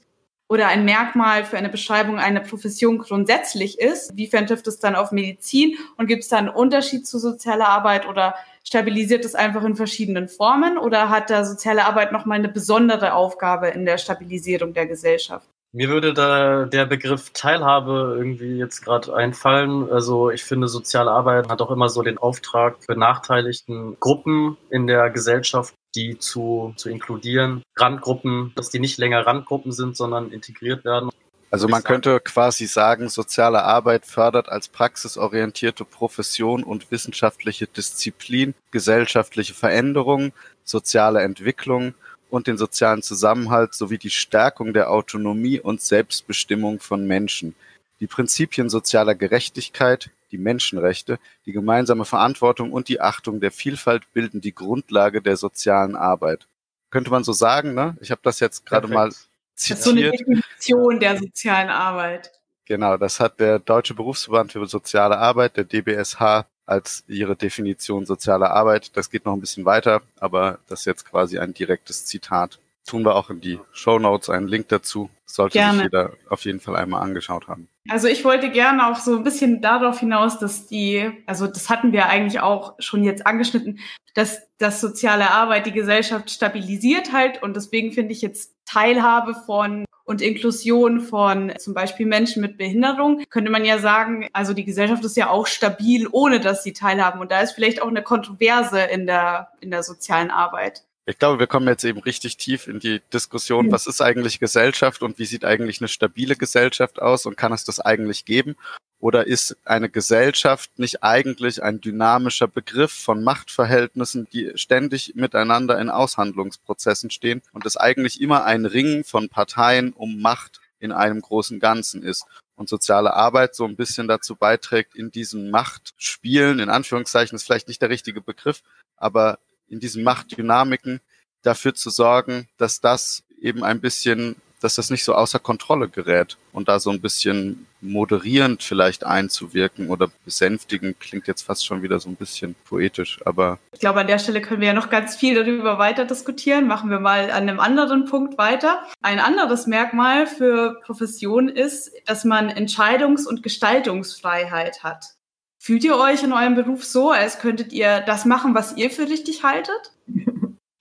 oder 0.50 0.66
ein 0.66 0.84
Merkmal 0.84 1.44
für 1.44 1.56
eine 1.56 1.68
Beschreibung 1.68 2.18
einer 2.18 2.40
Profession 2.40 2.98
grundsätzlich 2.98 3.78
ist. 3.78 4.16
Wiefern 4.16 4.48
trifft 4.48 4.66
es 4.66 4.80
dann 4.80 4.96
auf 4.96 5.12
Medizin 5.12 5.78
und 5.96 6.08
gibt 6.08 6.24
es 6.24 6.28
da 6.28 6.38
einen 6.38 6.48
Unterschied 6.48 7.06
zu 7.06 7.20
sozialer 7.20 7.68
Arbeit 7.68 8.08
oder 8.08 8.34
stabilisiert 8.64 9.24
es 9.24 9.36
einfach 9.36 9.62
in 9.62 9.76
verschiedenen 9.76 10.28
Formen 10.28 10.76
oder 10.76 11.08
hat 11.08 11.30
da 11.30 11.44
soziale 11.44 11.84
Arbeit 11.84 12.10
nochmal 12.10 12.38
eine 12.38 12.48
besondere 12.48 13.14
Aufgabe 13.14 13.68
in 13.68 13.86
der 13.86 13.96
Stabilisierung 13.96 14.74
der 14.74 14.86
Gesellschaft? 14.86 15.46
Mir 15.72 15.88
würde 15.88 16.12
da 16.12 16.64
der 16.64 16.84
Begriff 16.84 17.30
Teilhabe 17.30 18.16
irgendwie 18.18 18.58
jetzt 18.58 18.82
gerade 18.82 19.14
einfallen. 19.14 19.88
Also 19.88 20.30
ich 20.30 20.42
finde, 20.42 20.66
soziale 20.66 21.12
Arbeit 21.12 21.48
hat 21.48 21.62
auch 21.62 21.70
immer 21.70 21.88
so 21.88 22.02
den 22.02 22.18
Auftrag, 22.18 22.84
benachteiligten 22.88 23.96
Gruppen 24.00 24.56
in 24.68 24.88
der 24.88 25.10
Gesellschaft 25.10 25.72
die 25.94 26.18
zu, 26.18 26.74
zu 26.76 26.88
inkludieren. 26.88 27.62
Randgruppen, 27.76 28.52
dass 28.56 28.70
die 28.70 28.78
nicht 28.78 28.98
länger 28.98 29.26
Randgruppen 29.26 29.72
sind, 29.72 29.96
sondern 29.96 30.30
integriert 30.30 30.84
werden. 30.84 31.10
Also 31.50 31.66
man 31.66 31.82
könnte 31.82 32.20
quasi 32.20 32.66
sagen, 32.66 33.08
soziale 33.08 33.64
Arbeit 33.64 34.06
fördert 34.06 34.48
als 34.48 34.68
praxisorientierte 34.68 35.84
Profession 35.84 36.62
und 36.62 36.92
wissenschaftliche 36.92 37.66
Disziplin 37.66 38.54
gesellschaftliche 38.70 39.54
Veränderung, 39.54 40.32
soziale 40.62 41.22
Entwicklung 41.22 41.94
und 42.30 42.46
den 42.46 42.56
sozialen 42.56 43.02
Zusammenhalt 43.02 43.74
sowie 43.74 43.98
die 43.98 44.10
Stärkung 44.10 44.72
der 44.72 44.90
Autonomie 44.92 45.58
und 45.58 45.80
Selbstbestimmung 45.82 46.78
von 46.78 47.04
Menschen. 47.06 47.56
Die 47.98 48.06
Prinzipien 48.06 48.70
sozialer 48.70 49.16
Gerechtigkeit, 49.16 50.10
die 50.32 50.38
Menschenrechte, 50.38 51.18
die 51.46 51.52
gemeinsame 51.52 52.04
Verantwortung 52.04 52.72
und 52.72 52.88
die 52.88 53.00
Achtung 53.00 53.40
der 53.40 53.50
Vielfalt 53.50 54.12
bilden 54.12 54.40
die 54.40 54.54
Grundlage 54.54 55.22
der 55.22 55.36
sozialen 55.36 55.96
Arbeit. 55.96 56.46
könnte 56.90 57.10
man 57.10 57.22
so 57.22 57.32
sagen, 57.32 57.74
ne? 57.74 57.96
Ich 58.00 58.10
habe 58.10 58.20
das 58.24 58.40
jetzt 58.40 58.66
gerade 58.66 58.88
mal 58.88 59.12
zitiert. 59.54 59.78
Das 59.78 59.78
ist 59.78 59.84
so 59.84 59.90
eine 59.90 60.10
Definition 60.10 61.00
der 61.00 61.18
sozialen 61.18 61.68
Arbeit. 61.68 62.32
Genau, 62.64 62.96
das 62.96 63.20
hat 63.20 63.40
der 63.40 63.58
Deutsche 63.58 63.94
Berufsverband 63.94 64.52
für 64.52 64.66
soziale 64.66 65.18
Arbeit, 65.18 65.56
der 65.56 65.64
DBSH, 65.64 66.46
als 66.66 67.02
ihre 67.08 67.34
Definition 67.34 68.06
soziale 68.06 68.50
Arbeit. 68.50 68.96
Das 68.96 69.10
geht 69.10 69.24
noch 69.24 69.32
ein 69.32 69.40
bisschen 69.40 69.64
weiter, 69.64 70.02
aber 70.20 70.60
das 70.68 70.80
ist 70.80 70.84
jetzt 70.86 71.04
quasi 71.04 71.38
ein 71.38 71.52
direktes 71.52 72.06
Zitat. 72.06 72.60
Tun 72.86 73.04
wir 73.04 73.16
auch 73.16 73.28
in 73.28 73.40
die 73.40 73.58
Show 73.72 73.98
Notes 73.98 74.30
einen 74.30 74.46
Link 74.46 74.68
dazu. 74.68 75.10
Sollte 75.26 75.54
Gerne. 75.54 75.78
sich 75.78 75.82
jeder 75.84 76.12
auf 76.28 76.44
jeden 76.44 76.60
Fall 76.60 76.76
einmal 76.76 77.02
angeschaut 77.02 77.48
haben. 77.48 77.68
Also 77.90 78.06
ich 78.06 78.24
wollte 78.24 78.50
gerne 78.50 78.86
auch 78.86 79.00
so 79.00 79.16
ein 79.16 79.24
bisschen 79.24 79.60
darauf 79.60 79.98
hinaus, 79.98 80.38
dass 80.38 80.68
die, 80.68 81.10
also 81.26 81.48
das 81.48 81.68
hatten 81.68 81.90
wir 81.90 82.06
eigentlich 82.06 82.38
auch 82.40 82.74
schon 82.78 83.02
jetzt 83.02 83.26
angeschnitten, 83.26 83.80
dass 84.14 84.42
das 84.58 84.80
soziale 84.80 85.32
Arbeit 85.32 85.66
die 85.66 85.72
Gesellschaft 85.72 86.30
stabilisiert 86.30 87.12
halt 87.12 87.42
und 87.42 87.56
deswegen 87.56 87.90
finde 87.90 88.12
ich 88.12 88.22
jetzt 88.22 88.54
Teilhabe 88.64 89.34
von 89.34 89.84
und 90.04 90.22
Inklusion 90.22 91.00
von 91.00 91.52
zum 91.58 91.74
Beispiel 91.74 92.06
Menschen 92.06 92.42
mit 92.42 92.58
Behinderung, 92.58 93.24
könnte 93.28 93.50
man 93.50 93.64
ja 93.64 93.78
sagen, 93.78 94.28
also 94.32 94.54
die 94.54 94.64
Gesellschaft 94.64 95.04
ist 95.04 95.16
ja 95.16 95.28
auch 95.28 95.48
stabil, 95.48 96.06
ohne 96.12 96.38
dass 96.38 96.62
sie 96.62 96.72
teilhaben. 96.72 97.20
Und 97.20 97.32
da 97.32 97.40
ist 97.40 97.52
vielleicht 97.52 97.82
auch 97.82 97.88
eine 97.88 98.02
Kontroverse 98.02 98.80
in 98.82 99.06
der, 99.06 99.48
in 99.60 99.72
der 99.72 99.82
sozialen 99.82 100.30
Arbeit. 100.30 100.84
Ich 101.10 101.18
glaube, 101.18 101.40
wir 101.40 101.48
kommen 101.48 101.66
jetzt 101.66 101.82
eben 101.82 101.98
richtig 101.98 102.36
tief 102.36 102.68
in 102.68 102.78
die 102.78 103.00
Diskussion, 103.12 103.72
was 103.72 103.88
ist 103.88 104.00
eigentlich 104.00 104.38
Gesellschaft 104.38 105.02
und 105.02 105.18
wie 105.18 105.24
sieht 105.24 105.44
eigentlich 105.44 105.80
eine 105.80 105.88
stabile 105.88 106.36
Gesellschaft 106.36 107.02
aus 107.02 107.26
und 107.26 107.36
kann 107.36 107.52
es 107.52 107.64
das 107.64 107.80
eigentlich 107.80 108.24
geben? 108.24 108.54
Oder 109.00 109.26
ist 109.26 109.56
eine 109.64 109.88
Gesellschaft 109.88 110.78
nicht 110.78 111.02
eigentlich 111.02 111.64
ein 111.64 111.80
dynamischer 111.80 112.46
Begriff 112.46 112.92
von 112.92 113.24
Machtverhältnissen, 113.24 114.28
die 114.32 114.52
ständig 114.54 115.14
miteinander 115.16 115.80
in 115.80 115.90
Aushandlungsprozessen 115.90 117.10
stehen 117.10 117.42
und 117.52 117.66
es 117.66 117.76
eigentlich 117.76 118.20
immer 118.20 118.44
ein 118.44 118.64
Ring 118.64 119.02
von 119.02 119.28
Parteien 119.28 119.92
um 119.94 120.20
Macht 120.20 120.60
in 120.78 120.92
einem 120.92 121.22
großen 121.22 121.58
Ganzen 121.58 122.04
ist? 122.04 122.24
Und 122.54 122.68
soziale 122.68 123.14
Arbeit 123.14 123.56
so 123.56 123.64
ein 123.64 123.74
bisschen 123.74 124.06
dazu 124.06 124.36
beiträgt, 124.36 124.94
in 124.94 125.10
diesen 125.10 125.50
Machtspielen, 125.50 126.60
in 126.60 126.70
Anführungszeichen 126.70 127.34
ist 127.34 127.42
vielleicht 127.42 127.66
nicht 127.66 127.82
der 127.82 127.90
richtige 127.90 128.20
Begriff, 128.20 128.62
aber 128.96 129.40
in 129.70 129.80
diesen 129.80 130.02
Machtdynamiken 130.02 131.00
dafür 131.42 131.74
zu 131.74 131.88
sorgen, 131.88 132.48
dass 132.58 132.80
das 132.80 133.22
eben 133.40 133.64
ein 133.64 133.80
bisschen 133.80 134.36
dass 134.60 134.74
das 134.74 134.90
nicht 134.90 135.04
so 135.04 135.14
außer 135.14 135.38
Kontrolle 135.38 135.88
gerät 135.88 136.36
und 136.52 136.68
da 136.68 136.78
so 136.78 136.90
ein 136.90 137.00
bisschen 137.00 137.66
moderierend 137.80 138.62
vielleicht 138.62 139.04
einzuwirken 139.04 139.88
oder 139.88 140.08
besänftigend 140.24 141.00
klingt 141.00 141.26
jetzt 141.26 141.42
fast 141.42 141.64
schon 141.64 141.82
wieder 141.82 141.98
so 141.98 142.10
ein 142.10 142.16
bisschen 142.16 142.54
poetisch, 142.66 143.20
aber 143.24 143.58
ich 143.72 143.80
glaube, 143.80 144.00
an 144.00 144.06
der 144.06 144.18
Stelle 144.18 144.42
können 144.42 144.60
wir 144.60 144.68
ja 144.68 144.74
noch 144.74 144.90
ganz 144.90 145.16
viel 145.16 145.34
darüber 145.34 145.78
weiter 145.78 146.04
diskutieren. 146.04 146.66
Machen 146.66 146.90
wir 146.90 147.00
mal 147.00 147.30
an 147.30 147.48
einem 147.48 147.58
anderen 147.58 148.04
Punkt 148.04 148.36
weiter. 148.36 148.86
Ein 149.00 149.18
anderes 149.18 149.66
Merkmal 149.66 150.26
für 150.26 150.78
Profession 150.84 151.48
ist, 151.48 151.90
dass 152.06 152.24
man 152.24 152.50
Entscheidungs- 152.50 153.26
und 153.26 153.42
Gestaltungsfreiheit 153.42 154.82
hat. 154.82 155.14
Fühlt 155.62 155.84
ihr 155.84 155.96
euch 155.96 156.22
in 156.22 156.32
eurem 156.32 156.54
Beruf 156.54 156.84
so, 156.84 157.10
als 157.10 157.38
könntet 157.38 157.74
ihr 157.74 158.00
das 158.00 158.24
machen, 158.24 158.54
was 158.54 158.78
ihr 158.78 158.90
für 158.90 159.08
richtig 159.08 159.44
haltet? 159.44 159.92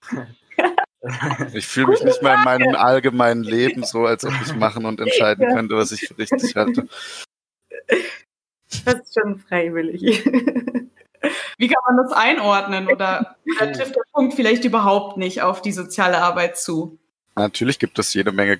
Ich 1.54 1.66
fühle 1.66 1.86
mich 1.86 2.04
nicht 2.04 2.20
mal 2.20 2.34
in 2.34 2.44
meinem 2.44 2.74
allgemeinen 2.74 3.42
Leben 3.42 3.84
so, 3.84 4.04
als 4.04 4.22
ob 4.22 4.34
ich 4.44 4.54
machen 4.54 4.84
und 4.84 5.00
entscheiden 5.00 5.48
ja. 5.48 5.54
könnte, 5.54 5.74
was 5.74 5.92
ich 5.92 6.06
für 6.06 6.18
richtig 6.18 6.54
halte. 6.54 6.86
Das 8.84 8.94
ist 8.96 9.14
schon 9.18 9.38
freiwillig. 9.38 10.02
Wie 11.56 11.68
kann 11.68 11.82
man 11.86 11.96
das 12.04 12.12
einordnen? 12.12 12.88
Oder, 12.88 13.36
oder 13.56 13.72
trifft 13.72 13.96
der 13.96 14.02
Punkt 14.12 14.34
vielleicht 14.34 14.66
überhaupt 14.66 15.16
nicht 15.16 15.40
auf 15.40 15.62
die 15.62 15.72
soziale 15.72 16.18
Arbeit 16.18 16.58
zu? 16.58 16.98
Natürlich 17.34 17.78
gibt 17.78 17.98
es 17.98 18.12
jede 18.12 18.32
Menge 18.32 18.58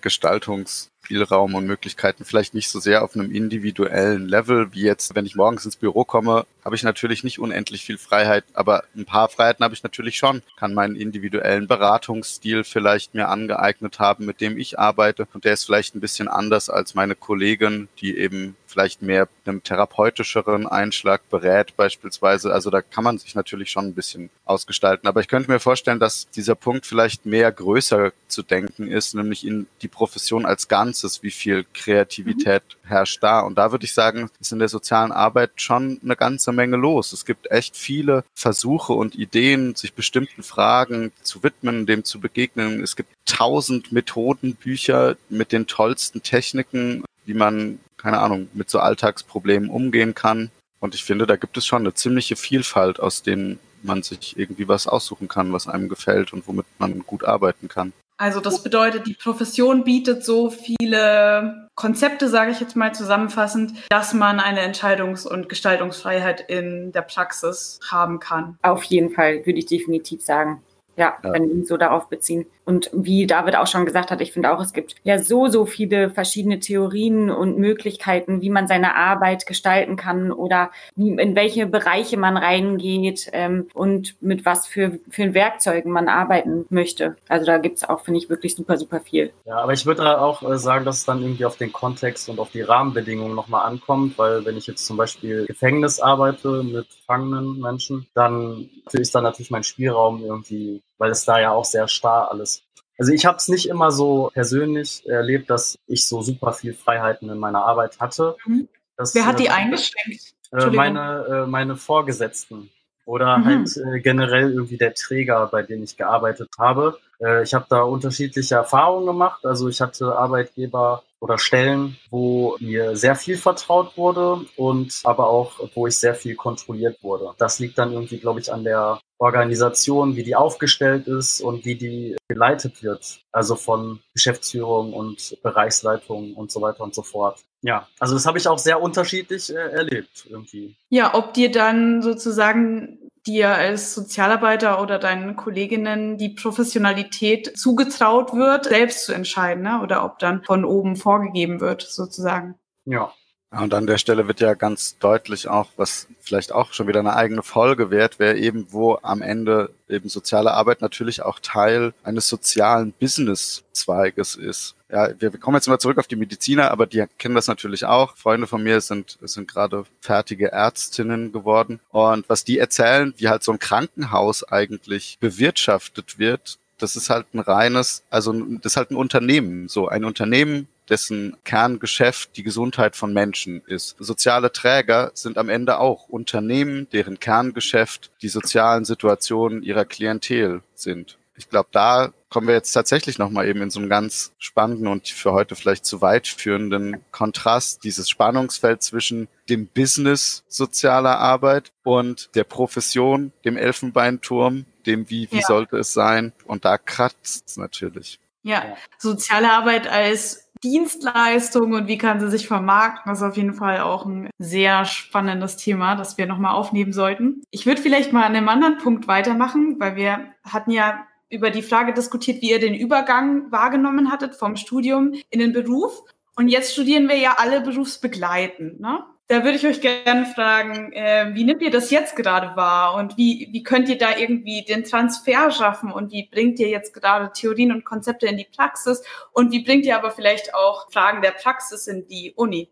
Gestaltungsspielraum 1.11 1.55
und 1.55 1.67
Möglichkeiten, 1.67 2.25
vielleicht 2.25 2.55
nicht 2.55 2.69
so 2.69 2.79
sehr 2.81 3.03
auf 3.03 3.15
einem 3.15 3.31
individuellen 3.31 4.29
Level, 4.29 4.73
wie 4.73 4.83
jetzt, 4.83 5.15
wenn 5.15 5.27
ich 5.27 5.35
morgens 5.35 5.65
ins 5.65 5.77
Büro 5.77 6.05
komme, 6.05 6.47
habe 6.65 6.77
ich 6.77 6.83
natürlich 6.83 7.25
nicht 7.25 7.39
unendlich 7.39 7.85
viel 7.85 7.99
Freiheit, 7.99 8.45
aber 8.55 8.85
ein 8.95 9.05
paar 9.05 9.29
Freiheiten 9.29 9.65
habe 9.65 9.75
ich 9.75 9.83
natürlich 9.83 10.17
schon. 10.17 10.43
Kann 10.57 10.75
meinen 10.75 10.97
individuellen 10.97 11.67
Beratungsstil 11.67 12.65
vielleicht 12.65 13.15
mir 13.15 13.29
angeeignet 13.29 13.99
haben, 13.99 14.27
mit 14.27 14.41
dem 14.41 14.59
ich 14.59 14.79
arbeite. 14.79 15.27
Und 15.33 15.45
der 15.45 15.55
ist 15.55 15.65
vielleicht 15.65 15.95
ein 15.95 16.01
bisschen 16.01 16.29
anders 16.29 16.71
als 16.71 16.95
meine 16.95 17.15
Kollegin, 17.15 17.89
die 18.01 18.17
eben 18.17 18.57
vielleicht 18.67 19.03
mehr 19.03 19.29
einem 19.45 19.63
therapeutischeren 19.63 20.67
Einschlag 20.67 21.29
berät 21.29 21.77
beispielsweise. 21.77 22.53
Also 22.53 22.71
da 22.71 22.83
kann 22.83 23.05
man 23.05 23.19
sich 23.19 23.35
natürlich 23.35 23.71
schon 23.71 23.87
ein 23.87 23.95
bisschen 23.95 24.31
ausgestalten. 24.45 25.09
Aber 25.09 25.21
ich 25.21 25.29
könnte 25.29 25.51
mir 25.51 25.61
vorstellen, 25.61 25.99
dass 25.99 26.31
dieser 26.31 26.55
Punkt 26.55 26.87
vielleicht 26.87 27.27
mehr 27.27 27.51
größer 27.51 28.13
zu 28.29 28.43
denken 28.43 28.87
ist, 28.87 29.15
nämlich 29.15 29.47
in 29.47 29.67
die 29.83 29.89
Profession 29.89 30.47
als 30.47 30.69
Ganzes. 30.69 31.00
Wie 31.23 31.31
viel 31.31 31.65
Kreativität 31.75 32.63
mhm. 32.83 32.89
herrscht 32.89 33.23
da? 33.23 33.41
Und 33.41 33.57
da 33.57 33.73
würde 33.73 33.85
ich 33.85 33.93
sagen, 33.93 34.31
ist 34.41 34.53
in 34.53 34.59
der 34.59 34.69
sozialen 34.69 35.13
Arbeit 35.13 35.53
schon 35.57 36.01
eine 36.03 36.17
ganze 36.17 36.53
Menge 36.53 36.77
los. 36.77 37.13
Es 37.13 37.25
gibt 37.25 37.51
echt 37.51 37.77
viele 37.77 38.25
Versuche 38.35 38.93
und 38.93 39.15
Ideen, 39.15 39.75
sich 39.75 39.95
bestimmten 39.95 40.43
Fragen 40.43 41.13
zu 41.23 41.43
widmen, 41.43 41.87
dem 41.87 42.05
zu 42.05 42.21
begegnen. 42.21 42.83
Es 42.83 42.97
gibt 42.97 43.11
tausend 43.27 43.93
Methodenbücher 43.93 45.17
mit 45.29 45.53
den 45.53 45.67
tollsten 45.67 46.23
Techniken, 46.23 47.05
wie 47.25 47.35
man, 47.35 47.79
keine 47.97 48.19
Ahnung, 48.19 48.49
mit 48.55 48.71
so 48.71 48.79
Alltagsproblemen 48.81 49.71
umgehen 49.71 50.15
kann. 50.15 50.51
Und 50.81 50.95
ich 50.95 51.05
finde, 51.05 51.27
da 51.27 51.37
gibt 51.37 51.57
es 51.57 51.67
schon 51.67 51.83
eine 51.83 51.95
ziemliche 51.95 52.37
Vielfalt, 52.37 53.01
aus 53.01 53.23
denen 53.23 53.59
man 53.83 54.03
sich 54.03 54.39
irgendwie 54.39 54.69
was 54.69 54.87
aussuchen 54.87 55.29
kann, 55.29 55.53
was 55.53 55.69
einem 55.69 55.89
gefällt 55.89 56.33
und 56.33 56.47
womit 56.47 56.67
man 56.79 57.01
gut 57.01 57.25
arbeiten 57.25 57.69
kann. 57.69 57.93
Also 58.21 58.41
das 58.41 58.63
bedeutet, 58.63 59.07
die 59.07 59.15
Profession 59.15 59.83
bietet 59.83 60.27
so 60.27 60.51
viele 60.51 61.71
Konzepte, 61.75 62.29
sage 62.29 62.51
ich 62.51 62.61
jetzt 62.61 62.77
mal 62.77 62.95
zusammenfassend, 62.95 63.73
dass 63.89 64.13
man 64.13 64.41
eine 64.41 64.61
Entscheidungs- 64.61 65.27
und 65.27 65.49
Gestaltungsfreiheit 65.49 66.43
in 66.43 66.93
der 66.93 67.01
Praxis 67.01 67.81
haben 67.91 68.21
kann. 68.21 68.59
Auf 68.61 68.85
jeden 68.85 69.09
Fall, 69.09 69.47
würde 69.47 69.59
ich 69.59 69.65
definitiv 69.65 70.21
sagen. 70.21 70.63
Ja, 70.97 71.17
ja. 71.25 71.33
wenn 71.33 71.45
wir 71.45 71.55
ihn 71.55 71.65
so 71.65 71.79
darauf 71.79 72.11
beziehen. 72.11 72.45
Und 72.71 72.89
wie 72.93 73.27
David 73.27 73.57
auch 73.57 73.67
schon 73.67 73.85
gesagt 73.85 74.13
hat, 74.13 74.21
ich 74.21 74.31
finde 74.31 74.53
auch, 74.53 74.61
es 74.61 74.73
gibt 74.73 74.95
ja 75.03 75.19
so, 75.19 75.49
so 75.49 75.67
viele 75.67 76.09
verschiedene 76.09 76.61
Theorien 76.61 77.29
und 77.29 77.59
Möglichkeiten, 77.59 78.43
wie 78.43 78.49
man 78.49 78.69
seine 78.69 78.95
Arbeit 78.95 79.45
gestalten 79.45 79.97
kann 79.97 80.31
oder 80.31 80.71
in 80.97 81.35
welche 81.35 81.67
Bereiche 81.67 82.17
man 82.17 82.37
reingeht 82.37 83.29
ähm, 83.33 83.67
und 83.75 84.15
mit 84.23 84.47
was 84.47 84.69
für, 84.69 85.01
für 85.11 85.35
Werkzeugen 85.35 85.91
man 85.91 86.09
arbeiten 86.09 86.65
möchte. 86.71 87.17
Also 87.29 87.45
da 87.45 87.59
gibt 87.59 87.79
es 87.79 87.89
auch, 87.89 88.03
finde 88.03 88.21
ich, 88.21 88.31
wirklich 88.31 88.55
super, 88.55 88.77
super 88.77 89.01
viel. 89.01 89.33
Ja, 89.47 89.57
aber 89.57 89.73
ich 89.73 89.85
würde 89.85 90.21
auch 90.21 90.49
äh, 90.49 90.57
sagen, 90.57 90.85
dass 90.85 90.99
es 90.99 91.05
dann 91.05 91.23
irgendwie 91.23 91.47
auf 91.47 91.57
den 91.57 91.73
Kontext 91.73 92.29
und 92.29 92.39
auf 92.39 92.53
die 92.53 92.63
Rahmenbedingungen 92.63 93.35
nochmal 93.35 93.67
ankommt, 93.67 94.17
weil 94.17 94.45
wenn 94.45 94.57
ich 94.57 94.69
jetzt 94.69 94.87
zum 94.87 94.97
Beispiel 94.97 95.47
Gefängnis 95.47 95.99
arbeite 95.99 96.63
mit 96.63 96.89
gefangenen 96.89 97.59
Menschen, 97.59 98.07
dann 98.15 98.71
ist 98.93 99.13
dann 99.13 99.25
natürlich 99.25 99.51
mein 99.51 99.65
Spielraum 99.65 100.23
irgendwie 100.23 100.83
weil 101.01 101.11
es 101.11 101.25
da 101.25 101.41
ja 101.41 101.51
auch 101.51 101.65
sehr 101.65 101.89
starr 101.89 102.31
alles. 102.31 102.63
Also 102.99 103.13
ich 103.13 103.25
habe 103.25 103.39
es 103.39 103.49
nicht 103.49 103.67
immer 103.67 103.91
so 103.91 104.31
persönlich 104.35 105.09
erlebt, 105.09 105.49
dass 105.49 105.79
ich 105.87 106.07
so 106.07 106.21
super 106.21 106.53
viel 106.53 106.75
Freiheiten 106.75 107.31
in 107.31 107.39
meiner 107.39 107.65
Arbeit 107.65 107.99
hatte. 107.99 108.37
Mhm. 108.45 108.69
Das, 108.99 109.15
Wer 109.15 109.25
hat 109.25 109.41
die 109.41 109.47
äh, 109.47 109.51
eingeschränkt? 109.51 110.35
Äh, 110.53 110.67
meine, 110.67 111.45
äh, 111.45 111.47
meine 111.47 111.77
Vorgesetzten 111.77 112.69
oder 113.07 113.39
mhm. 113.39 113.45
halt 113.47 113.77
äh, 113.79 114.01
generell 114.01 114.53
irgendwie 114.53 114.77
der 114.77 114.93
Träger, 114.93 115.47
bei 115.47 115.63
dem 115.63 115.83
ich 115.83 115.97
gearbeitet 115.97 116.51
habe. 116.59 116.99
Äh, 117.19 117.45
ich 117.45 117.55
habe 117.55 117.65
da 117.71 117.81
unterschiedliche 117.81 118.57
Erfahrungen 118.57 119.07
gemacht. 119.07 119.47
Also 119.47 119.71
ich 119.71 119.81
hatte 119.81 120.15
Arbeitgeber 120.15 121.03
oder 121.21 121.39
Stellen, 121.39 121.97
wo 122.11 122.57
mir 122.61 122.97
sehr 122.97 123.15
viel 123.15 123.37
vertraut 123.37 123.97
wurde 123.97 124.47
und 124.57 125.01
aber 125.05 125.29
auch, 125.29 125.61
wo 125.75 125.87
ich 125.87 125.97
sehr 125.97 126.15
viel 126.15 126.35
kontrolliert 126.35 127.03
wurde. 127.03 127.35
Das 127.39 127.59
liegt 127.59 127.79
dann 127.79 127.93
irgendwie, 127.93 128.19
glaube 128.19 128.41
ich, 128.41 128.53
an 128.53 128.65
der 128.65 129.01
Organisation, 129.19 130.17
wie 130.17 130.25
die 130.25 130.35
aufgestellt 130.35 131.07
ist 131.07 131.43
und 131.43 131.67
wie 131.67 131.75
die 131.75 132.17
geleitet 132.27 132.83
wird. 132.83 133.21
Also 133.33 133.55
von 133.55 134.01
Geschäftsführung 134.15 134.95
und 134.95 135.37
Bereichsleitung 135.43 136.35
und 136.35 136.51
so 136.51 136.63
weiter 136.63 136.83
und 136.83 136.95
so 136.95 137.03
fort. 137.03 137.39
Ja, 137.63 137.87
also 137.99 138.15
das 138.15 138.25
habe 138.25 138.39
ich 138.39 138.49
auch 138.49 138.59
sehr 138.59 138.81
unterschiedlich 138.81 139.55
äh, 139.55 139.59
erlebt 139.59 140.27
irgendwie. 140.31 140.75
Ja, 140.89 141.15
ob 141.15 141.35
dir 141.35 141.51
dann 141.51 142.01
sozusagen 142.01 143.10
dir 143.33 143.51
als 143.51 143.95
Sozialarbeiter 143.95 144.83
oder 144.83 144.99
deinen 144.99 145.37
Kolleginnen 145.37 146.19
die 146.19 146.31
Professionalität 146.31 147.57
zugetraut 147.57 148.35
wird, 148.35 148.67
selbst 148.67 149.05
zu 149.05 149.13
entscheiden, 149.13 149.63
ne? 149.63 149.81
oder 149.83 150.05
ob 150.05 150.19
dann 150.19 150.43
von 150.43 150.65
oben 150.65 150.97
vorgegeben 150.97 151.61
wird, 151.61 151.83
sozusagen. 151.83 152.57
Ja, 152.85 153.13
und 153.51 153.75
an 153.75 153.87
der 153.87 153.99
Stelle 153.99 154.29
wird 154.29 154.41
ja 154.41 154.55
ganz 154.55 154.97
deutlich 154.99 155.49
auch, 155.49 155.69
was 155.77 156.07
vielleicht 156.21 156.53
auch 156.53 156.73
schon 156.73 156.87
wieder 156.87 157.01
eine 157.01 157.17
eigene 157.17 157.43
Folge 157.43 157.91
wert, 157.91 158.21
wäre 158.21 158.37
eben, 158.39 158.69
wo 158.71 158.99
am 159.03 159.23
Ende 159.23 159.71
eben 159.89 160.09
soziale 160.09 160.53
Arbeit 160.53 160.81
natürlich 160.83 161.23
auch 161.23 161.41
Teil 161.41 161.93
eines 162.05 162.29
sozialen 162.29 162.93
Business-Zweiges 162.93 164.37
ist. 164.37 164.77
Ja, 164.89 165.09
wir 165.19 165.31
kommen 165.33 165.57
jetzt 165.57 165.67
immer 165.67 165.81
zurück 165.81 165.99
auf 165.99 166.07
die 166.07 166.17
Mediziner, 166.17 166.71
aber 166.71 166.87
die 166.87 167.05
kennen 167.19 167.35
das 167.35 167.49
natürlich 167.49 167.85
auch. 167.87 168.17
Freunde 168.17 168.47
von 168.47 168.63
mir 168.63 168.81
sind, 168.81 169.19
sind 169.23 169.49
gerade 169.49 169.85
fertige 170.01 170.53
Ärztinnen 170.53 171.33
geworden. 171.33 171.81
Und 171.91 172.29
was 172.29 172.45
die 172.45 172.59
erzählen, 172.59 173.15
wie 173.17 173.29
halt 173.29 173.43
so 173.43 173.51
ein 173.51 173.59
Krankenhaus 173.59 174.45
eigentlich 174.45 175.19
bewirtschaftet 175.21 176.19
wird, 176.21 176.59
das 176.79 176.97
ist 176.97 177.11
halt 177.11 177.27
ein 177.35 177.41
reines, 177.41 178.05
also 178.11 178.33
das 178.33 178.73
ist 178.73 178.77
halt 178.77 178.91
ein 178.91 178.97
Unternehmen, 178.97 179.69
so 179.69 179.89
ein 179.89 180.05
Unternehmen, 180.05 180.69
dessen 180.91 181.37
Kerngeschäft 181.45 182.37
die 182.37 182.43
Gesundheit 182.43 182.97
von 182.97 183.13
Menschen 183.13 183.63
ist. 183.67 183.97
Soziale 183.99 184.53
Träger 184.53 185.13
sind 185.15 185.39
am 185.39 185.49
Ende 185.49 185.79
auch 185.79 186.09
Unternehmen, 186.09 186.89
deren 186.93 187.21
Kerngeschäft 187.21 188.11
die 188.21 188.29
sozialen 188.29 188.85
Situationen 188.85 189.63
ihrer 189.63 189.85
Klientel 189.85 190.63
sind. 190.75 191.17
Ich 191.37 191.49
glaube, 191.49 191.71
da 191.73 192.13
kommen 192.29 192.49
wir 192.49 192.55
jetzt 192.55 192.73
tatsächlich 192.73 193.19
nochmal 193.19 193.49
eben 193.49 193.63
in 193.63 193.71
so 193.71 193.81
einen 193.81 193.89
ganz 193.89 194.33
spannenden 194.39 194.89
und 194.89 195.09
für 195.09 195.33
heute 195.33 195.57
vielleicht 195.57 195.87
zu 195.87 196.03
weit 196.03 196.29
führenden 196.29 197.03
Kontrast, 197.13 197.83
dieses 197.83 198.11
Spannungsfeld 198.11 198.83
zwischen 198.83 199.27
dem 199.49 199.67
Business 199.67 200.45
sozialer 200.49 201.19
Arbeit 201.19 201.73
und 201.83 202.29
der 202.35 202.45
Profession, 202.45 203.33
dem 203.47 203.57
Elfenbeinturm, 203.57 204.67
dem 204.85 205.09
wie, 205.09 205.31
wie 205.31 205.41
ja. 205.41 205.47
sollte 205.47 205.79
es 205.79 205.95
sein? 205.95 206.33
Und 206.45 206.67
da 206.67 206.77
kratzt 206.77 207.49
es 207.49 207.57
natürlich. 207.57 208.21
Ja, 208.43 208.77
soziale 208.99 209.51
Arbeit 209.51 209.87
als 209.89 210.50
Dienstleistung 210.63 211.73
und 211.73 211.89
wie 211.89 211.99
kann 211.99 212.21
sie 212.21 212.31
sich 212.31 212.47
vermarkten, 212.47 213.11
das 213.11 213.19
ist 213.19 213.29
auf 213.29 213.37
jeden 213.37 213.55
Fall 213.55 213.81
auch 213.81 214.05
ein 214.05 214.29
sehr 214.39 214.85
spannendes 214.85 215.57
Thema, 215.57 215.97
das 215.97 216.19
wir 216.19 216.27
nochmal 216.27 216.55
aufnehmen 216.55 216.93
sollten. 216.93 217.43
Ich 217.51 217.67
würde 217.67 217.81
vielleicht 217.81 218.13
mal 218.13 218.25
an 218.25 218.37
einem 218.37 218.49
anderen 218.49 218.79
Punkt 218.79 219.09
weitermachen, 219.09 219.77
weil 219.79 219.97
wir 219.97 220.27
hatten 220.45 220.71
ja 220.71 221.07
über 221.31 221.51
die 221.51 221.63
Frage 221.63 221.95
diskutiert, 221.95 222.43
wie 222.43 222.51
ihr 222.51 222.61
den 222.61 222.75
Übergang 222.75 223.51
wahrgenommen 223.51 224.11
hattet 224.11 224.35
vom 224.35 224.57
Studium 224.57 225.15
in 225.31 225.41
den 225.41 225.53
Beruf. 225.53 226.03
Und 226.37 226.49
jetzt 226.49 226.73
studieren 226.73 227.09
wir 227.09 227.17
ja 227.17 227.37
alle 227.39 227.61
berufsbegleitend. 227.61 228.81
Ne? 228.81 229.05
Da 229.31 229.45
würde 229.45 229.59
ich 229.59 229.65
euch 229.65 229.81
gerne 229.81 230.27
fragen, 230.27 230.93
äh, 230.93 231.31
wie 231.35 231.45
nimmt 231.45 231.63
ihr 231.63 231.71
das 231.71 231.93
jetzt 231.93 232.17
gerade 232.17 232.57
wahr? 232.57 232.97
Und 232.97 233.17
wie, 233.17 233.49
wie 233.53 233.63
könnt 233.63 233.89
ihr 233.89 233.97
da 233.97 234.17
irgendwie 234.17 234.65
den 234.65 234.83
Transfer 234.83 235.53
schaffen? 235.53 235.93
Und 235.93 236.11
wie 236.11 236.29
bringt 236.29 236.59
ihr 236.59 236.69
jetzt 236.69 236.93
gerade 236.93 237.31
Theorien 237.33 237.71
und 237.71 237.85
Konzepte 237.85 238.27
in 238.27 238.37
die 238.37 238.49
Praxis? 238.53 239.05
Und 239.33 239.53
wie 239.53 239.63
bringt 239.63 239.87
ihr 239.87 239.97
aber 239.97 240.11
vielleicht 240.11 240.53
auch 240.53 240.91
Fragen 240.91 241.23
der 241.23 241.31
Praxis 241.31 241.87
in 241.87 242.09
die 242.09 242.33
Uni? 242.35 242.71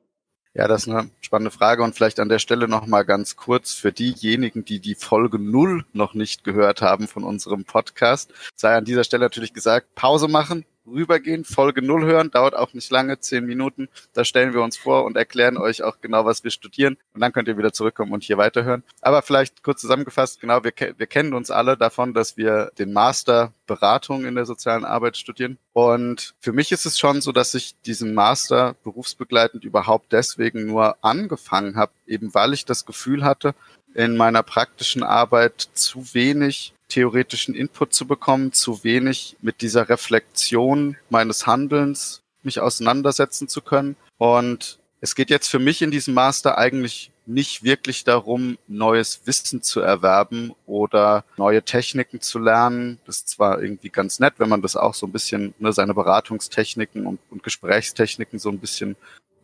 Ja, 0.53 0.67
das 0.67 0.83
ist 0.83 0.89
eine 0.89 1.11
spannende 1.21 1.53
Frage. 1.53 1.85
Und 1.85 1.95
vielleicht 1.95 2.19
an 2.19 2.29
der 2.29 2.41
Stelle 2.41 2.67
nochmal 2.67 3.05
ganz 3.05 3.37
kurz 3.37 3.75
für 3.75 3.93
diejenigen, 3.93 4.65
die 4.65 4.81
die 4.81 4.97
Folge 4.97 5.39
null 5.39 5.85
noch 5.93 6.15
nicht 6.15 6.43
gehört 6.43 6.83
haben 6.83 7.07
von 7.07 7.23
unserem 7.23 7.67
Podcast, 7.67 8.35
sei 8.57 8.75
an 8.75 8.85
dieser 8.85 9.05
Stelle 9.05 9.27
natürlich 9.27 9.55
gesagt, 9.55 9.95
Pause 9.95 10.27
machen, 10.27 10.65
rübergehen, 10.93 11.45
Folge 11.45 11.83
null 11.83 12.05
hören, 12.05 12.31
dauert 12.31 12.55
auch 12.55 12.75
nicht 12.75 12.91
lange, 12.91 13.21
zehn 13.21 13.45
Minuten. 13.45 13.89
Da 14.13 14.25
stellen 14.25 14.55
wir 14.55 14.63
uns 14.63 14.77
vor 14.77 15.05
und 15.05 15.17
erklären 15.17 15.57
euch 15.57 15.83
auch 15.83 16.01
genau, 16.01 16.25
was 16.25 16.45
wir 16.45 16.51
studieren. 16.51 16.97
Und 17.15 17.21
dann 17.21 17.33
könnt 17.33 17.49
ihr 17.49 17.59
wieder 17.59 17.73
zurückkommen 17.73 18.13
und 18.13 18.23
hier 18.23 18.39
weiterhören. 18.39 18.83
Aber 19.01 19.23
vielleicht 19.23 19.63
kurz 19.63 19.81
zusammengefasst, 19.81 20.41
genau, 20.41 20.65
wir, 20.65 20.73
wir 20.97 21.07
kennen 21.07 21.35
uns 21.35 21.51
alle 21.51 21.77
davon, 21.77 22.15
dass 22.15 22.37
wir 22.37 22.73
den 22.79 22.93
Master 22.93 23.53
Beratung 23.67 24.25
in 24.25 24.35
der 24.35 24.47
sozialen 24.47 24.85
Arbeit 24.85 25.17
studieren. 25.17 25.59
Und 25.73 26.35
für 26.41 26.53
mich 26.53 26.73
ist 26.73 26.87
es 26.87 26.99
schon 26.99 27.21
so, 27.21 27.31
dass 27.31 27.55
ich 27.55 27.77
diesen 27.83 28.15
Master 28.15 28.75
berufsbegleitend 28.83 29.65
überhaupt 29.65 30.13
deswegen 30.13 30.67
nur 30.67 30.97
angefangen 31.05 31.77
habe, 31.77 31.93
eben 32.07 32.35
weil 32.35 32.55
ich 32.55 32.65
das 32.65 32.87
Gefühl 32.87 33.25
hatte, 33.25 33.55
in 33.95 34.17
meiner 34.17 34.43
praktischen 34.43 35.03
Arbeit 35.03 35.69
zu 35.75 36.15
wenig 36.15 36.73
theoretischen 36.89 37.55
Input 37.55 37.95
zu 37.95 38.07
bekommen, 38.07 38.53
zu 38.53 38.83
wenig 38.85 39.37
mit 39.41 39.61
dieser 39.61 39.89
Reflexion 39.89 40.97
meines 41.11 41.47
Handelns 41.47 42.23
mich 42.43 42.61
auseinandersetzen 42.61 43.49
zu 43.49 43.61
können. 43.61 43.97
Und 44.17 44.79
es 45.01 45.15
geht 45.15 45.31
jetzt 45.31 45.49
für 45.49 45.59
mich 45.59 45.83
in 45.83 45.91
diesem 45.91 46.15
Master 46.15 46.59
eigentlich 46.59 47.11
nicht 47.29 47.63
wirklich 47.63 48.05
darum, 48.05 48.57
neues 48.69 49.21
Wissen 49.27 49.63
zu 49.63 49.81
erwerben 49.81 50.55
oder 50.67 51.25
neue 51.37 51.63
Techniken 51.63 52.23
zu 52.23 52.39
lernen. 52.39 52.99
Das 53.05 53.17
ist 53.19 53.29
zwar 53.29 53.63
irgendwie 53.63 53.91
ganz 53.91 54.19
nett, 54.19 54.35
wenn 54.39 54.49
man 54.49 54.63
das 54.63 54.77
auch 54.77 54.95
so 54.95 55.07
ein 55.07 55.13
bisschen, 55.13 55.55
ne, 55.59 55.73
seine 55.75 55.93
Beratungstechniken 55.93 57.07
und, 57.07 57.21
und 57.31 57.43
Gesprächstechniken 57.43 58.39
so 58.39 58.49
ein 58.49 58.59
bisschen 58.59 58.97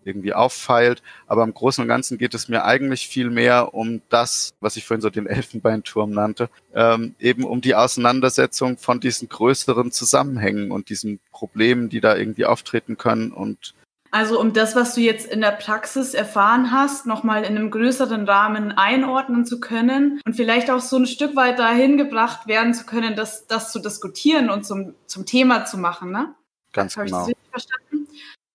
irgendwie 0.05 0.35
auffeilt. 0.35 1.03
Aber 1.27 1.45
im 1.45 1.55
Großen 1.55 1.83
und 1.83 1.89
Ganzen 1.89 2.19
geht 2.19 2.35
es 2.35 2.49
mir 2.49 2.65
eigentlich 2.65 3.09
viel 3.09 3.31
mehr 3.31 3.75
um 3.75 4.03
das, 4.09 4.55
was 4.61 4.77
ich 4.77 4.85
vorhin 4.85 5.03
so 5.03 5.11
den 5.11 5.27
Elfenbeinturm 5.35 6.11
nannte, 6.11 6.49
ähm, 6.75 7.15
eben 7.19 7.45
um 7.45 7.61
die 7.61 7.75
Auseinandersetzung 7.75 8.79
von 8.79 9.01
diesen 9.01 9.29
größeren 9.29 9.93
Zusammenhängen 9.93 10.71
und 10.71 10.89
diesen 10.89 11.21
Problemen, 11.33 11.89
die 11.89 12.01
da 12.01 12.17
irgendwie 12.17 12.47
auftreten 12.47 12.97
können 12.97 13.33
und 13.33 13.75
also 14.15 14.41
um 14.41 14.53
das, 14.53 14.77
was 14.77 14.95
du 14.95 15.01
jetzt 15.01 15.27
in 15.27 15.41
der 15.41 15.51
Praxis 15.51 16.15
erfahren 16.15 16.71
hast, 16.71 17.05
nochmal 17.05 17.43
in 17.43 17.57
einem 17.57 17.73
größeren 17.73 18.29
Rahmen 18.29 18.71
einordnen 18.71 19.45
zu 19.45 19.59
können 19.59 20.21
und 20.25 20.37
vielleicht 20.37 20.71
auch 20.71 20.79
so 20.79 20.97
ein 20.99 21.07
Stück 21.07 21.35
weit 21.35 21.59
dahin 21.59 21.99
gebracht 21.99 22.47
werden 22.47 22.75
zu 22.75 22.87
können, 22.87 23.17
das, 23.17 23.49
das 23.49 23.73
zu 23.73 23.81
diskutieren 23.81 24.51
und 24.51 24.65
zum, 24.65 24.95
zum 25.07 25.27
Thema 25.27 25.65
zu 25.65 25.79
machen, 25.79 26.13
ne? 26.13 26.33
Ganz 26.73 26.97
Hab 26.97 27.07
genau. 27.07 27.17
Ich 27.17 27.23
das 27.23 27.29
richtig 27.29 27.51
verstanden? 27.51 27.84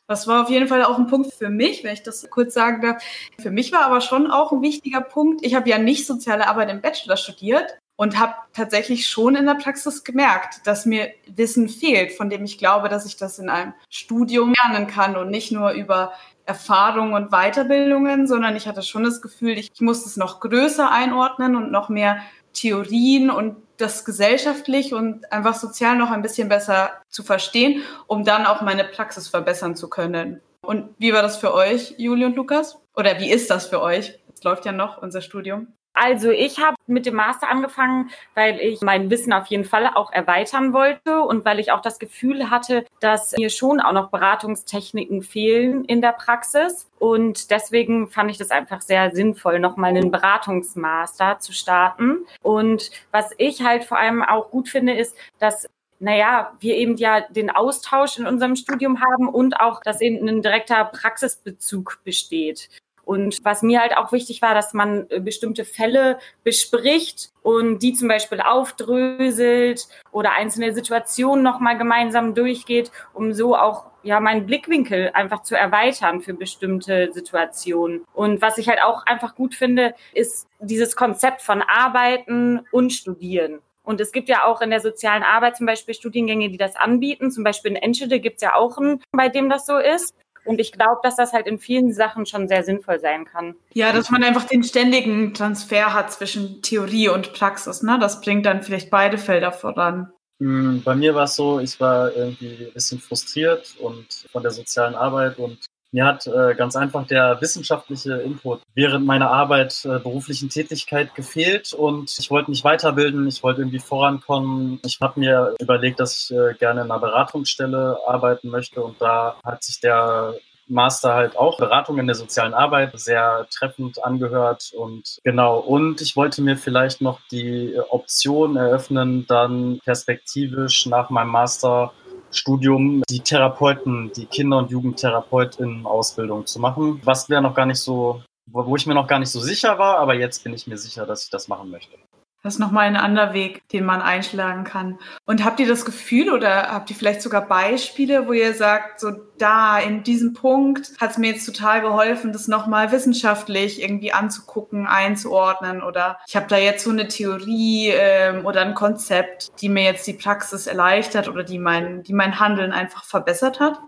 Das 0.09 0.25
war 0.25 0.41
auf 0.41 0.49
jeden 0.49 0.67
Fall 0.67 0.83
auch 0.83 0.97
ein 0.97 1.05
Punkt 1.05 1.31
für 1.31 1.49
mich, 1.49 1.83
wenn 1.83 1.93
ich 1.93 2.01
das 2.01 2.27
kurz 2.31 2.55
sagen 2.55 2.81
darf. 2.81 3.03
Für 3.39 3.51
mich 3.51 3.71
war 3.71 3.81
aber 3.81 4.01
schon 4.01 4.25
auch 4.25 4.51
ein 4.51 4.63
wichtiger 4.63 5.01
Punkt. 5.01 5.45
Ich 5.45 5.53
habe 5.53 5.69
ja 5.69 5.77
nicht 5.77 6.07
soziale 6.07 6.47
Arbeit 6.47 6.71
im 6.71 6.81
Bachelor 6.81 7.15
studiert 7.15 7.77
und 7.95 8.17
habe 8.17 8.33
tatsächlich 8.53 9.07
schon 9.07 9.35
in 9.35 9.45
der 9.45 9.53
Praxis 9.53 10.03
gemerkt, 10.03 10.65
dass 10.65 10.87
mir 10.87 11.11
Wissen 11.27 11.69
fehlt, 11.69 12.13
von 12.13 12.31
dem 12.31 12.43
ich 12.43 12.57
glaube, 12.57 12.89
dass 12.89 13.05
ich 13.05 13.17
das 13.17 13.37
in 13.37 13.49
einem 13.49 13.73
Studium 13.91 14.55
lernen 14.59 14.87
kann 14.87 15.15
und 15.15 15.29
nicht 15.29 15.51
nur 15.51 15.73
über 15.73 16.13
Erfahrungen 16.43 17.13
und 17.13 17.29
Weiterbildungen, 17.29 18.25
sondern 18.25 18.55
ich 18.55 18.67
hatte 18.67 18.81
schon 18.81 19.03
das 19.03 19.21
Gefühl, 19.21 19.59
ich 19.59 19.69
muss 19.79 20.07
es 20.07 20.17
noch 20.17 20.39
größer 20.39 20.89
einordnen 20.89 21.55
und 21.55 21.71
noch 21.71 21.89
mehr 21.89 22.17
Theorien 22.53 23.29
und 23.29 23.57
das 23.79 24.05
gesellschaftlich 24.05 24.93
und 24.93 25.31
einfach 25.31 25.55
sozial 25.55 25.95
noch 25.97 26.11
ein 26.11 26.21
bisschen 26.21 26.49
besser 26.49 26.91
zu 27.09 27.23
verstehen, 27.23 27.83
um 28.07 28.23
dann 28.23 28.45
auch 28.45 28.61
meine 28.61 28.83
Praxis 28.83 29.27
verbessern 29.27 29.75
zu 29.75 29.89
können. 29.89 30.41
Und 30.61 30.89
wie 30.97 31.13
war 31.13 31.21
das 31.21 31.37
für 31.37 31.53
euch, 31.53 31.95
Juli 31.97 32.25
und 32.25 32.35
Lukas? 32.35 32.77
Oder 32.95 33.19
wie 33.19 33.31
ist 33.31 33.49
das 33.49 33.67
für 33.67 33.81
euch? 33.81 34.19
Es 34.33 34.43
läuft 34.43 34.65
ja 34.65 34.71
noch 34.71 35.01
unser 35.01 35.21
Studium. 35.21 35.67
Also 35.93 36.29
ich 36.29 36.59
habe 36.59 36.75
mit 36.87 37.05
dem 37.05 37.15
Master 37.15 37.49
angefangen, 37.49 38.09
weil 38.33 38.59
ich 38.59 38.81
mein 38.81 39.09
Wissen 39.09 39.33
auf 39.33 39.47
jeden 39.47 39.65
Fall 39.65 39.87
auch 39.87 40.11
erweitern 40.11 40.71
wollte 40.71 41.21
und 41.21 41.43
weil 41.45 41.59
ich 41.59 41.71
auch 41.71 41.81
das 41.81 41.99
Gefühl 41.99 42.49
hatte, 42.49 42.85
dass 42.99 43.35
mir 43.37 43.49
schon 43.49 43.79
auch 43.79 43.91
noch 43.91 44.09
Beratungstechniken 44.09 45.21
fehlen 45.21 45.83
in 45.85 46.01
der 46.01 46.13
Praxis. 46.13 46.89
Und 46.99 47.51
deswegen 47.51 48.09
fand 48.09 48.31
ich 48.31 48.37
das 48.37 48.51
einfach 48.51 48.81
sehr 48.81 49.11
sinnvoll, 49.11 49.59
nochmal 49.59 49.89
einen 49.89 50.11
Beratungsmaster 50.11 51.39
zu 51.39 51.53
starten. 51.53 52.25
Und 52.41 52.91
was 53.11 53.31
ich 53.37 53.61
halt 53.63 53.83
vor 53.83 53.97
allem 53.97 54.23
auch 54.23 54.51
gut 54.51 54.69
finde, 54.69 54.93
ist, 54.93 55.17
dass 55.39 55.67
naja, 55.99 56.53
wir 56.61 56.75
eben 56.75 56.95
ja 56.95 57.21
den 57.29 57.49
Austausch 57.49 58.17
in 58.17 58.25
unserem 58.25 58.55
Studium 58.55 59.01
haben 59.01 59.27
und 59.27 59.59
auch, 59.59 59.81
dass 59.81 59.99
eben 59.99 60.27
ein 60.27 60.41
direkter 60.41 60.85
Praxisbezug 60.85 61.99
besteht. 62.05 62.69
Und 63.09 63.43
was 63.43 63.63
mir 63.63 63.81
halt 63.81 63.97
auch 63.97 64.11
wichtig 64.11 64.43
war, 64.43 64.53
dass 64.53 64.75
man 64.75 65.07
äh, 65.09 65.19
bestimmte 65.19 65.65
Fälle 65.65 66.19
bespricht 66.43 67.31
und 67.41 67.79
die 67.79 67.93
zum 67.93 68.07
Beispiel 68.07 68.39
aufdröselt 68.39 69.87
oder 70.11 70.33
einzelne 70.33 70.73
Situationen 70.73 71.43
nochmal 71.43 71.75
gemeinsam 71.79 72.35
durchgeht, 72.35 72.91
um 73.15 73.33
so 73.33 73.55
auch 73.55 73.85
ja 74.03 74.19
meinen 74.19 74.45
Blickwinkel 74.45 75.09
einfach 75.15 75.41
zu 75.41 75.57
erweitern 75.57 76.21
für 76.21 76.35
bestimmte 76.35 77.11
Situationen. 77.11 78.05
Und 78.13 78.43
was 78.43 78.59
ich 78.59 78.69
halt 78.69 78.83
auch 78.83 79.07
einfach 79.07 79.33
gut 79.33 79.55
finde, 79.55 79.95
ist 80.13 80.47
dieses 80.59 80.95
Konzept 80.95 81.41
von 81.41 81.63
Arbeiten 81.63 82.59
und 82.71 82.93
Studieren. 82.93 83.57
Und 83.81 83.99
es 84.01 84.11
gibt 84.11 84.29
ja 84.29 84.45
auch 84.45 84.61
in 84.61 84.69
der 84.69 84.81
sozialen 84.81 85.23
Arbeit 85.23 85.57
zum 85.57 85.65
Beispiel 85.65 85.95
Studiengänge, 85.95 86.49
die 86.49 86.57
das 86.57 86.75
anbieten. 86.75 87.31
Zum 87.31 87.43
Beispiel 87.43 87.71
in 87.71 87.77
Enschede 87.77 88.19
gibt 88.19 88.35
es 88.35 88.43
ja 88.43 88.53
auch 88.53 88.77
einen, 88.77 89.01
bei 89.11 89.29
dem 89.29 89.49
das 89.49 89.65
so 89.65 89.79
ist. 89.79 90.13
Und 90.45 90.59
ich 90.59 90.71
glaube, 90.71 90.99
dass 91.03 91.15
das 91.15 91.33
halt 91.33 91.47
in 91.47 91.59
vielen 91.59 91.93
Sachen 91.93 92.25
schon 92.25 92.47
sehr 92.47 92.63
sinnvoll 92.63 92.99
sein 92.99 93.25
kann. 93.25 93.55
Ja, 93.73 93.93
dass 93.93 94.09
man 94.09 94.23
einfach 94.23 94.45
den 94.45 94.63
ständigen 94.63 95.33
Transfer 95.33 95.93
hat 95.93 96.11
zwischen 96.11 96.61
Theorie 96.61 97.09
und 97.09 97.33
Praxis. 97.33 97.83
Ne? 97.83 97.97
Das 97.99 98.21
bringt 98.21 98.45
dann 98.45 98.63
vielleicht 98.63 98.89
beide 98.89 99.17
Felder 99.17 99.51
voran. 99.51 100.11
Hm, 100.39 100.81
bei 100.83 100.95
mir 100.95 101.13
war 101.15 101.25
es 101.25 101.35
so, 101.35 101.59
ich 101.59 101.79
war 101.79 102.15
irgendwie 102.15 102.67
ein 102.67 102.73
bisschen 102.73 102.99
frustriert 102.99 103.75
und 103.79 104.07
von 104.31 104.41
der 104.41 104.51
sozialen 104.51 104.95
Arbeit 104.95 105.37
und 105.37 105.59
mir 105.91 106.05
hat 106.05 106.27
äh, 106.27 106.55
ganz 106.55 106.75
einfach 106.75 107.07
der 107.07 107.41
wissenschaftliche 107.41 108.13
Input 108.17 108.61
während 108.75 109.05
meiner 109.05 109.31
Arbeit, 109.31 109.85
äh, 109.85 109.99
beruflichen 109.99 110.49
Tätigkeit 110.49 111.15
gefehlt 111.15 111.73
und 111.73 112.15
ich 112.19 112.29
wollte 112.29 112.51
mich 112.51 112.63
weiterbilden, 112.63 113.27
ich 113.27 113.41
wollte 113.43 113.61
irgendwie 113.61 113.79
vorankommen. 113.79 114.79
Ich 114.85 114.99
habe 115.01 115.19
mir 115.19 115.55
überlegt, 115.59 115.99
dass 115.99 116.29
ich 116.29 116.37
äh, 116.37 116.53
gerne 116.53 116.81
in 116.81 116.91
einer 116.91 116.99
Beratungsstelle 116.99 117.97
arbeiten 118.05 118.49
möchte 118.49 118.81
und 118.81 119.01
da 119.01 119.35
hat 119.43 119.63
sich 119.63 119.79
der 119.79 120.35
Master 120.69 121.15
halt 121.15 121.35
auch 121.35 121.57
Beratung 121.57 121.97
in 121.97 122.05
der 122.05 122.15
sozialen 122.15 122.53
Arbeit 122.53 122.97
sehr 122.99 123.47
treffend 123.49 124.03
angehört 124.03 124.71
und 124.77 125.17
genau. 125.23 125.57
Und 125.57 125.99
ich 126.01 126.15
wollte 126.15 126.43
mir 126.43 126.57
vielleicht 126.57 127.01
noch 127.01 127.19
die 127.31 127.75
Option 127.89 128.55
eröffnen, 128.55 129.25
dann 129.27 129.79
perspektivisch 129.83 130.85
nach 130.85 131.09
meinem 131.09 131.29
Master 131.29 131.91
Studium 132.31 133.03
die 133.09 133.21
Therapeuten, 133.21 134.11
die 134.13 134.25
Kinder- 134.25 134.57
und 134.59 134.71
Jugendtherapeutinnen-Ausbildung 134.71 136.45
zu 136.45 136.59
machen, 136.59 137.01
was 137.03 137.29
wäre 137.29 137.41
noch 137.41 137.55
gar 137.55 137.65
nicht 137.65 137.79
so, 137.79 138.21
wo 138.47 138.75
ich 138.75 138.85
mir 138.85 138.93
noch 138.93 139.07
gar 139.07 139.19
nicht 139.19 139.31
so 139.31 139.39
sicher 139.39 139.77
war, 139.77 139.97
aber 139.97 140.13
jetzt 140.15 140.43
bin 140.43 140.53
ich 140.53 140.67
mir 140.67 140.77
sicher, 140.77 141.05
dass 141.05 141.23
ich 141.23 141.29
das 141.29 141.47
machen 141.47 141.69
möchte. 141.69 141.97
Das 142.41 142.53
ist 142.53 142.59
nochmal 142.59 142.87
ein 142.87 142.95
anderer 142.95 143.33
Weg, 143.33 143.67
den 143.69 143.83
man 143.83 144.01
einschlagen 144.01 144.63
kann. 144.63 144.97
Und 145.25 145.43
habt 145.43 145.59
ihr 145.59 145.67
das 145.67 145.83
Gefühl 145.83 146.31
oder 146.31 146.71
habt 146.71 146.89
ihr 146.89 146.95
vielleicht 146.95 147.21
sogar 147.21 147.47
Beispiele, 147.47 148.27
wo 148.27 148.33
ihr 148.33 148.53
sagt, 148.53 149.01
so 149.01 149.11
da 149.37 149.77
in 149.77 150.03
diesem 150.03 150.33
Punkt 150.33 150.93
hat 151.01 151.11
es 151.11 151.17
mir 151.17 151.31
jetzt 151.31 151.45
total 151.45 151.81
geholfen, 151.81 152.31
das 152.31 152.47
nochmal 152.47 152.93
wissenschaftlich 152.93 153.81
irgendwie 153.81 154.13
anzugucken, 154.13 154.87
einzuordnen 154.87 155.83
oder 155.83 156.17
ich 156.27 156.35
habe 156.35 156.47
da 156.47 156.57
jetzt 156.57 156.83
so 156.83 156.91
eine 156.91 157.07
Theorie 157.07 157.89
ähm, 157.89 158.45
oder 158.45 158.61
ein 158.61 158.73
Konzept, 158.73 159.49
die 159.61 159.69
mir 159.69 159.83
jetzt 159.83 160.07
die 160.07 160.13
Praxis 160.13 160.67
erleichtert 160.67 161.27
oder 161.27 161.43
die 161.43 161.59
mein, 161.59 162.03
die 162.03 162.13
mein 162.13 162.39
Handeln 162.39 162.71
einfach 162.71 163.03
verbessert 163.03 163.59
hat? 163.59 163.79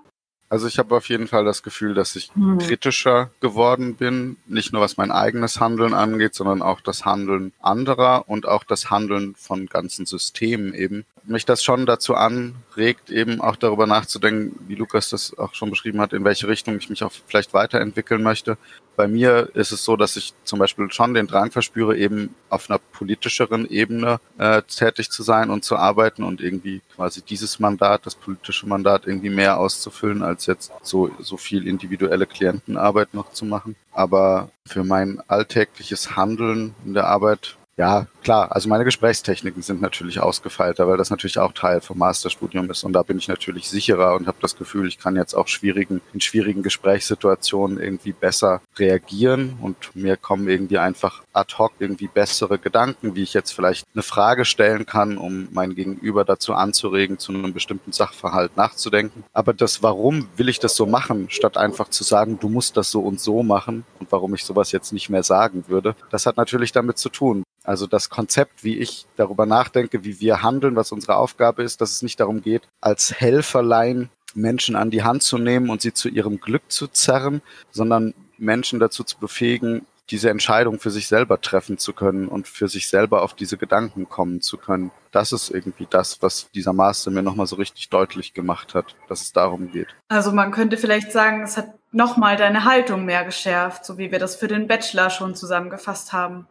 Also 0.52 0.68
ich 0.68 0.80
habe 0.80 0.98
auf 0.98 1.08
jeden 1.08 1.30
Fall 1.30 1.46
das 1.46 1.64
Gefühl, 1.64 1.94
dass 1.94 2.18
ich 2.18 2.36
mhm. 2.36 2.58
kritischer 2.58 3.30
geworden 3.40 3.96
bin, 3.96 4.36
nicht 4.48 4.74
nur 4.74 4.82
was 4.82 4.98
mein 4.98 5.10
eigenes 5.10 5.62
Handeln 5.62 5.94
angeht, 5.94 6.36
sondern 6.36 6.62
auch 6.62 6.82
das 6.82 7.06
Handeln 7.06 7.54
anderer 7.62 8.28
und 8.28 8.50
auch 8.50 8.66
das 8.66 8.92
Handeln 8.92 9.34
von 9.36 9.68
ganzen 9.68 10.06
Systemen 10.06 10.74
eben. 10.74 11.06
Mich 11.24 11.46
das 11.46 11.64
schon 11.64 11.86
dazu 11.86 12.16
anregt, 12.16 13.10
eben 13.10 13.42
auch 13.42 13.56
darüber 13.56 13.86
nachzudenken, 13.86 14.58
wie 14.68 14.76
Lukas 14.76 15.10
das 15.10 15.38
auch 15.38 15.54
schon 15.54 15.70
beschrieben 15.70 16.02
hat, 16.02 16.14
in 16.14 16.24
welche 16.24 16.48
Richtung 16.48 16.78
ich 16.78 16.90
mich 16.90 17.04
auch 17.04 17.12
vielleicht 17.28 17.54
weiterentwickeln 17.54 18.24
möchte 18.24 18.58
bei 18.96 19.08
mir 19.08 19.50
ist 19.56 19.72
es 19.72 19.84
so, 19.84 19.96
dass 19.96 20.16
ich 20.16 20.34
zum 20.44 20.60
Beispiel 20.60 20.92
schon 20.92 21.14
den 21.14 21.28
Drang 21.28 21.50
verspüre, 21.50 21.98
eben 21.98 22.36
auf 22.50 22.70
einer 22.70 22.78
politischeren 22.78 23.68
Ebene 23.68 24.20
äh, 24.38 24.62
tätig 24.64 25.10
zu 25.10 25.24
sein 25.24 25.50
und 25.50 25.64
zu 25.64 25.76
arbeiten 25.76 26.24
und 26.24 26.42
irgendwie 26.42 26.82
quasi 26.96 27.22
dieses 27.22 27.60
Mandat, 27.60 28.06
das 28.06 28.16
politische 28.16 28.68
Mandat 28.68 29.08
irgendwie 29.08 29.30
mehr 29.30 29.60
auszufüllen, 29.60 30.22
als 30.22 30.46
jetzt 30.46 30.72
so, 30.84 31.10
so 31.20 31.38
viel 31.38 31.68
individuelle 31.68 32.28
Klientenarbeit 32.28 33.14
noch 33.14 33.32
zu 33.32 33.46
machen. 33.46 33.76
Aber 33.92 34.52
für 34.68 34.84
mein 34.84 35.22
alltägliches 35.28 36.16
Handeln 36.16 36.76
in 36.86 36.94
der 36.94 37.08
Arbeit 37.08 37.58
ja, 37.78 38.06
klar. 38.22 38.52
Also 38.52 38.68
meine 38.68 38.84
Gesprächstechniken 38.84 39.62
sind 39.62 39.82
natürlich 39.82 40.20
ausgefeilter, 40.20 40.88
weil 40.88 40.98
das 40.98 41.10
natürlich 41.10 41.40
auch 41.40 41.54
Teil 41.54 41.80
vom 41.80 41.98
Masterstudium 41.98 42.70
ist. 42.70 42.84
Und 42.84 42.94
da 42.94 43.02
bin 43.02 43.18
ich 43.18 43.30
natürlich 43.30 43.70
sicherer 43.70 44.16
und 44.16 44.28
habe 44.28 44.38
das 44.42 44.58
Gefühl, 44.58 44.88
ich 44.88 45.00
kann 45.00 45.16
jetzt 45.16 45.34
auch 45.34 45.48
schwierigen, 45.48 46.02
in 46.14 46.20
schwierigen 46.20 46.64
Gesprächssituationen 46.64 47.80
irgendwie 47.80 48.12
besser 48.12 48.62
reagieren 48.78 49.58
und 49.62 49.96
mir 49.96 50.18
kommen 50.18 50.50
irgendwie 50.50 50.78
einfach 50.78 51.24
ad 51.34 51.56
hoc 51.58 51.72
irgendwie 51.80 52.08
bessere 52.08 52.60
Gedanken, 52.60 53.16
wie 53.16 53.24
ich 53.24 53.34
jetzt 53.34 53.52
vielleicht 53.52 53.88
eine 53.94 54.04
Frage 54.04 54.44
stellen 54.44 54.86
kann, 54.86 55.18
um 55.18 55.48
mein 55.52 55.74
Gegenüber 55.74 56.26
dazu 56.26 56.54
anzuregen, 56.54 57.20
zu 57.20 57.32
einem 57.32 57.54
bestimmten 57.54 57.94
Sachverhalt 57.94 58.58
nachzudenken. 58.58 59.24
Aber 59.32 59.54
das 59.54 59.82
Warum 59.82 60.28
will 60.36 60.50
ich 60.50 60.60
das 60.60 60.76
so 60.76 60.86
machen, 60.86 61.30
statt 61.30 61.58
einfach 61.58 61.90
zu 61.90 62.04
sagen, 62.04 62.38
du 62.40 62.50
musst 62.50 62.76
das 62.76 62.92
so 62.92 63.00
und 63.00 63.20
so 63.20 63.44
machen 63.44 63.86
und 64.00 64.12
warum 64.12 64.36
ich 64.36 64.44
sowas 64.44 64.74
jetzt 64.74 64.92
nicht 64.92 65.10
mehr 65.10 65.24
sagen 65.24 65.64
würde, 65.68 65.96
das 66.10 66.26
hat 66.26 66.38
natürlich 66.38 66.74
damit 66.74 66.98
zu 66.98 67.10
tun, 67.10 67.44
also 67.64 67.88
das 67.88 68.10
Konzept, 68.10 68.64
wie 68.64 68.78
ich 68.78 69.06
darüber 69.16 69.46
nachdenke, 69.46 70.04
wie 70.04 70.20
wir 70.20 70.42
handeln, 70.42 70.76
was 70.76 70.92
unsere 70.92 71.16
Aufgabe 71.16 71.64
ist, 71.64 71.82
dass 71.82 71.92
es 71.92 72.02
nicht 72.02 72.20
darum 72.20 72.42
geht, 72.42 72.68
als 72.80 73.14
Helferlein 73.20 74.10
Menschen 74.34 74.76
an 74.76 74.92
die 74.92 75.04
Hand 75.04 75.24
zu 75.24 75.38
nehmen 75.38 75.70
und 75.70 75.82
sie 75.82 75.94
zu 75.94 76.10
ihrem 76.10 76.40
Glück 76.40 76.64
zu 76.70 76.88
zerren, 76.88 77.42
sondern 77.70 78.14
Menschen 78.38 78.80
dazu 78.80 79.04
zu 79.04 79.20
befähigen, 79.20 79.86
diese 80.10 80.30
Entscheidung 80.30 80.80
für 80.80 80.92
sich 80.92 81.08
selber 81.08 81.40
treffen 81.40 81.78
zu 81.78 81.94
können 81.94 82.28
und 82.28 82.48
für 82.48 82.68
sich 82.68 82.90
selber 82.90 83.22
auf 83.22 83.34
diese 83.34 83.58
Gedanken 83.58 84.10
kommen 84.10 84.42
zu 84.42 84.58
können. 84.58 84.92
Das 85.12 85.32
ist 85.32 85.50
irgendwie 85.50 85.88
das, 85.90 86.22
was 86.22 86.50
dieser 86.52 86.74
Master 86.74 87.12
mir 87.12 87.22
nochmal 87.22 87.48
so 87.48 87.56
richtig 87.56 87.90
deutlich 87.90 88.34
gemacht 88.34 88.76
hat, 88.76 88.96
dass 89.08 89.22
es 89.22 89.32
darum 89.32 89.72
geht. 89.72 89.88
Also 90.10 90.34
man 90.34 90.52
könnte 90.52 90.76
vielleicht 90.76 91.14
sagen, 91.14 91.44
es 91.44 91.56
hat 91.56 91.74
nochmal 91.94 92.36
deine 92.36 92.66
Haltung 92.66 93.06
mehr 93.06 93.24
geschärft, 93.24 93.86
so 93.86 93.98
wie 93.98 94.12
wir 94.12 94.20
das 94.20 94.36
für 94.36 94.48
den 94.48 94.68
Bachelor 94.68 95.10
schon 95.10 95.34
zusammengefasst 95.34 96.12
haben. 96.12 96.46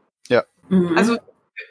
Mhm. 0.70 0.96
Also 0.96 1.18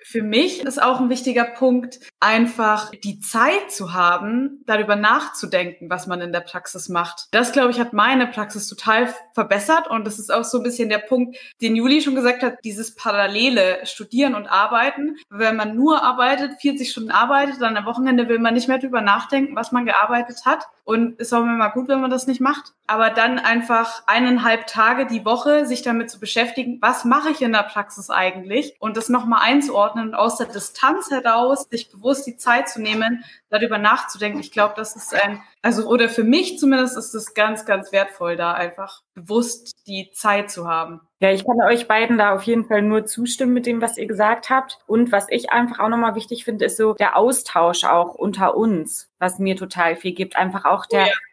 für 0.03 0.23
mich 0.23 0.61
ist 0.61 0.81
auch 0.81 0.99
ein 0.99 1.09
wichtiger 1.09 1.43
Punkt, 1.43 1.99
einfach 2.19 2.91
die 2.91 3.19
Zeit 3.19 3.71
zu 3.71 3.93
haben, 3.93 4.63
darüber 4.65 4.95
nachzudenken, 4.95 5.89
was 5.89 6.07
man 6.07 6.21
in 6.21 6.31
der 6.31 6.39
Praxis 6.39 6.89
macht. 6.89 7.27
Das, 7.31 7.51
glaube 7.51 7.71
ich, 7.71 7.79
hat 7.79 7.93
meine 7.93 8.27
Praxis 8.27 8.67
total 8.67 9.13
verbessert 9.33 9.87
und 9.87 10.05
das 10.05 10.19
ist 10.19 10.33
auch 10.33 10.43
so 10.43 10.57
ein 10.57 10.63
bisschen 10.63 10.89
der 10.89 10.97
Punkt, 10.99 11.37
den 11.61 11.75
Juli 11.75 12.01
schon 12.01 12.15
gesagt 12.15 12.43
hat, 12.43 12.57
dieses 12.63 12.95
parallele 12.95 13.85
Studieren 13.85 14.35
und 14.35 14.47
Arbeiten. 14.47 15.15
Wenn 15.29 15.55
man 15.55 15.75
nur 15.75 16.03
arbeitet, 16.03 16.59
40 16.59 16.89
Stunden 16.89 17.11
arbeitet, 17.11 17.61
dann 17.61 17.77
am 17.77 17.85
Wochenende 17.85 18.27
will 18.27 18.39
man 18.39 18.53
nicht 18.53 18.67
mehr 18.67 18.79
drüber 18.79 19.01
nachdenken, 19.01 19.55
was 19.55 19.71
man 19.71 19.85
gearbeitet 19.85 20.45
hat 20.45 20.65
und 20.83 21.19
ist 21.19 21.33
auch 21.33 21.43
immer 21.43 21.69
gut, 21.69 21.87
wenn 21.87 22.01
man 22.01 22.09
das 22.09 22.25
nicht 22.25 22.41
macht. 22.41 22.73
Aber 22.87 23.11
dann 23.11 23.37
einfach 23.37 24.01
eineinhalb 24.07 24.65
Tage 24.65 25.05
die 25.05 25.23
Woche 25.23 25.67
sich 25.67 25.83
damit 25.83 26.09
zu 26.09 26.19
beschäftigen, 26.19 26.79
was 26.81 27.05
mache 27.05 27.29
ich 27.29 27.41
in 27.41 27.51
der 27.51 27.63
Praxis 27.63 28.09
eigentlich 28.09 28.75
und 28.79 28.97
das 28.97 29.09
nochmal 29.09 29.41
einzuordnen 29.43 29.78
und 29.87 30.15
aus 30.15 30.37
der 30.37 30.47
Distanz 30.47 31.09
heraus 31.09 31.67
sich 31.69 31.89
bewusst 31.91 32.27
die 32.27 32.37
Zeit 32.37 32.69
zu 32.69 32.81
nehmen, 32.81 33.23
darüber 33.49 33.77
nachzudenken. 33.77 34.39
Ich 34.39 34.51
glaube, 34.51 34.73
das 34.75 34.95
ist 34.95 35.13
ein, 35.13 35.41
also 35.61 35.87
oder 35.87 36.09
für 36.09 36.23
mich 36.23 36.59
zumindest 36.59 36.97
ist 36.97 37.13
es 37.13 37.33
ganz, 37.33 37.65
ganz 37.65 37.91
wertvoll, 37.91 38.35
da 38.35 38.53
einfach 38.53 39.01
bewusst 39.15 39.75
die 39.87 40.11
Zeit 40.13 40.51
zu 40.51 40.67
haben. 40.67 41.01
Ja, 41.21 41.31
ich 41.31 41.45
kann 41.45 41.61
euch 41.67 41.87
beiden 41.87 42.17
da 42.17 42.33
auf 42.33 42.43
jeden 42.43 42.65
Fall 42.65 42.81
nur 42.81 43.05
zustimmen 43.05 43.53
mit 43.53 43.65
dem, 43.65 43.81
was 43.81 43.97
ihr 43.97 44.07
gesagt 44.07 44.49
habt. 44.49 44.79
Und 44.87 45.11
was 45.11 45.27
ich 45.29 45.51
einfach 45.51 45.79
auch 45.79 45.89
nochmal 45.89 46.15
wichtig 46.15 46.45
finde, 46.45 46.65
ist 46.65 46.77
so 46.77 46.93
der 46.93 47.17
Austausch 47.17 47.83
auch 47.83 48.15
unter 48.15 48.55
uns, 48.55 49.09
was 49.19 49.39
mir 49.39 49.57
total 49.57 49.95
viel 49.95 50.13
gibt. 50.13 50.37
Einfach 50.37 50.65
auch 50.65 50.85
der 50.85 51.07
oh, 51.07 51.28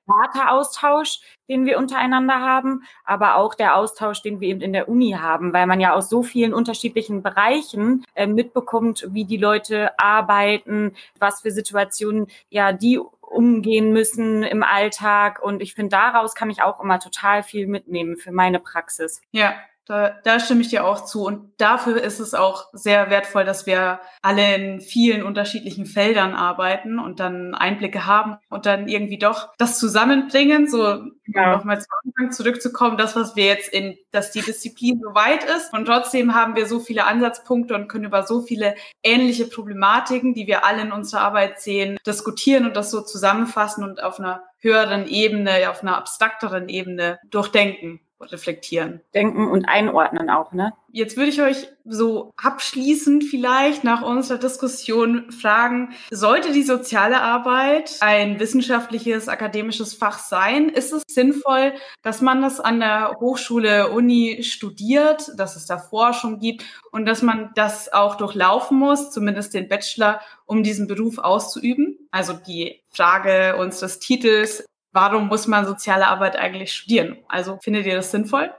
den 1.49 1.65
wir 1.65 1.79
untereinander 1.79 2.41
haben, 2.41 2.83
aber 3.05 3.37
auch 3.37 3.55
der 3.55 3.77
Austausch, 3.77 4.23
den 4.23 4.41
wir 4.41 4.49
eben 4.49 4.61
in 4.61 4.73
der 4.73 4.89
Uni 4.89 5.13
haben, 5.13 5.53
weil 5.53 5.67
man 5.67 5.81
ja 5.81 5.93
aus 5.93 6.09
so 6.09 6.23
vielen 6.23 6.55
unterschiedlichen 6.55 7.23
Bereichen 7.23 8.05
äh, 8.15 8.27
mitbekommt, 8.27 9.07
wie 9.11 9.25
die 9.25 9.37
Leute 9.37 9.99
arbeiten, 9.99 10.95
was 11.19 11.43
für 11.43 11.51
Situationen 11.51 12.27
ja 12.51 12.73
die 12.73 12.99
umgehen 13.21 13.93
müssen 13.93 14.43
im 14.43 14.63
Alltag. 14.63 15.43
Und 15.43 15.61
ich 15.61 15.75
finde, 15.75 15.91
daraus 15.91 16.35
kann 16.35 16.51
ich 16.51 16.63
auch 16.63 16.81
immer 16.81 17.01
total 17.01 17.43
viel 17.43 17.67
mitnehmen 17.67 18.17
für 18.17 18.33
meine 18.33 18.61
Praxis. 18.61 19.21
Ja, 19.33 19.55
da, 19.87 20.17
da 20.25 20.41
stimme 20.41 20.63
ich 20.63 20.69
dir 20.69 20.85
auch 20.85 21.05
zu. 21.05 21.25
Und 21.25 21.53
dafür 21.59 22.03
ist 22.03 22.19
es 22.19 22.35
auch 22.35 22.67
sehr 22.73 23.09
wertvoll, 23.09 23.45
dass 23.45 23.67
wir 23.67 24.01
alle 24.21 24.57
in 24.57 24.81
vielen 24.81 25.23
unterschiedlichen 25.23 25.87
Feldern 25.87 26.35
arbeiten 26.35 26.99
und 26.99 27.21
dann 27.21 27.55
Einblicke 27.55 28.05
haben 28.05 28.37
und 28.49 28.67
dann 28.67 28.89
irgendwie 28.89 29.19
doch 29.19 29.51
das 29.59 29.79
zusammenbringen, 29.79 30.69
so 30.69 31.05
ja. 31.27 31.57
nochmal 31.57 31.81
zum 31.81 31.93
Anfang 32.05 32.33
zurückzukommen, 32.33 32.97
das, 32.97 33.15
was 33.15 33.37
wir 33.37 33.47
jetzt 33.47 33.73
in, 33.73 33.97
dass 34.11 34.33
die 34.33 34.43
Disziplin 34.43 35.01
so 35.01 35.15
weit 35.15 35.45
ist. 35.45 35.73
Und 35.73 35.87
trotzdem 35.87 36.35
haben 36.35 36.57
wir 36.57 36.67
so 36.67 36.81
viele 36.81 37.05
Ansatzpunkte 37.05 37.75
und 37.75 37.87
können 37.89 38.07
über 38.07 38.27
so 38.27 38.43
viele 38.43 38.75
ähnliche 39.05 39.47
Problematiken, 39.47 40.35
die 40.35 40.49
wir 40.49 40.65
alle 40.65 40.83
in 40.83 40.93
unserer 40.93 41.21
Arbeit 41.21 41.61
sehen, 41.61 41.97
diskutieren 42.05 42.67
und 42.67 42.77
das 42.77 42.91
so 42.91 43.03
zusammenfassen 43.03 43.85
und 43.85 44.03
auf 44.03 44.19
einer 44.19 44.43
höheren 44.59 45.07
Ebene, 45.07 45.71
auf 45.71 45.83
einer 45.83 45.97
abstrakteren 45.97 46.69
Ebene 46.69 47.21
durchdenken 47.31 48.01
reflektieren. 48.21 49.01
Denken 49.15 49.49
und 49.49 49.67
einordnen 49.67 50.31
auch, 50.31 50.53
ne? 50.53 50.73
Jetzt 50.91 51.19
würde 51.19 51.29
ich 51.29 51.43
euch 51.43 51.69
so 51.85 52.33
abschließend 52.43 53.25
vielleicht 53.25 53.85
nach 53.85 54.01
unserer 54.01 54.39
Diskussion 54.39 55.31
fragen, 55.31 55.91
sollte 56.11 56.53
die 56.53 56.63
soziale 56.63 57.21
Arbeit 57.21 57.99
ein 58.01 58.41
wissenschaftliches, 58.41 59.29
akademisches 59.29 59.93
Fach 59.93 60.19
sein? 60.19 60.71
Ist 60.71 60.95
es 60.95 61.03
sinnvoll, 61.07 61.75
dass 62.03 62.23
man 62.23 62.41
das 62.41 62.61
an 62.61 62.81
der 62.81 63.17
Hochschule, 63.21 63.91
Uni 63.91 64.43
studiert, 64.43 65.31
dass 65.37 65.57
es 65.57 65.67
da 65.67 65.77
Forschung 65.77 66.39
gibt 66.39 66.65
und 66.93 67.05
dass 67.05 67.21
man 67.21 67.51
das 67.55 67.93
auch 67.93 68.15
durchlaufen 68.15 68.79
muss, 68.79 69.11
zumindest 69.11 69.53
den 69.53 69.69
Bachelor, 69.69 70.21
um 70.47 70.63
diesen 70.63 70.87
Beruf 70.87 71.19
auszuüben? 71.19 72.09
Also 72.11 72.33
die 72.33 72.81
Frage 72.89 73.57
unseres 73.59 73.99
Titels 73.99 74.65
warum 74.97 75.29
muss 75.29 75.47
man 75.47 75.67
soziale 75.67 76.09
Arbeit 76.09 76.37
eigentlich 76.37 76.73
studieren? 76.73 77.19
Also 77.29 77.59
findet 77.63 77.87
ihr 77.87 77.95
das 77.95 78.11
sinnvoll? 78.11 78.51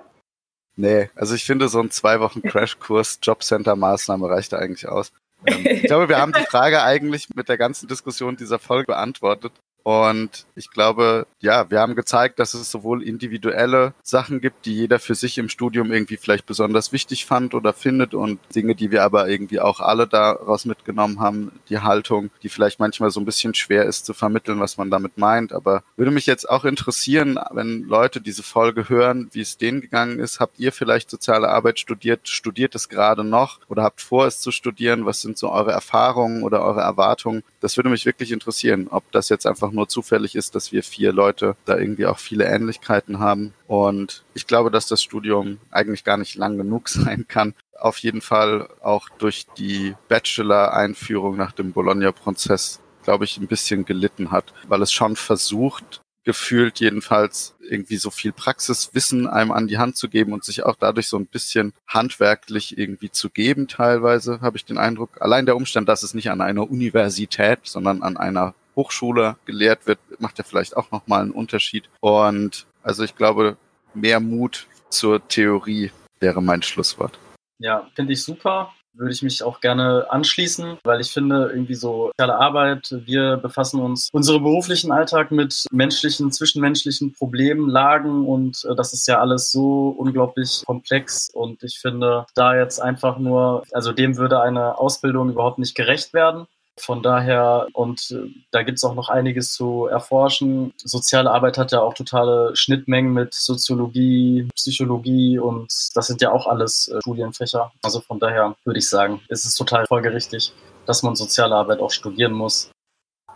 Nee, 0.75 1.09
also 1.15 1.33
ich 1.33 1.43
finde, 1.43 1.67
so 1.67 1.79
ein 1.79 1.89
zwei 1.89 2.19
Wochen 2.19 2.41
Crashkurs 2.43 3.19
Jobcenter-Maßnahme 3.23 4.29
reicht 4.29 4.53
da 4.53 4.57
eigentlich 4.57 4.87
aus. 4.87 5.11
Ähm, 5.45 5.65
ich 5.65 5.83
glaube, 5.83 6.07
wir 6.07 6.19
haben 6.19 6.33
die 6.33 6.45
Frage 6.49 6.83
eigentlich 6.83 7.27
mit 7.33 7.49
der 7.49 7.57
ganzen 7.57 7.87
Diskussion 7.87 8.37
dieser 8.37 8.59
Folge 8.59 8.85
beantwortet. 8.85 9.51
Und 9.87 10.47
ich 10.55 10.69
glaube, 10.69 11.27
ja, 11.39 11.71
wir 11.71 11.79
haben 11.79 11.95
gezeigt, 11.95 12.39
dass 12.39 12.53
es 12.53 12.69
sowohl 12.69 13.01
individuelle 13.01 13.93
Sachen 14.03 14.41
gibt, 14.41 14.65
die 14.65 14.75
jeder 14.75 14.99
für 14.99 15.15
sich 15.15 15.37
im 15.37 15.47
Studium 15.47 15.93
irgendwie 15.93 16.17
vielleicht 16.17 16.45
besonders 16.45 16.91
wichtig 16.91 17.25
fand 17.25 17.53
oder 17.53 17.71
findet 17.71 18.13
und 18.13 18.37
Dinge, 18.53 18.75
die 18.75 18.91
wir 18.91 19.03
aber 19.05 19.29
irgendwie 19.29 19.61
auch 19.61 19.79
alle 19.79 20.05
daraus 20.05 20.65
mitgenommen 20.65 21.21
haben, 21.21 21.53
die 21.69 21.79
Haltung, 21.79 22.31
die 22.43 22.49
vielleicht 22.49 22.81
manchmal 22.81 23.11
so 23.11 23.21
ein 23.21 23.25
bisschen 23.25 23.53
schwer 23.53 23.85
ist 23.85 24.05
zu 24.05 24.13
vermitteln, 24.13 24.59
was 24.59 24.75
man 24.75 24.91
damit 24.91 25.17
meint. 25.17 25.53
Aber 25.53 25.83
würde 25.95 26.11
mich 26.11 26.25
jetzt 26.25 26.49
auch 26.49 26.65
interessieren, 26.65 27.39
wenn 27.51 27.83
Leute 27.83 28.19
diese 28.19 28.43
Folge 28.43 28.89
hören, 28.89 29.29
wie 29.31 29.39
es 29.39 29.55
denen 29.55 29.79
gegangen 29.79 30.19
ist. 30.19 30.41
Habt 30.41 30.59
ihr 30.59 30.73
vielleicht 30.73 31.09
soziale 31.09 31.47
Arbeit 31.47 31.79
studiert? 31.79 32.27
Studiert 32.27 32.75
es 32.75 32.89
gerade 32.89 33.23
noch 33.23 33.61
oder 33.69 33.83
habt 33.83 34.01
vor, 34.01 34.27
es 34.27 34.41
zu 34.41 34.51
studieren? 34.51 35.05
Was 35.05 35.21
sind 35.21 35.37
so 35.37 35.49
eure 35.49 35.71
Erfahrungen 35.71 36.43
oder 36.43 36.61
eure 36.61 36.81
Erwartungen? 36.81 37.41
Das 37.61 37.77
würde 37.77 37.89
mich 37.89 38.05
wirklich 38.05 38.33
interessieren, 38.33 38.89
ob 38.89 39.09
das 39.13 39.29
jetzt 39.29 39.47
einfach 39.47 39.71
nur 39.77 39.87
zufällig 39.87 40.35
ist, 40.35 40.55
dass 40.55 40.73
wir 40.73 40.83
vier 40.83 41.13
Leute 41.13 41.55
da 41.63 41.77
irgendwie 41.77 42.05
auch 42.05 42.19
viele 42.19 42.45
Ähnlichkeiten 42.45 43.19
haben. 43.19 43.53
Und 43.67 44.23
ich 44.33 44.45
glaube, 44.45 44.71
dass 44.71 44.87
das 44.87 45.01
Studium 45.01 45.59
eigentlich 45.71 46.03
gar 46.03 46.17
nicht 46.17 46.35
lang 46.35 46.57
genug 46.57 46.89
sein 46.89 47.25
kann. 47.27 47.53
Auf 47.79 47.99
jeden 47.99 48.21
Fall 48.21 48.67
auch 48.81 49.07
durch 49.17 49.45
die 49.57 49.95
Bachelor-Einführung 50.09 51.37
nach 51.37 51.53
dem 51.53 51.71
Bologna-Prozess 51.71 52.81
glaube 53.07 53.23
ich, 53.23 53.37
ein 53.37 53.47
bisschen 53.47 53.85
gelitten 53.85 54.31
hat, 54.31 54.53
weil 54.67 54.81
es 54.81 54.91
schon 54.91 55.15
versucht, 55.15 56.01
gefühlt 56.25 56.81
jedenfalls 56.81 57.55
irgendwie 57.61 57.95
so 57.95 58.09
viel 58.09 58.33
Praxiswissen 58.33 59.27
einem 59.27 59.53
an 59.53 59.67
die 59.67 59.77
Hand 59.77 59.95
zu 59.95 60.09
geben 60.09 60.33
und 60.33 60.43
sich 60.43 60.65
auch 60.65 60.75
dadurch 60.75 61.07
so 61.07 61.15
ein 61.15 61.25
bisschen 61.25 61.71
handwerklich 61.87 62.77
irgendwie 62.77 63.09
zu 63.09 63.29
geben 63.29 63.69
teilweise, 63.69 64.41
habe 64.41 64.57
ich 64.57 64.65
den 64.65 64.77
Eindruck. 64.77 65.21
Allein 65.21 65.45
der 65.45 65.55
Umstand, 65.55 65.87
dass 65.87 66.03
es 66.03 66.13
nicht 66.13 66.31
an 66.31 66.41
einer 66.41 66.69
Universität, 66.69 67.59
sondern 67.63 68.03
an 68.03 68.17
einer 68.17 68.55
Hochschule 68.77 69.35
gelehrt 69.45 69.85
wird, 69.87 69.99
macht 70.19 70.37
ja 70.37 70.45
vielleicht 70.45 70.77
auch 70.77 70.91
nochmal 70.91 71.23
einen 71.23 71.31
Unterschied. 71.31 71.89
Und 71.99 72.65
also 72.83 73.03
ich 73.03 73.15
glaube, 73.15 73.57
mehr 73.93 74.21
Mut 74.21 74.67
zur 74.89 75.27
Theorie 75.27 75.91
wäre 76.21 76.41
mein 76.41 76.63
Schlusswort. 76.63 77.19
Ja, 77.59 77.89
finde 77.95 78.13
ich 78.13 78.23
super 78.23 78.71
würde 78.97 79.13
ich 79.13 79.21
mich 79.21 79.43
auch 79.43 79.61
gerne 79.61 80.07
anschließen, 80.09 80.77
weil 80.83 81.01
ich 81.01 81.11
finde, 81.11 81.49
irgendwie 81.53 81.75
so 81.75 82.07
soziale 82.07 82.37
Arbeit, 82.37 82.93
wir 83.05 83.37
befassen 83.37 83.79
uns 83.79 84.09
unseren 84.11 84.43
beruflichen 84.43 84.91
Alltag 84.91 85.31
mit 85.31 85.65
menschlichen, 85.71 86.31
zwischenmenschlichen 86.31 87.13
Problemen, 87.13 87.69
Lagen 87.69 88.25
und 88.25 88.65
äh, 88.69 88.75
das 88.75 88.93
ist 88.93 89.07
ja 89.07 89.19
alles 89.19 89.51
so 89.51 89.89
unglaublich 89.89 90.63
komplex 90.65 91.29
und 91.33 91.63
ich 91.63 91.79
finde, 91.79 92.25
da 92.35 92.55
jetzt 92.55 92.79
einfach 92.79 93.19
nur, 93.19 93.63
also 93.71 93.91
dem 93.91 94.17
würde 94.17 94.41
eine 94.41 94.77
Ausbildung 94.77 95.29
überhaupt 95.29 95.59
nicht 95.59 95.75
gerecht 95.75 96.13
werden. 96.13 96.47
Von 96.79 97.01
daher, 97.01 97.67
und 97.73 98.11
äh, 98.11 98.29
da 98.51 98.63
gibt 98.63 98.77
es 98.77 98.83
auch 98.83 98.95
noch 98.95 99.09
einiges 99.09 99.51
zu 99.51 99.87
erforschen. 99.87 100.73
Soziale 100.77 101.31
Arbeit 101.31 101.57
hat 101.57 101.71
ja 101.71 101.81
auch 101.81 101.93
totale 101.93 102.55
Schnittmengen 102.55 103.13
mit 103.13 103.33
Soziologie, 103.33 104.47
Psychologie 104.55 105.39
und 105.39 105.73
das 105.95 106.07
sind 106.07 106.21
ja 106.21 106.31
auch 106.31 106.47
alles 106.47 106.87
äh, 106.87 107.01
Studienfächer. 107.01 107.71
Also 107.83 107.99
von 108.01 108.19
daher 108.19 108.55
würde 108.63 108.79
ich 108.79 108.89
sagen, 108.89 109.21
ist 109.29 109.45
es 109.45 109.55
total 109.55 109.85
folgerichtig, 109.87 110.53
dass 110.85 111.03
man 111.03 111.15
soziale 111.15 111.55
Arbeit 111.55 111.79
auch 111.79 111.91
studieren 111.91 112.33
muss. 112.33 112.69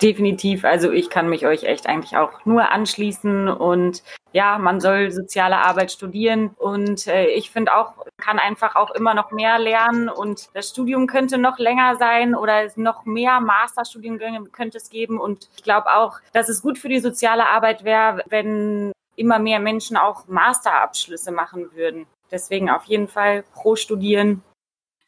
Definitiv. 0.02 0.66
Also 0.66 0.92
ich 0.92 1.12
kann 1.12 1.30
mich 1.30 1.46
euch 1.46 1.64
echt 1.64 1.86
eigentlich 1.86 2.18
auch 2.18 2.44
nur 2.44 2.72
anschließen. 2.72 3.48
Und 3.48 4.02
ja, 4.34 4.58
man 4.58 4.82
soll 4.82 5.12
soziale 5.12 5.58
Arbeit 5.58 5.92
studieren. 5.92 6.52
Und 6.58 7.06
äh, 7.06 7.28
ich 7.28 7.52
finde 7.52 7.76
auch, 7.76 7.94
kann 8.18 8.40
einfach 8.40 8.76
auch 8.76 8.90
immer 8.92 9.14
noch 9.14 9.32
mehr 9.32 9.60
lernen. 9.60 10.10
Und 10.10 10.50
das 10.56 10.70
Studium 10.70 11.06
könnte 11.06 11.38
noch 11.38 11.60
länger 11.60 11.98
sein 11.98 12.34
oder 12.34 12.68
noch 12.78 13.06
mehr 13.06 13.40
Masterstudiengänge 13.42 14.46
könnte 14.46 14.80
es 14.80 14.90
geben. 14.90 15.20
Und 15.20 15.50
ich 15.56 15.64
glaube 15.64 15.94
auch, 15.94 16.20
dass 16.34 16.50
es 16.50 16.64
gut 16.64 16.80
für 16.80 16.90
die 16.90 17.00
soziale 17.00 17.48
Arbeit 17.48 17.84
wäre, 17.84 18.24
wenn 18.28 18.92
immer 19.16 19.38
mehr 19.38 19.60
Menschen 19.60 19.98
auch 19.98 20.28
Masterabschlüsse 20.28 21.32
machen 21.32 21.76
würden. 21.76 22.08
Deswegen 22.32 22.72
auf 22.72 22.86
jeden 22.86 23.08
Fall 23.08 23.44
pro 23.54 23.76
Studieren 23.76 24.42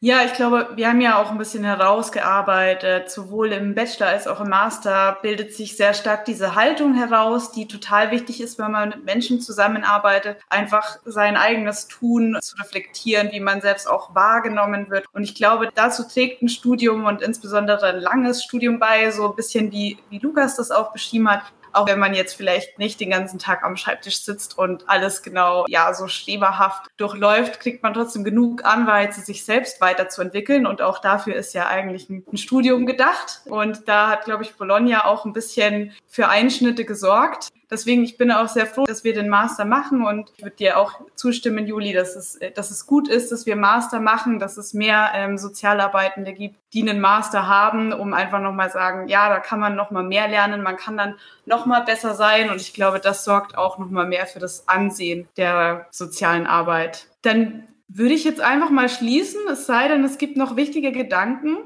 ja, 0.05 0.25
ich 0.25 0.33
glaube, 0.33 0.67
wir 0.75 0.89
haben 0.89 0.99
ja 0.99 1.17
auch 1.17 1.31
ein 1.31 1.37
bisschen 1.37 1.63
herausgearbeitet, 1.63 3.09
sowohl 3.09 3.53
im 3.53 3.73
Bachelor 3.73 4.07
als 4.07 4.27
auch 4.27 4.41
im 4.41 4.49
Master 4.49 5.17
bildet 5.21 5.53
sich 5.53 5.77
sehr 5.77 5.93
stark 5.93 6.25
diese 6.25 6.55
Haltung 6.55 6.93
heraus, 6.93 7.53
die 7.53 7.69
total 7.69 8.11
wichtig 8.11 8.41
ist, 8.41 8.59
wenn 8.59 8.71
man 8.71 8.89
mit 8.89 9.05
Menschen 9.05 9.39
zusammenarbeitet, 9.39 10.41
einfach 10.49 10.97
sein 11.05 11.37
eigenes 11.37 11.87
Tun 11.87 12.37
zu 12.41 12.57
reflektieren, 12.57 13.29
wie 13.31 13.39
man 13.39 13.61
selbst 13.61 13.87
auch 13.87 14.13
wahrgenommen 14.13 14.89
wird. 14.89 15.05
Und 15.13 15.23
ich 15.23 15.35
glaube, 15.35 15.69
dazu 15.73 16.03
trägt 16.03 16.41
ein 16.41 16.49
Studium 16.49 17.05
und 17.05 17.21
insbesondere 17.21 17.85
ein 17.85 18.01
langes 18.01 18.43
Studium 18.43 18.79
bei, 18.79 19.09
so 19.09 19.29
ein 19.29 19.37
bisschen 19.37 19.71
wie, 19.71 19.99
wie 20.09 20.19
Lukas 20.19 20.57
das 20.57 20.69
auch 20.69 20.91
beschrieben 20.91 21.29
hat, 21.29 21.43
auch 21.73 21.87
wenn 21.87 21.99
man 21.99 22.13
jetzt 22.13 22.33
vielleicht 22.33 22.79
nicht 22.79 22.99
den 22.99 23.09
ganzen 23.09 23.39
Tag 23.39 23.63
am 23.63 23.75
Schreibtisch 23.75 24.21
sitzt 24.21 24.57
und 24.57 24.87
alles 24.89 25.23
genau, 25.23 25.65
ja, 25.67 25.93
so 25.93 26.07
schleberhaft 26.07 26.87
durchläuft, 26.97 27.59
kriegt 27.59 27.83
man 27.83 27.93
trotzdem 27.93 28.23
genug 28.23 28.63
Anreize, 28.63 29.21
sich 29.21 29.43
selbst 29.43 29.81
weiterzuentwickeln. 29.81 30.65
Und 30.65 30.81
auch 30.81 30.99
dafür 30.99 31.35
ist 31.35 31.53
ja 31.53 31.67
eigentlich 31.67 32.09
ein, 32.09 32.23
ein 32.31 32.37
Studium 32.37 32.85
gedacht. 32.85 33.41
Und 33.45 33.87
da 33.87 34.09
hat, 34.09 34.25
glaube 34.25 34.43
ich, 34.43 34.55
Bologna 34.55 35.05
auch 35.05 35.25
ein 35.25 35.33
bisschen 35.33 35.93
für 36.07 36.29
Einschnitte 36.29 36.85
gesorgt. 36.85 37.49
Deswegen, 37.73 38.03
ich 38.03 38.17
bin 38.19 38.31
auch 38.31 38.47
sehr 38.47 38.67
froh, 38.67 38.85
dass 38.85 39.03
wir 39.03 39.15
den 39.15 39.29
Master 39.29 39.65
machen 39.65 40.05
und 40.05 40.31
ich 40.37 40.43
würde 40.43 40.55
dir 40.55 40.77
auch 40.77 41.01
zustimmen, 41.15 41.65
Juli, 41.65 41.91
dass 41.91 42.15
es, 42.15 42.39
dass 42.53 42.69
es 42.69 42.85
gut 42.85 43.07
ist, 43.07 43.31
dass 43.31 43.47
wir 43.47 43.55
Master 43.55 43.99
machen, 43.99 44.37
dass 44.37 44.57
es 44.57 44.75
mehr 44.75 45.09
ähm, 45.15 45.39
Sozialarbeitende 45.39 46.33
gibt, 46.33 46.55
die 46.71 46.87
einen 46.87 47.01
Master 47.01 47.47
haben, 47.47 47.91
um 47.91 48.13
einfach 48.13 48.39
nochmal 48.39 48.69
sagen, 48.69 49.07
ja, 49.07 49.27
da 49.27 49.39
kann 49.39 49.59
man 49.59 49.75
nochmal 49.75 50.03
mehr 50.03 50.27
lernen, 50.27 50.61
man 50.61 50.77
kann 50.77 50.97
dann 50.97 51.15
nochmal 51.47 51.83
besser 51.83 52.13
sein 52.13 52.51
und 52.51 52.61
ich 52.61 52.75
glaube, 52.75 52.99
das 52.99 53.25
sorgt 53.25 53.57
auch 53.57 53.79
nochmal 53.79 54.05
mehr 54.05 54.27
für 54.27 54.39
das 54.39 54.67
Ansehen 54.67 55.27
der 55.35 55.87
sozialen 55.89 56.45
Arbeit. 56.45 57.07
Dann 57.23 57.67
würde 57.87 58.13
ich 58.13 58.23
jetzt 58.23 58.39
einfach 58.39 58.69
mal 58.69 58.87
schließen, 58.87 59.41
es 59.51 59.65
sei 59.65 59.87
denn, 59.87 60.03
es 60.03 60.19
gibt 60.19 60.37
noch 60.37 60.55
wichtige 60.55 60.91
Gedanken. 60.91 61.57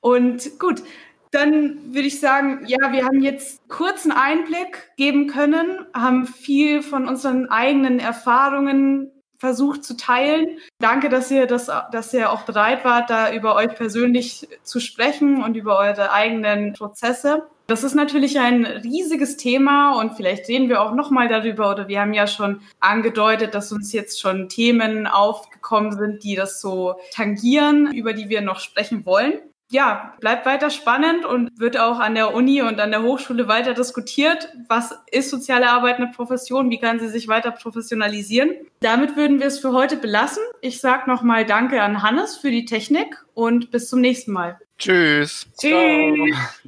Und 0.00 0.58
gut, 0.60 0.82
dann 1.30 1.94
würde 1.94 2.08
ich 2.08 2.20
sagen, 2.20 2.64
ja, 2.66 2.92
wir 2.92 3.04
haben 3.04 3.22
jetzt 3.22 3.66
kurzen 3.68 4.12
Einblick 4.12 4.90
geben 4.96 5.28
können, 5.28 5.86
haben 5.94 6.26
viel 6.26 6.82
von 6.82 7.06
unseren 7.06 7.48
eigenen 7.48 8.00
Erfahrungen 8.00 9.12
versucht 9.38 9.84
zu 9.84 9.96
teilen. 9.96 10.58
Danke, 10.80 11.08
dass 11.08 11.30
ihr 11.30 11.46
das, 11.46 11.70
dass 11.92 12.12
ihr 12.12 12.30
auch 12.30 12.42
bereit 12.42 12.84
wart, 12.84 13.08
da 13.08 13.32
über 13.32 13.54
euch 13.54 13.74
persönlich 13.74 14.46
zu 14.62 14.80
sprechen 14.80 15.42
und 15.42 15.56
über 15.56 15.78
eure 15.78 16.12
eigenen 16.12 16.74
Prozesse. 16.74 17.44
Das 17.66 17.84
ist 17.84 17.94
natürlich 17.94 18.38
ein 18.38 18.66
riesiges 18.66 19.36
Thema 19.36 19.98
und 19.98 20.16
vielleicht 20.16 20.48
reden 20.48 20.68
wir 20.68 20.82
auch 20.82 20.92
noch 20.92 21.10
mal 21.10 21.28
darüber 21.28 21.70
oder 21.70 21.86
wir 21.88 22.00
haben 22.00 22.12
ja 22.12 22.26
schon 22.26 22.60
angedeutet, 22.80 23.54
dass 23.54 23.72
uns 23.72 23.92
jetzt 23.92 24.20
schon 24.20 24.48
Themen 24.48 25.06
aufgekommen 25.06 25.92
sind, 25.92 26.24
die 26.24 26.34
das 26.34 26.60
so 26.60 26.96
tangieren, 27.14 27.92
über 27.94 28.12
die 28.12 28.28
wir 28.28 28.40
noch 28.40 28.58
sprechen 28.58 29.06
wollen 29.06 29.40
ja, 29.70 30.14
bleibt 30.20 30.46
weiter 30.46 30.68
spannend 30.68 31.24
und 31.24 31.50
wird 31.58 31.78
auch 31.78 32.00
an 32.00 32.14
der 32.16 32.34
Uni 32.34 32.60
und 32.60 32.80
an 32.80 32.90
der 32.90 33.02
Hochschule 33.02 33.46
weiter 33.46 33.72
diskutiert. 33.72 34.52
Was 34.68 34.92
ist 35.10 35.30
soziale 35.30 35.70
Arbeit 35.70 35.96
eine 35.96 36.08
Profession? 36.08 36.70
Wie 36.70 36.78
kann 36.78 36.98
sie 36.98 37.08
sich 37.08 37.28
weiter 37.28 37.52
professionalisieren? 37.52 38.50
Damit 38.80 39.16
würden 39.16 39.38
wir 39.38 39.46
es 39.46 39.60
für 39.60 39.72
heute 39.72 39.96
belassen. 39.96 40.42
Ich 40.60 40.80
sage 40.80 41.08
nochmal 41.08 41.46
Danke 41.46 41.82
an 41.82 42.02
Hannes 42.02 42.36
für 42.36 42.50
die 42.50 42.64
Technik 42.64 43.24
und 43.34 43.70
bis 43.70 43.88
zum 43.88 44.00
nächsten 44.00 44.32
Mal. 44.32 44.58
Tschüss. 44.78 45.46
Tschüss. 45.56 46.60